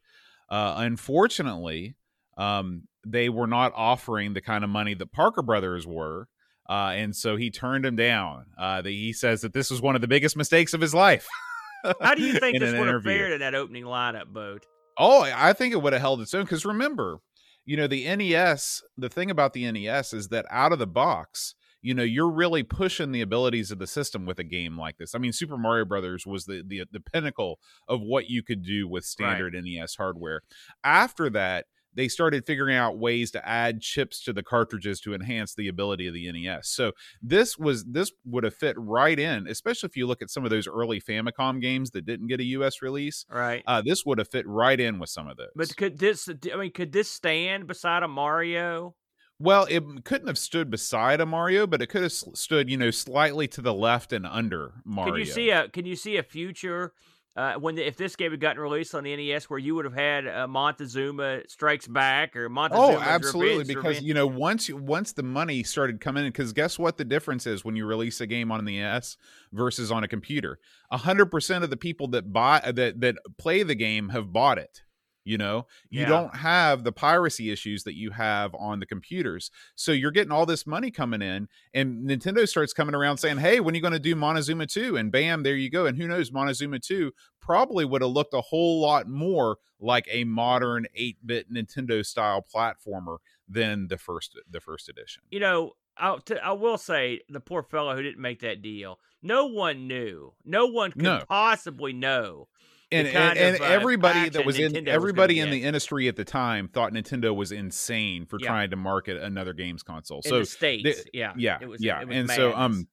Uh, 0.49 0.75
unfortunately, 0.77 1.95
um, 2.37 2.83
they 3.05 3.29
were 3.29 3.47
not 3.47 3.71
offering 3.75 4.33
the 4.33 4.41
kind 4.41 4.63
of 4.63 4.69
money 4.69 4.93
that 4.95 5.11
Parker 5.11 5.43
Brothers 5.43 5.85
were, 5.85 6.27
uh, 6.67 6.93
and 6.95 7.15
so 7.15 7.35
he 7.35 7.51
turned 7.51 7.85
them 7.85 7.95
down. 7.95 8.45
Uh, 8.57 8.81
the, 8.81 8.91
he 8.91 9.13
says 9.13 9.41
that 9.41 9.53
this 9.53 9.69
was 9.69 9.81
one 9.81 9.95
of 9.95 10.01
the 10.01 10.07
biggest 10.07 10.35
mistakes 10.35 10.73
of 10.73 10.81
his 10.81 10.93
life. 10.93 11.27
how 12.01 12.15
do 12.15 12.23
you 12.23 12.39
think 12.39 12.59
this 12.59 12.77
would 12.77 12.87
have 12.87 13.03
fared 13.03 13.31
in 13.31 13.39
that 13.39 13.55
opening 13.55 13.83
lineup, 13.83 14.27
boat? 14.27 14.65
Oh, 14.97 15.21
I 15.21 15.53
think 15.53 15.73
it 15.73 15.81
would 15.81 15.93
have 15.93 16.01
held 16.01 16.21
its 16.21 16.33
own 16.33 16.43
because 16.43 16.65
remember, 16.65 17.19
you 17.65 17.77
know, 17.77 17.87
the 17.87 18.03
NES, 18.15 18.83
the 18.97 19.09
thing 19.09 19.31
about 19.31 19.53
the 19.53 19.71
NES 19.71 20.13
is 20.13 20.27
that 20.29 20.45
out 20.49 20.73
of 20.73 20.79
the 20.79 20.87
box, 20.87 21.55
you 21.81 21.93
know, 21.93 22.03
you're 22.03 22.29
really 22.31 22.63
pushing 22.63 23.11
the 23.11 23.21
abilities 23.21 23.71
of 23.71 23.79
the 23.79 23.87
system 23.87 24.25
with 24.25 24.39
a 24.39 24.43
game 24.43 24.77
like 24.77 24.97
this. 24.97 25.15
I 25.15 25.17
mean, 25.17 25.31
Super 25.33 25.57
Mario 25.57 25.85
Brothers 25.85 26.25
was 26.25 26.45
the 26.45 26.63
the, 26.65 26.83
the 26.91 26.99
pinnacle 26.99 27.59
of 27.87 28.01
what 28.01 28.29
you 28.29 28.43
could 28.43 28.63
do 28.63 28.87
with 28.87 29.05
standard 29.05 29.53
NES 29.53 29.95
hardware. 29.95 30.41
After 30.83 31.29
that, 31.31 31.65
they 31.95 32.07
started 32.07 32.45
figuring 32.45 32.75
out 32.75 32.99
ways 32.99 33.31
to 33.31 33.45
add 33.47 33.81
chips 33.81 34.23
to 34.23 34.31
the 34.31 34.43
cartridges 34.43 34.99
to 35.01 35.13
enhance 35.15 35.55
the 35.55 35.67
ability 35.67 36.05
of 36.07 36.13
the 36.13 36.31
NES. 36.31 36.69
So 36.69 36.91
this 37.21 37.57
was 37.57 37.83
this 37.85 38.11
would 38.25 38.43
have 38.43 38.53
fit 38.53 38.75
right 38.77 39.17
in, 39.17 39.47
especially 39.47 39.87
if 39.87 39.97
you 39.97 40.05
look 40.05 40.21
at 40.21 40.29
some 40.29 40.43
of 40.45 40.51
those 40.51 40.67
early 40.67 41.01
Famicom 41.01 41.59
games 41.59 41.89
that 41.91 42.05
didn't 42.05 42.27
get 42.27 42.39
a 42.39 42.45
US 42.45 42.81
release 42.83 43.25
Right. 43.29 43.63
uh, 43.65 43.81
this 43.81 44.05
would 44.05 44.19
have 44.19 44.29
fit 44.29 44.47
right 44.47 44.79
in 44.79 44.99
with 44.99 45.09
some 45.09 45.27
of 45.27 45.37
those. 45.37 45.49
but 45.55 45.75
could 45.75 45.97
this? 45.97 46.29
I 46.29 46.55
mean, 46.57 46.71
could 46.71 46.91
this 46.91 47.09
stand 47.09 47.65
beside 47.67 48.03
a 48.03 48.07
Mario? 48.07 48.95
Well, 49.39 49.65
it 49.69 49.83
couldn't 50.03 50.27
have 50.27 50.37
stood 50.37 50.69
beside 50.69 51.21
a 51.21 51.25
Mario, 51.25 51.65
but 51.65 51.81
it 51.81 51.87
could 51.87 52.03
have 52.03 52.11
stood, 52.11 52.69
you 52.69 52.77
know, 52.77 52.91
slightly 52.91 53.47
to 53.49 53.61
the 53.61 53.73
left 53.73 54.11
and 54.13 54.25
under 54.25 54.73
Mario. 54.83 55.13
Can 55.13 55.19
you 55.19 55.25
see 55.25 55.49
a? 55.49 55.69
Can 55.69 55.85
you 55.85 55.95
see 55.95 56.17
a 56.17 56.23
future 56.23 56.93
uh, 57.39 57.53
when 57.53 57.75
the, 57.75 57.87
if 57.87 57.95
this 57.95 58.17
game 58.17 58.31
had 58.31 58.41
gotten 58.41 58.61
released 58.61 58.93
on 58.93 59.05
the 59.05 59.15
NES, 59.15 59.49
where 59.49 59.59
you 59.59 59.73
would 59.73 59.85
have 59.85 59.93
had 59.93 60.27
uh, 60.27 60.45
Montezuma 60.45 61.41
Strikes 61.47 61.87
Back 61.87 62.35
or 62.35 62.49
Montezuma. 62.49 62.97
Oh, 62.97 62.99
absolutely! 62.99 63.59
Revenge, 63.59 63.67
because 63.69 63.83
Revenge. 63.85 64.05
you 64.05 64.13
know 64.13 64.27
once 64.27 64.69
once 64.69 65.13
the 65.13 65.23
money 65.23 65.63
started 65.63 66.01
coming 66.01 66.25
in, 66.25 66.31
because 66.31 66.51
guess 66.51 66.77
what? 66.77 66.97
The 66.97 67.05
difference 67.05 67.47
is 67.47 67.63
when 67.63 67.77
you 67.77 67.85
release 67.85 68.19
a 68.19 68.27
game 68.27 68.51
on 68.51 68.65
the 68.65 68.79
NES 68.79 69.15
versus 69.53 69.89
on 69.89 70.03
a 70.03 70.07
computer. 70.09 70.59
hundred 70.91 71.27
percent 71.27 71.63
of 71.63 71.69
the 71.69 71.77
people 71.77 72.09
that 72.09 72.33
buy 72.33 72.59
that 72.75 72.99
that 72.99 73.15
play 73.37 73.63
the 73.63 73.75
game 73.75 74.09
have 74.09 74.33
bought 74.33 74.57
it. 74.57 74.81
You 75.29 75.37
know, 75.37 75.67
you 75.91 76.01
Yeah. 76.01 76.07
don't 76.09 76.35
have 76.37 76.83
the 76.83 76.91
piracy 76.91 77.51
issues 77.51 77.83
that 77.83 77.93
you 77.95 78.09
have 78.09 78.55
on 78.55 78.79
the 78.79 78.87
computers. 78.87 79.51
So 79.75 79.91
you're 79.91 80.09
getting 80.09 80.31
all 80.31 80.47
this 80.47 80.65
money 80.65 80.89
coming 80.89 81.21
in, 81.21 81.47
and 81.71 82.09
Nintendo 82.09 82.47
starts 82.47 82.73
coming 82.73 82.95
around 82.95 83.17
saying, 83.17 83.37
Hey, 83.37 83.59
when 83.59 83.73
are 83.73 83.77
you 83.77 83.81
going 83.81 83.93
to 83.93 83.99
do 83.99 84.15
Montezuma 84.15 84.65
2? 84.65 84.97
And 84.97 85.11
bam, 85.11 85.43
there 85.43 85.55
you 85.55 85.69
go. 85.69 85.85
And 85.85 85.97
who 85.97 86.07
knows, 86.07 86.31
Montezuma 86.31 86.79
2 86.79 87.11
probably 87.41 87.85
would 87.85 88.01
have 88.01 88.09
looked 88.09 88.33
a 88.33 88.41
whole 88.41 88.81
lot 88.81 89.07
more 89.07 89.57
like 89.79 90.07
a 90.09 90.23
modern 90.23 90.87
8-bit 90.99 91.53
Nintendo 91.53 92.03
style 92.03 92.43
platformer 92.53 93.17
than 93.47 93.87
the 93.87 93.97
first 93.99 94.35
the 94.49 94.59
first 94.59 94.89
edition. 94.89 95.21
you 95.29 95.39
know, 95.39 95.73
I'll 95.95 96.19
t- 96.21 96.37
I 96.39 96.53
will 96.53 96.77
say 96.77 97.19
the 97.29 97.39
poor 97.41 97.61
fellow 97.61 97.95
who 97.95 98.01
didn't 98.01 98.21
make 98.21 98.39
that 98.39 98.61
deal. 98.61 98.99
No 99.21 99.45
one 99.47 99.85
knew. 99.87 100.33
No 100.45 100.65
one 100.67 100.91
could 100.91 101.03
No. 101.03 101.23
possibly 101.27 101.91
know. 101.93 102.47
And 102.91 103.07
and, 103.07 103.37
and 103.37 103.55
of, 103.55 103.61
uh, 103.61 103.65
everybody 103.65 104.29
that 104.29 104.45
was 104.45 104.57
Nintendo 104.57 104.77
in 104.77 104.85
was 104.85 104.93
everybody 104.93 105.39
in 105.39 105.47
get. 105.47 105.51
the 105.51 105.63
industry 105.63 106.07
at 106.07 106.15
the 106.15 106.25
time 106.25 106.67
thought 106.67 106.93
Nintendo 106.93 107.35
was 107.35 107.51
insane 107.51 108.25
for 108.25 108.39
Yeah. 108.39 108.47
trying 108.47 108.69
to 108.71 108.75
market 108.75 109.17
another 109.21 109.53
games 109.53 109.83
console. 109.83 110.21
In 110.25 110.29
so 110.29 110.39
the 110.39 110.45
states, 110.45 111.05
yeah, 111.13 111.33
yeah, 111.37 111.57
it 111.61 111.67
was, 111.67 111.83
yeah, 111.83 112.03
was 112.03 112.15
and 112.15 112.29
so 112.29 112.53
um, 112.55 112.87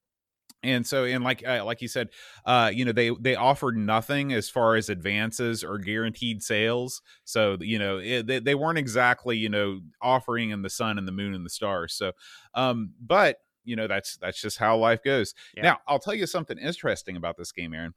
and 0.62 0.86
so 0.86 1.04
and 1.04 1.22
like 1.22 1.46
uh, 1.46 1.64
like 1.64 1.80
you 1.80 1.88
said, 1.88 2.08
uh, 2.44 2.70
you 2.74 2.84
know 2.84 2.92
they 2.92 3.10
they 3.20 3.36
offered 3.36 3.76
nothing 3.76 4.32
as 4.32 4.48
far 4.50 4.74
as 4.74 4.88
advances 4.88 5.62
or 5.64 5.78
guaranteed 5.78 6.42
sales. 6.42 7.02
So 7.24 7.56
you 7.60 7.78
know 7.78 7.98
it, 7.98 8.26
they 8.26 8.38
they 8.40 8.54
weren't 8.54 8.78
exactly 8.78 9.36
you 9.36 9.48
know 9.48 9.80
offering 10.02 10.50
in 10.50 10.62
the 10.62 10.70
sun 10.70 10.98
and 10.98 11.06
the 11.06 11.12
moon 11.12 11.34
and 11.34 11.44
the 11.44 11.50
stars. 11.50 11.94
So, 11.94 12.12
um, 12.54 12.92
but 13.00 13.38
you 13.64 13.76
know 13.76 13.86
that's 13.86 14.16
that's 14.16 14.40
just 14.40 14.58
how 14.58 14.76
life 14.76 15.02
goes. 15.02 15.34
Yeah. 15.56 15.62
Now 15.62 15.78
I'll 15.86 15.98
tell 15.98 16.14
you 16.14 16.26
something 16.26 16.58
interesting 16.58 17.16
about 17.16 17.36
this 17.36 17.52
game, 17.52 17.72
Aaron. 17.72 17.94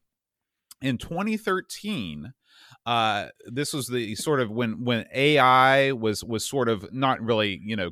In 0.82 0.98
2013, 0.98 2.34
uh, 2.86 3.28
this 3.46 3.74
was 3.74 3.88
the 3.88 4.16
sort 4.16 4.40
of 4.40 4.50
when 4.50 4.84
when 4.84 5.06
AI 5.14 5.92
was 5.92 6.24
was 6.24 6.48
sort 6.48 6.70
of 6.70 6.92
not 6.94 7.22
really 7.22 7.60
you 7.64 7.76
know 7.76 7.92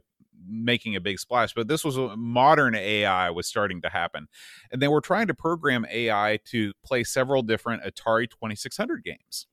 making 0.49 0.95
a 0.95 1.01
big 1.01 1.19
splash, 1.19 1.53
but 1.53 1.67
this 1.67 1.83
was 1.83 1.97
modern 2.17 2.75
AI 2.75 3.29
was 3.29 3.47
starting 3.47 3.81
to 3.81 3.89
happen, 3.89 4.27
and 4.71 4.81
they 4.81 4.87
were 4.87 5.01
trying 5.01 5.27
to 5.27 5.33
program 5.33 5.85
AI 5.91 6.39
to 6.45 6.73
play 6.83 7.03
several 7.03 7.41
different 7.41 7.83
Atari 7.83 8.29
2600 8.29 9.03
games. 9.03 9.47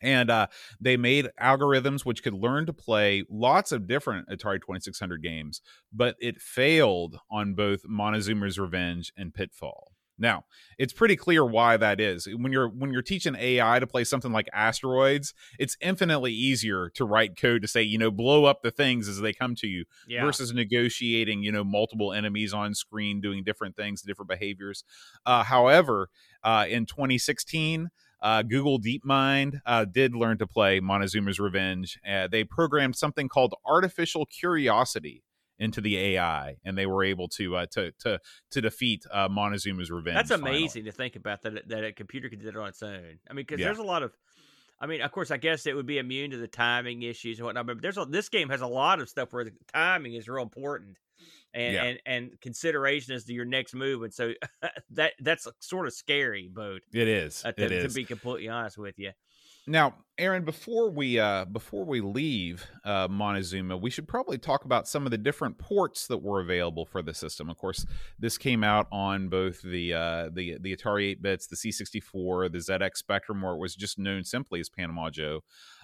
And 0.00 0.30
uh, 0.30 0.46
they 0.80 0.96
made 0.96 1.28
algorithms 1.40 2.04
which 2.04 2.22
could 2.22 2.34
learn 2.34 2.66
to 2.66 2.72
play 2.72 3.24
lots 3.28 3.72
of 3.72 3.88
different 3.88 4.28
Atari 4.28 4.60
2600 4.60 5.22
games, 5.22 5.60
but 5.92 6.14
it 6.20 6.40
failed 6.40 7.18
on 7.30 7.54
both 7.54 7.82
Montezuma's 7.84 8.58
Revenge 8.60 9.12
and 9.16 9.34
Pitfall. 9.34 9.92
Now, 10.18 10.44
it's 10.78 10.92
pretty 10.92 11.16
clear 11.16 11.44
why 11.44 11.76
that 11.76 12.00
is. 12.00 12.26
When 12.26 12.50
you're 12.52 12.68
when 12.68 12.92
you're 12.92 13.02
teaching 13.02 13.36
AI 13.36 13.78
to 13.78 13.86
play 13.86 14.04
something 14.04 14.32
like 14.32 14.48
asteroids, 14.52 15.32
it's 15.58 15.76
infinitely 15.80 16.32
easier 16.32 16.90
to 16.94 17.04
write 17.04 17.36
code 17.36 17.62
to 17.62 17.68
say, 17.68 17.82
you 17.82 17.98
know, 17.98 18.10
blow 18.10 18.44
up 18.44 18.62
the 18.62 18.70
things 18.70 19.08
as 19.08 19.20
they 19.20 19.32
come 19.32 19.54
to 19.56 19.66
you 19.66 19.84
yeah, 20.06 20.24
versus 20.24 20.52
negotiating, 20.52 21.42
you 21.42 21.52
know, 21.52 21.64
multiple 21.64 22.12
enemies 22.12 22.52
on 22.52 22.74
screen 22.74 23.20
doing 23.20 23.44
different 23.44 23.76
things, 23.76 24.02
different 24.02 24.28
behaviors. 24.28 24.84
Uh, 25.24 25.44
however, 25.44 26.08
uh, 26.42 26.66
in 26.68 26.86
2016, 26.86 27.90
uh, 28.20 28.42
Google 28.42 28.80
DeepMind 28.80 29.60
uh, 29.64 29.84
did 29.84 30.14
learn 30.14 30.38
to 30.38 30.46
play 30.46 30.80
Montezuma's 30.80 31.38
Revenge. 31.38 32.00
Uh, 32.08 32.26
they 32.26 32.42
programmed 32.42 32.96
something 32.96 33.28
called 33.28 33.54
artificial 33.64 34.26
curiosity 34.26 35.22
into 35.58 35.80
the 35.80 35.96
AI, 35.98 36.56
and 36.64 36.76
they 36.78 36.86
were 36.86 37.04
able 37.04 37.28
to 37.28 37.56
uh, 37.56 37.66
to 37.72 37.92
to 38.00 38.20
to 38.50 38.60
defeat 38.60 39.04
uh, 39.10 39.28
Montezuma's 39.28 39.90
Revenge. 39.90 40.16
that's 40.16 40.30
finally. 40.40 40.58
amazing 40.58 40.84
to 40.84 40.92
think 40.92 41.16
about 41.16 41.42
that 41.42 41.68
that 41.68 41.84
a 41.84 41.92
computer 41.92 42.28
could 42.28 42.40
do 42.40 42.48
it 42.48 42.56
on 42.56 42.68
its 42.68 42.82
own. 42.82 43.18
I 43.28 43.32
mean, 43.32 43.44
because 43.46 43.60
Yeah. 43.60 43.66
there's 43.66 43.78
a 43.78 43.82
lot 43.84 44.02
of. 44.02 44.12
I 44.80 44.86
mean, 44.86 45.00
of 45.00 45.10
course, 45.10 45.32
I 45.32 45.38
guess 45.38 45.66
it 45.66 45.74
would 45.74 45.86
be 45.86 45.98
immune 45.98 46.30
to 46.30 46.36
the 46.36 46.46
timing 46.46 47.02
issues 47.02 47.38
and 47.40 47.46
whatnot. 47.46 47.66
But 47.66 47.82
there's 47.82 47.98
a, 47.98 48.04
this 48.04 48.28
game 48.28 48.48
has 48.50 48.60
a 48.60 48.66
lot 48.68 49.00
of 49.00 49.08
stuff 49.08 49.32
where 49.32 49.42
the 49.42 49.52
timing 49.74 50.14
is 50.14 50.28
real 50.28 50.40
important, 50.44 50.96
and 51.52 51.74
Yeah. 51.74 51.82
and, 51.84 51.98
and 52.06 52.40
consideration 52.40 53.12
as 53.14 53.24
to 53.24 53.32
your 53.32 53.44
next 53.44 53.74
move. 53.74 54.04
And 54.04 54.14
so 54.14 54.34
that 54.92 55.14
that's 55.18 55.48
sort 55.58 55.88
of 55.88 55.92
scary, 55.94 56.48
Bode. 56.52 56.82
It 56.92 57.08
is. 57.08 57.44
Uh, 57.44 57.52
it 57.56 57.68
to, 57.68 57.88
to 57.88 57.92
be 57.92 58.04
completely 58.04 58.48
honest 58.48 58.78
with 58.78 58.98
you. 59.00 59.10
Now, 59.68 59.96
Aaron, 60.16 60.44
before 60.44 60.90
we 60.90 61.18
uh, 61.18 61.44
before 61.44 61.84
we 61.84 62.00
leave 62.00 62.66
uh, 62.84 63.06
Montezuma, 63.08 63.76
we 63.76 63.90
should 63.90 64.08
probably 64.08 64.38
talk 64.38 64.64
about 64.64 64.88
some 64.88 65.04
of 65.04 65.10
the 65.10 65.18
different 65.18 65.58
ports 65.58 66.06
that 66.06 66.22
were 66.22 66.40
available 66.40 66.86
for 66.86 67.02
the 67.02 67.12
system. 67.12 67.50
Of 67.50 67.58
course, 67.58 67.84
this 68.18 68.38
came 68.38 68.64
out 68.64 68.88
on 68.90 69.28
both 69.28 69.60
the 69.60 69.92
uh, 69.92 70.30
the 70.32 70.56
the 70.58 70.74
Atari 70.74 71.10
8 71.10 71.22
bits, 71.22 71.46
the 71.46 71.56
C64, 71.56 72.50
the 72.50 72.58
ZX 72.58 72.96
Spectrum, 72.96 73.42
where 73.42 73.52
it 73.52 73.60
was 73.60 73.76
just 73.76 73.98
known 73.98 74.24
simply 74.24 74.58
as 74.58 74.70
Panama 74.70 75.10
Joe. 75.10 75.40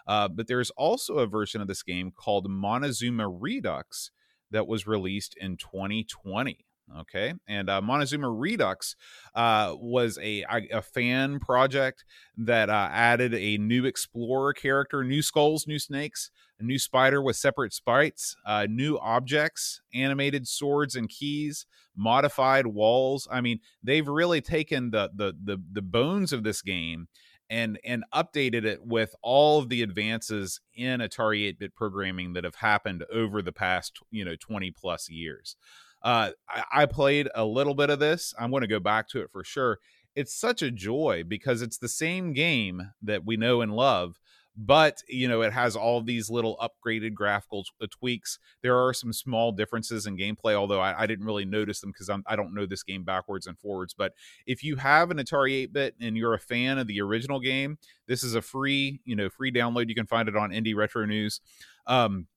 Uh, 0.06 0.28
but 0.28 0.48
there's 0.48 0.70
also 0.70 1.18
a 1.18 1.26
version 1.26 1.60
of 1.60 1.68
this 1.68 1.82
game 1.82 2.10
called 2.10 2.48
Montezuma 2.48 3.28
Redux 3.28 4.10
that 4.50 4.66
was 4.66 4.86
released 4.86 5.36
in 5.38 5.58
2020. 5.58 6.64
Okay, 7.00 7.32
and 7.48 7.70
uh, 7.70 7.80
Montezuma 7.80 8.30
Redux 8.30 8.94
uh, 9.34 9.74
was 9.76 10.18
a, 10.22 10.44
a 10.70 10.82
fan 10.82 11.40
project 11.40 12.04
that 12.36 12.68
uh, 12.68 12.88
added 12.92 13.34
a 13.34 13.56
new 13.56 13.86
explorer 13.86 14.52
character, 14.52 15.02
new 15.02 15.22
skulls, 15.22 15.66
new 15.66 15.78
snakes, 15.78 16.30
a 16.60 16.62
new 16.62 16.78
spider 16.78 17.22
with 17.22 17.36
separate 17.36 17.72
sprites, 17.72 18.36
uh, 18.46 18.66
new 18.68 18.98
objects, 18.98 19.80
animated 19.94 20.46
swords 20.46 20.94
and 20.94 21.08
keys, 21.08 21.66
modified 21.96 22.66
walls. 22.66 23.26
I 23.30 23.40
mean, 23.40 23.60
they've 23.82 24.06
really 24.06 24.40
taken 24.40 24.90
the 24.90 25.10
the 25.14 25.34
the, 25.42 25.58
the 25.72 25.82
bones 25.82 26.32
of 26.32 26.44
this 26.44 26.60
game 26.60 27.08
and 27.50 27.78
and 27.84 28.04
updated 28.14 28.64
it 28.64 28.84
with 28.84 29.14
all 29.22 29.58
of 29.58 29.68
the 29.68 29.82
advances 29.82 30.60
in 30.74 31.00
Atari 31.00 31.48
8-bit 31.52 31.74
programming 31.74 32.32
that 32.32 32.44
have 32.44 32.56
happened 32.56 33.04
over 33.12 33.42
the 33.42 33.52
past 33.52 33.98
you 34.10 34.24
know 34.24 34.36
20 34.36 34.70
plus 34.70 35.10
years. 35.10 35.56
Uh, 36.04 36.30
I, 36.48 36.82
I 36.82 36.86
played 36.86 37.28
a 37.34 37.44
little 37.44 37.74
bit 37.74 37.90
of 37.90 37.98
this. 37.98 38.32
I'm 38.38 38.50
going 38.50 38.60
to 38.60 38.68
go 38.68 38.78
back 38.78 39.08
to 39.08 39.20
it 39.22 39.30
for 39.32 39.42
sure. 39.42 39.78
It's 40.14 40.38
such 40.38 40.62
a 40.62 40.70
joy 40.70 41.24
because 41.26 41.62
it's 41.62 41.78
the 41.78 41.88
same 41.88 42.34
game 42.34 42.92
that 43.02 43.24
we 43.24 43.36
know 43.36 43.62
and 43.62 43.74
love 43.74 44.20
but 44.56 45.02
you 45.08 45.26
know 45.26 45.42
it 45.42 45.52
has 45.52 45.74
all 45.74 46.00
these 46.00 46.30
little 46.30 46.56
upgraded 46.58 47.12
graphical 47.14 47.64
t- 47.64 47.70
uh, 47.82 47.86
tweaks. 47.90 48.38
There 48.62 48.76
are 48.76 48.94
some 48.94 49.12
small 49.12 49.52
differences 49.52 50.06
in 50.06 50.16
gameplay 50.16 50.54
although 50.54 50.80
i, 50.80 51.02
I 51.02 51.06
didn't 51.06 51.26
really 51.26 51.44
notice 51.44 51.80
them 51.80 51.90
because 51.90 52.10
i 52.26 52.36
don't 52.36 52.54
know 52.54 52.66
this 52.66 52.82
game 52.82 53.04
backwards 53.04 53.46
and 53.46 53.58
forwards 53.58 53.94
but 53.94 54.12
if 54.46 54.62
you 54.62 54.76
have 54.76 55.10
an 55.10 55.18
atari 55.18 55.66
8-bit 55.68 55.96
and 56.00 56.16
you're 56.16 56.34
a 56.34 56.38
fan 56.38 56.78
of 56.78 56.86
the 56.86 57.00
original 57.00 57.40
game 57.40 57.78
this 58.06 58.22
is 58.22 58.34
a 58.34 58.42
free 58.42 59.00
you 59.04 59.16
know 59.16 59.28
free 59.28 59.52
download. 59.52 59.88
You 59.88 59.94
can 59.94 60.06
find 60.06 60.28
it 60.28 60.36
on 60.36 60.50
indie 60.50 60.76
retro 60.76 61.04
news. 61.04 61.40
Um 61.86 62.28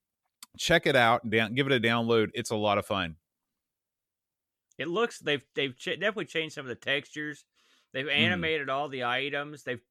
check 0.57 0.87
it 0.87 0.95
out 0.95 1.29
down 1.29 1.53
give 1.53 1.67
it 1.67 1.73
a 1.73 1.79
download. 1.79 2.29
It's 2.33 2.49
a 2.49 2.55
lot 2.55 2.77
of 2.79 2.85
fun 2.85 3.17
It 4.77 4.87
looks 4.87 5.19
they've 5.19 5.43
they've 5.55 5.75
ch- 5.77 5.85
definitely 5.99 6.25
changed 6.25 6.55
some 6.55 6.65
of 6.65 6.69
the 6.69 6.75
textures. 6.75 7.45
They've 7.93 8.07
Mhm. 8.15 8.47
animated 8.47 8.69
all 8.69 8.89
the 8.89 9.05
items. 9.05 9.63
They've 9.63 9.81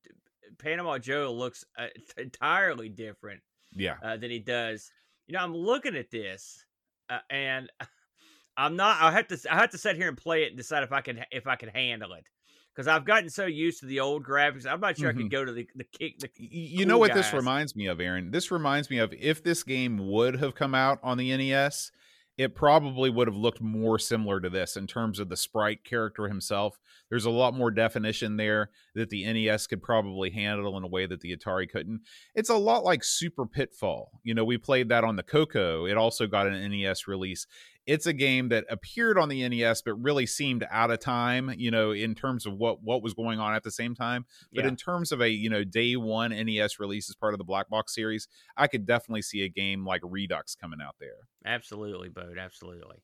Panama 0.59 0.99
Joe 0.99 1.33
looks 1.33 1.65
uh, 1.77 1.89
entirely 2.17 2.89
different 2.89 3.43
yeah 3.73 4.01
uh, 4.03 4.17
than 4.17 4.31
he 4.31 4.39
does. 4.41 4.93
You 5.27 5.35
know, 5.35 5.41
I'm 5.45 5.55
looking 5.55 5.97
at 5.97 6.11
this, 6.11 6.65
uh, 7.09 7.21
and 7.31 7.71
I'm 8.57 8.77
not. 8.77 9.03
I 9.03 9.13
have 9.13 9.29
to. 9.29 9.39
I 9.51 9.57
have 9.57 9.71
to 9.71 9.79
sit 9.79 9.97
here 9.97 10.09
and 10.09 10.19
play 10.19 10.45
it 10.45 10.49
and 10.49 10.57
decide 10.59 10.83
if 10.85 10.93
I 10.93 11.01
can 11.03 11.25
if 11.33 11.47
I 11.47 11.57
can 11.57 11.71
handle 11.71 12.15
it 12.15 12.27
because 12.75 12.89
I've 12.89 13.05
gotten 13.07 13.31
so 13.31 13.47
used 13.47 13.81
to 13.81 13.87
the 13.87 14.01
old 14.01 14.25
graphics. 14.25 14.67
I'm 14.71 14.81
not 14.81 14.99
sure 14.99 15.11
I 15.11 15.13
Mhm. 15.13 15.15
could 15.15 15.31
go 15.31 15.45
to 15.45 15.53
the 15.53 15.69
the 15.75 15.85
kick. 15.85 16.21
The, 16.21 16.31
you 16.39 16.87
know 16.87 16.99
cool 16.99 16.99
what 16.99 17.13
this 17.13 17.33
reminds 17.33 17.75
me 17.75 17.87
of 17.87 18.01
aaron 18.01 18.31
this 18.31 18.51
reminds 18.51 18.91
me 18.91 18.99
of 18.99 19.13
if 19.15 19.43
this 19.43 19.63
game 19.63 19.99
would 20.11 20.37
have 20.37 20.55
come 20.55 20.75
out 20.75 20.99
on 21.03 21.19
the 21.19 21.37
nes 21.37 21.91
it 22.39 22.55
probably 22.55 23.09
would 23.09 23.29
have 23.29 23.37
looked 23.37 23.63
more 23.63 23.99
similar 23.99 24.41
to 24.41 24.51
this 24.51 24.77
in 24.77 24.87
terms 24.87 25.19
of 25.19 25.29
the 25.29 25.37
sprite 25.37 25.85
character 25.85 26.29
himself. 26.29 26.79
There's 27.09 27.25
a 27.25 27.31
lot 27.31 27.55
more 27.55 27.71
definition 27.71 28.37
there 28.37 28.71
that 28.95 29.09
the 29.09 29.25
nes 29.33 29.67
could 29.67 29.83
probably 29.83 30.31
handle 30.31 30.77
in 30.77 30.85
a 30.85 30.89
way 30.89 31.07
that 31.07 31.21
the 31.21 31.35
atari 31.35 31.69
couldn't. 31.69 32.03
It's 32.35 32.51
a 32.51 32.57
lot 32.57 32.85
like 32.85 33.05
super 33.05 33.47
pitfall. 33.47 34.21
You 34.23 34.35
know 34.35 34.45
we 34.45 34.59
played 34.59 34.91
that 34.91 35.05
on 35.05 35.17
the 35.17 35.23
coco. 35.23 35.87
It 35.87 35.97
also 35.97 36.27
got 36.27 36.47
an 36.47 36.71
nes 36.71 37.09
release 37.09 37.47
it's 37.87 38.07
a 38.07 38.13
game 38.13 38.49
that 38.49 38.65
appeared 38.69 39.19
on 39.19 39.29
the 39.29 39.49
nes 39.49 39.83
but 39.83 39.95
really 39.95 40.27
seemed 40.27 40.67
out 40.71 40.91
of 40.91 40.99
time 40.99 41.53
you 41.57 41.71
know 41.71 41.93
in 41.93 42.15
terms 42.15 42.47
of 42.47 42.55
what 42.55 42.83
what 42.83 43.03
was 43.03 43.15
going 43.15 43.39
on 43.39 43.55
at 43.55 43.63
the 43.63 43.71
same 43.71 43.95
time 43.95 44.25
but 44.53 44.65
yeah. 44.65 44.69
in 44.69 44.77
terms 44.77 45.13
of 45.13 45.21
a 45.21 45.29
you 45.29 45.51
know 45.51 45.65
day 45.65 45.97
one 45.97 46.31
NES 46.31 46.79
release 46.79 47.09
as 47.09 47.17
part 47.17 47.35
of 47.35 47.39
the 47.39 47.45
Black 47.45 47.69
Box 47.69 47.95
series, 47.95 48.29
I 48.57 48.67
could 48.67 48.87
definitely 48.87 49.23
see 49.23 49.43
a 49.43 49.49
game 49.49 49.85
like 49.85 50.01
Redux 50.05 50.55
coming 50.55 50.81
out 50.83 50.97
there. 51.01 51.29
absolutely, 51.45 52.09
Bode. 52.09 52.39
Absolutely. 52.39 52.97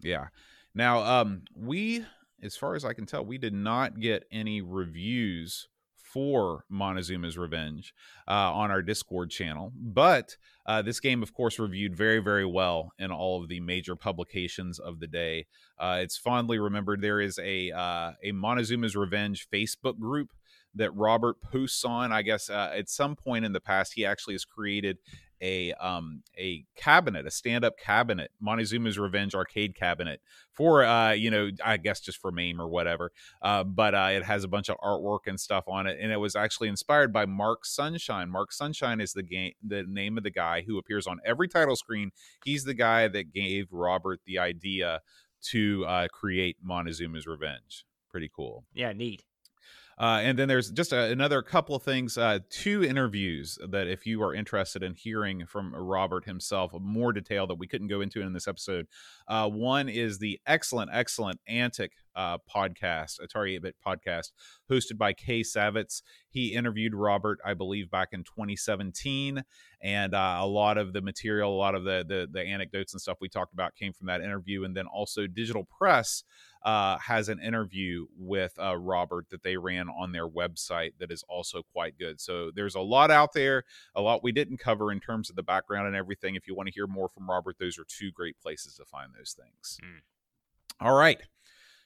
Yeah. 0.00 0.28
Now, 0.74 1.02
um, 1.02 1.42
we, 1.54 2.04
as 2.42 2.56
far 2.56 2.74
as 2.74 2.84
I 2.84 2.92
can 2.92 3.06
tell, 3.06 3.24
we 3.24 3.38
did 3.38 3.54
not 3.54 4.00
get 4.00 4.24
any 4.30 4.60
reviews 4.60 5.68
for 6.12 6.64
Montezuma's 6.70 7.36
Revenge 7.36 7.94
uh, 8.26 8.52
on 8.52 8.70
our 8.70 8.82
Discord 8.82 9.30
channel. 9.30 9.72
But 9.76 10.36
uh, 10.66 10.82
this 10.82 11.00
game, 11.00 11.22
of 11.22 11.32
course, 11.32 11.58
reviewed 11.58 11.94
very, 11.94 12.18
very 12.18 12.46
well 12.46 12.92
in 12.98 13.10
all 13.10 13.42
of 13.42 13.48
the 13.48 13.60
major 13.60 13.96
publications 13.96 14.78
of 14.78 15.00
the 15.00 15.06
day. 15.06 15.46
Uh, 15.78 15.98
it's 16.00 16.16
fondly 16.16 16.58
remembered 16.58 17.00
there 17.00 17.20
is 17.20 17.38
a 17.38 17.70
uh, 17.70 18.12
a 18.22 18.32
Montezuma's 18.32 18.96
Revenge 18.96 19.48
Facebook 19.52 19.98
group 19.98 20.32
that 20.74 20.94
Robert 20.94 21.40
posts 21.40 21.84
on. 21.84 22.12
I 22.12 22.22
guess 22.22 22.50
uh, 22.50 22.72
at 22.74 22.88
some 22.88 23.16
point 23.16 23.44
in 23.44 23.52
the 23.52 23.60
past, 23.60 23.94
he 23.94 24.04
actually 24.04 24.34
has 24.34 24.44
created 24.44 24.98
a 25.40 25.72
um 25.74 26.22
a 26.36 26.64
cabinet, 26.76 27.26
a 27.26 27.30
stand 27.30 27.64
up 27.64 27.78
cabinet, 27.78 28.30
Montezuma's 28.42 28.98
Revenge 28.98 29.34
arcade 29.34 29.74
cabinet 29.74 30.20
for 30.52 30.84
uh 30.84 31.12
you 31.12 31.30
know 31.30 31.50
I 31.64 31.76
guess 31.76 32.00
just 32.00 32.18
for 32.18 32.32
MAME 32.32 32.60
or 32.60 32.68
whatever. 32.68 33.12
Uh, 33.40 33.64
but 33.64 33.94
uh, 33.94 34.08
it 34.12 34.24
has 34.24 34.44
a 34.44 34.48
bunch 34.48 34.68
of 34.68 34.76
artwork 34.78 35.20
and 35.26 35.38
stuff 35.38 35.64
on 35.68 35.86
it, 35.86 35.98
and 36.00 36.12
it 36.12 36.16
was 36.16 36.34
actually 36.36 36.68
inspired 36.68 37.12
by 37.12 37.26
Mark 37.26 37.64
Sunshine. 37.64 38.30
Mark 38.30 38.52
Sunshine 38.52 39.00
is 39.00 39.12
the 39.12 39.22
game, 39.22 39.52
the 39.64 39.84
name 39.84 40.18
of 40.18 40.24
the 40.24 40.30
guy 40.30 40.64
who 40.66 40.78
appears 40.78 41.06
on 41.06 41.18
every 41.24 41.48
title 41.48 41.76
screen. 41.76 42.10
He's 42.44 42.64
the 42.64 42.74
guy 42.74 43.08
that 43.08 43.32
gave 43.32 43.68
Robert 43.70 44.20
the 44.26 44.38
idea 44.38 45.00
to 45.50 45.84
uh, 45.86 46.08
create 46.08 46.56
Montezuma's 46.64 47.26
Revenge. 47.26 47.84
Pretty 48.10 48.30
cool. 48.34 48.64
Yeah, 48.74 48.92
neat. 48.92 49.24
Uh, 49.98 50.20
and 50.22 50.38
then 50.38 50.48
there's 50.48 50.70
just 50.70 50.92
a, 50.92 51.10
another 51.10 51.42
couple 51.42 51.74
of 51.74 51.82
things, 51.82 52.16
uh, 52.16 52.38
two 52.50 52.84
interviews 52.84 53.58
that 53.68 53.88
if 53.88 54.06
you 54.06 54.22
are 54.22 54.34
interested 54.34 54.82
in 54.82 54.94
hearing 54.94 55.44
from 55.46 55.74
Robert 55.74 56.24
himself, 56.24 56.72
more 56.80 57.12
detail 57.12 57.46
that 57.46 57.56
we 57.56 57.66
couldn't 57.66 57.88
go 57.88 58.00
into 58.00 58.20
in 58.20 58.32
this 58.32 58.46
episode. 58.46 58.86
Uh, 59.26 59.48
one 59.48 59.88
is 59.88 60.18
the 60.18 60.40
excellent, 60.46 60.90
excellent 60.92 61.40
Antic 61.48 61.92
uh, 62.18 62.36
podcast, 62.52 63.20
Atari 63.20 63.54
8 63.54 63.62
bit 63.62 63.76
podcast, 63.86 64.32
hosted 64.68 64.98
by 64.98 65.12
Kay 65.12 65.42
Savetz. 65.42 66.02
He 66.28 66.52
interviewed 66.52 66.94
Robert, 66.94 67.38
I 67.44 67.54
believe, 67.54 67.90
back 67.90 68.08
in 68.12 68.24
2017, 68.24 69.44
and 69.80 70.14
uh, 70.14 70.38
a 70.40 70.46
lot 70.46 70.78
of 70.78 70.92
the 70.92 71.00
material, 71.00 71.54
a 71.54 71.56
lot 71.56 71.76
of 71.76 71.84
the, 71.84 72.04
the 72.06 72.28
the 72.30 72.42
anecdotes 72.42 72.92
and 72.92 73.00
stuff 73.00 73.18
we 73.20 73.28
talked 73.28 73.52
about 73.52 73.76
came 73.76 73.92
from 73.92 74.08
that 74.08 74.20
interview. 74.20 74.64
And 74.64 74.76
then 74.76 74.86
also 74.86 75.28
Digital 75.28 75.64
Press 75.64 76.24
uh, 76.64 76.98
has 76.98 77.28
an 77.28 77.40
interview 77.40 78.06
with 78.18 78.52
uh, 78.60 78.76
Robert 78.76 79.26
that 79.30 79.44
they 79.44 79.56
ran 79.56 79.88
on 79.88 80.10
their 80.10 80.28
website 80.28 80.94
that 80.98 81.12
is 81.12 81.22
also 81.28 81.62
quite 81.72 81.96
good. 81.98 82.20
So 82.20 82.50
there's 82.52 82.74
a 82.74 82.80
lot 82.80 83.12
out 83.12 83.32
there, 83.32 83.62
a 83.94 84.02
lot 84.02 84.24
we 84.24 84.32
didn't 84.32 84.58
cover 84.58 84.90
in 84.90 84.98
terms 84.98 85.30
of 85.30 85.36
the 85.36 85.42
background 85.44 85.86
and 85.86 85.94
everything. 85.94 86.34
If 86.34 86.48
you 86.48 86.56
want 86.56 86.66
to 86.66 86.74
hear 86.74 86.88
more 86.88 87.08
from 87.08 87.30
Robert, 87.30 87.56
those 87.60 87.78
are 87.78 87.84
two 87.86 88.10
great 88.10 88.40
places 88.40 88.74
to 88.74 88.84
find 88.84 89.12
those 89.16 89.36
things. 89.38 89.78
Mm. 89.84 90.00
All 90.80 90.96
right. 90.96 91.20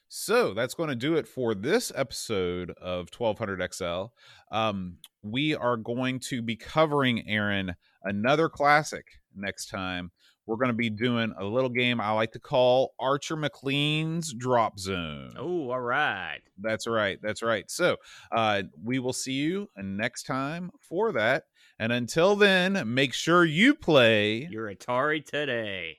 So 0.09 0.53
that's 0.53 0.73
going 0.75 0.89
to 0.89 0.95
do 0.95 1.15
it 1.15 1.27
for 1.27 1.55
this 1.55 1.91
episode 1.95 2.71
of 2.71 3.09
1200 3.17 3.73
XL. 3.73 4.05
Um, 4.51 4.97
we 5.23 5.55
are 5.55 5.77
going 5.77 6.19
to 6.29 6.41
be 6.41 6.55
covering, 6.55 7.27
Aaron, 7.27 7.75
another 8.03 8.49
classic 8.49 9.05
next 9.35 9.69
time 9.69 10.11
we're 10.45 10.57
going 10.57 10.69
to 10.69 10.73
be 10.73 10.89
doing 10.89 11.33
a 11.37 11.45
little 11.45 11.69
game 11.69 12.01
I 12.01 12.11
like 12.11 12.33
to 12.33 12.39
call 12.39 12.93
Archer 12.99 13.35
Maclean's 13.35 14.33
Drop 14.33 14.77
Zone. 14.77 15.33
Oh, 15.37 15.71
all 15.71 15.79
right. 15.79 16.41
That's 16.59 16.87
right. 16.87 17.19
That's 17.21 17.41
right. 17.41 17.69
So 17.69 17.97
uh, 18.31 18.63
we 18.83 18.99
will 18.99 19.13
see 19.13 19.33
you 19.33 19.69
next 19.77 20.23
time 20.23 20.71
for 20.79 21.11
that. 21.13 21.45
And 21.79 21.91
until 21.91 22.35
then, 22.35 22.93
make 22.93 23.13
sure 23.13 23.45
you 23.45 23.73
play 23.73 24.47
your 24.51 24.73
Atari 24.73 25.25
today. 25.25 25.97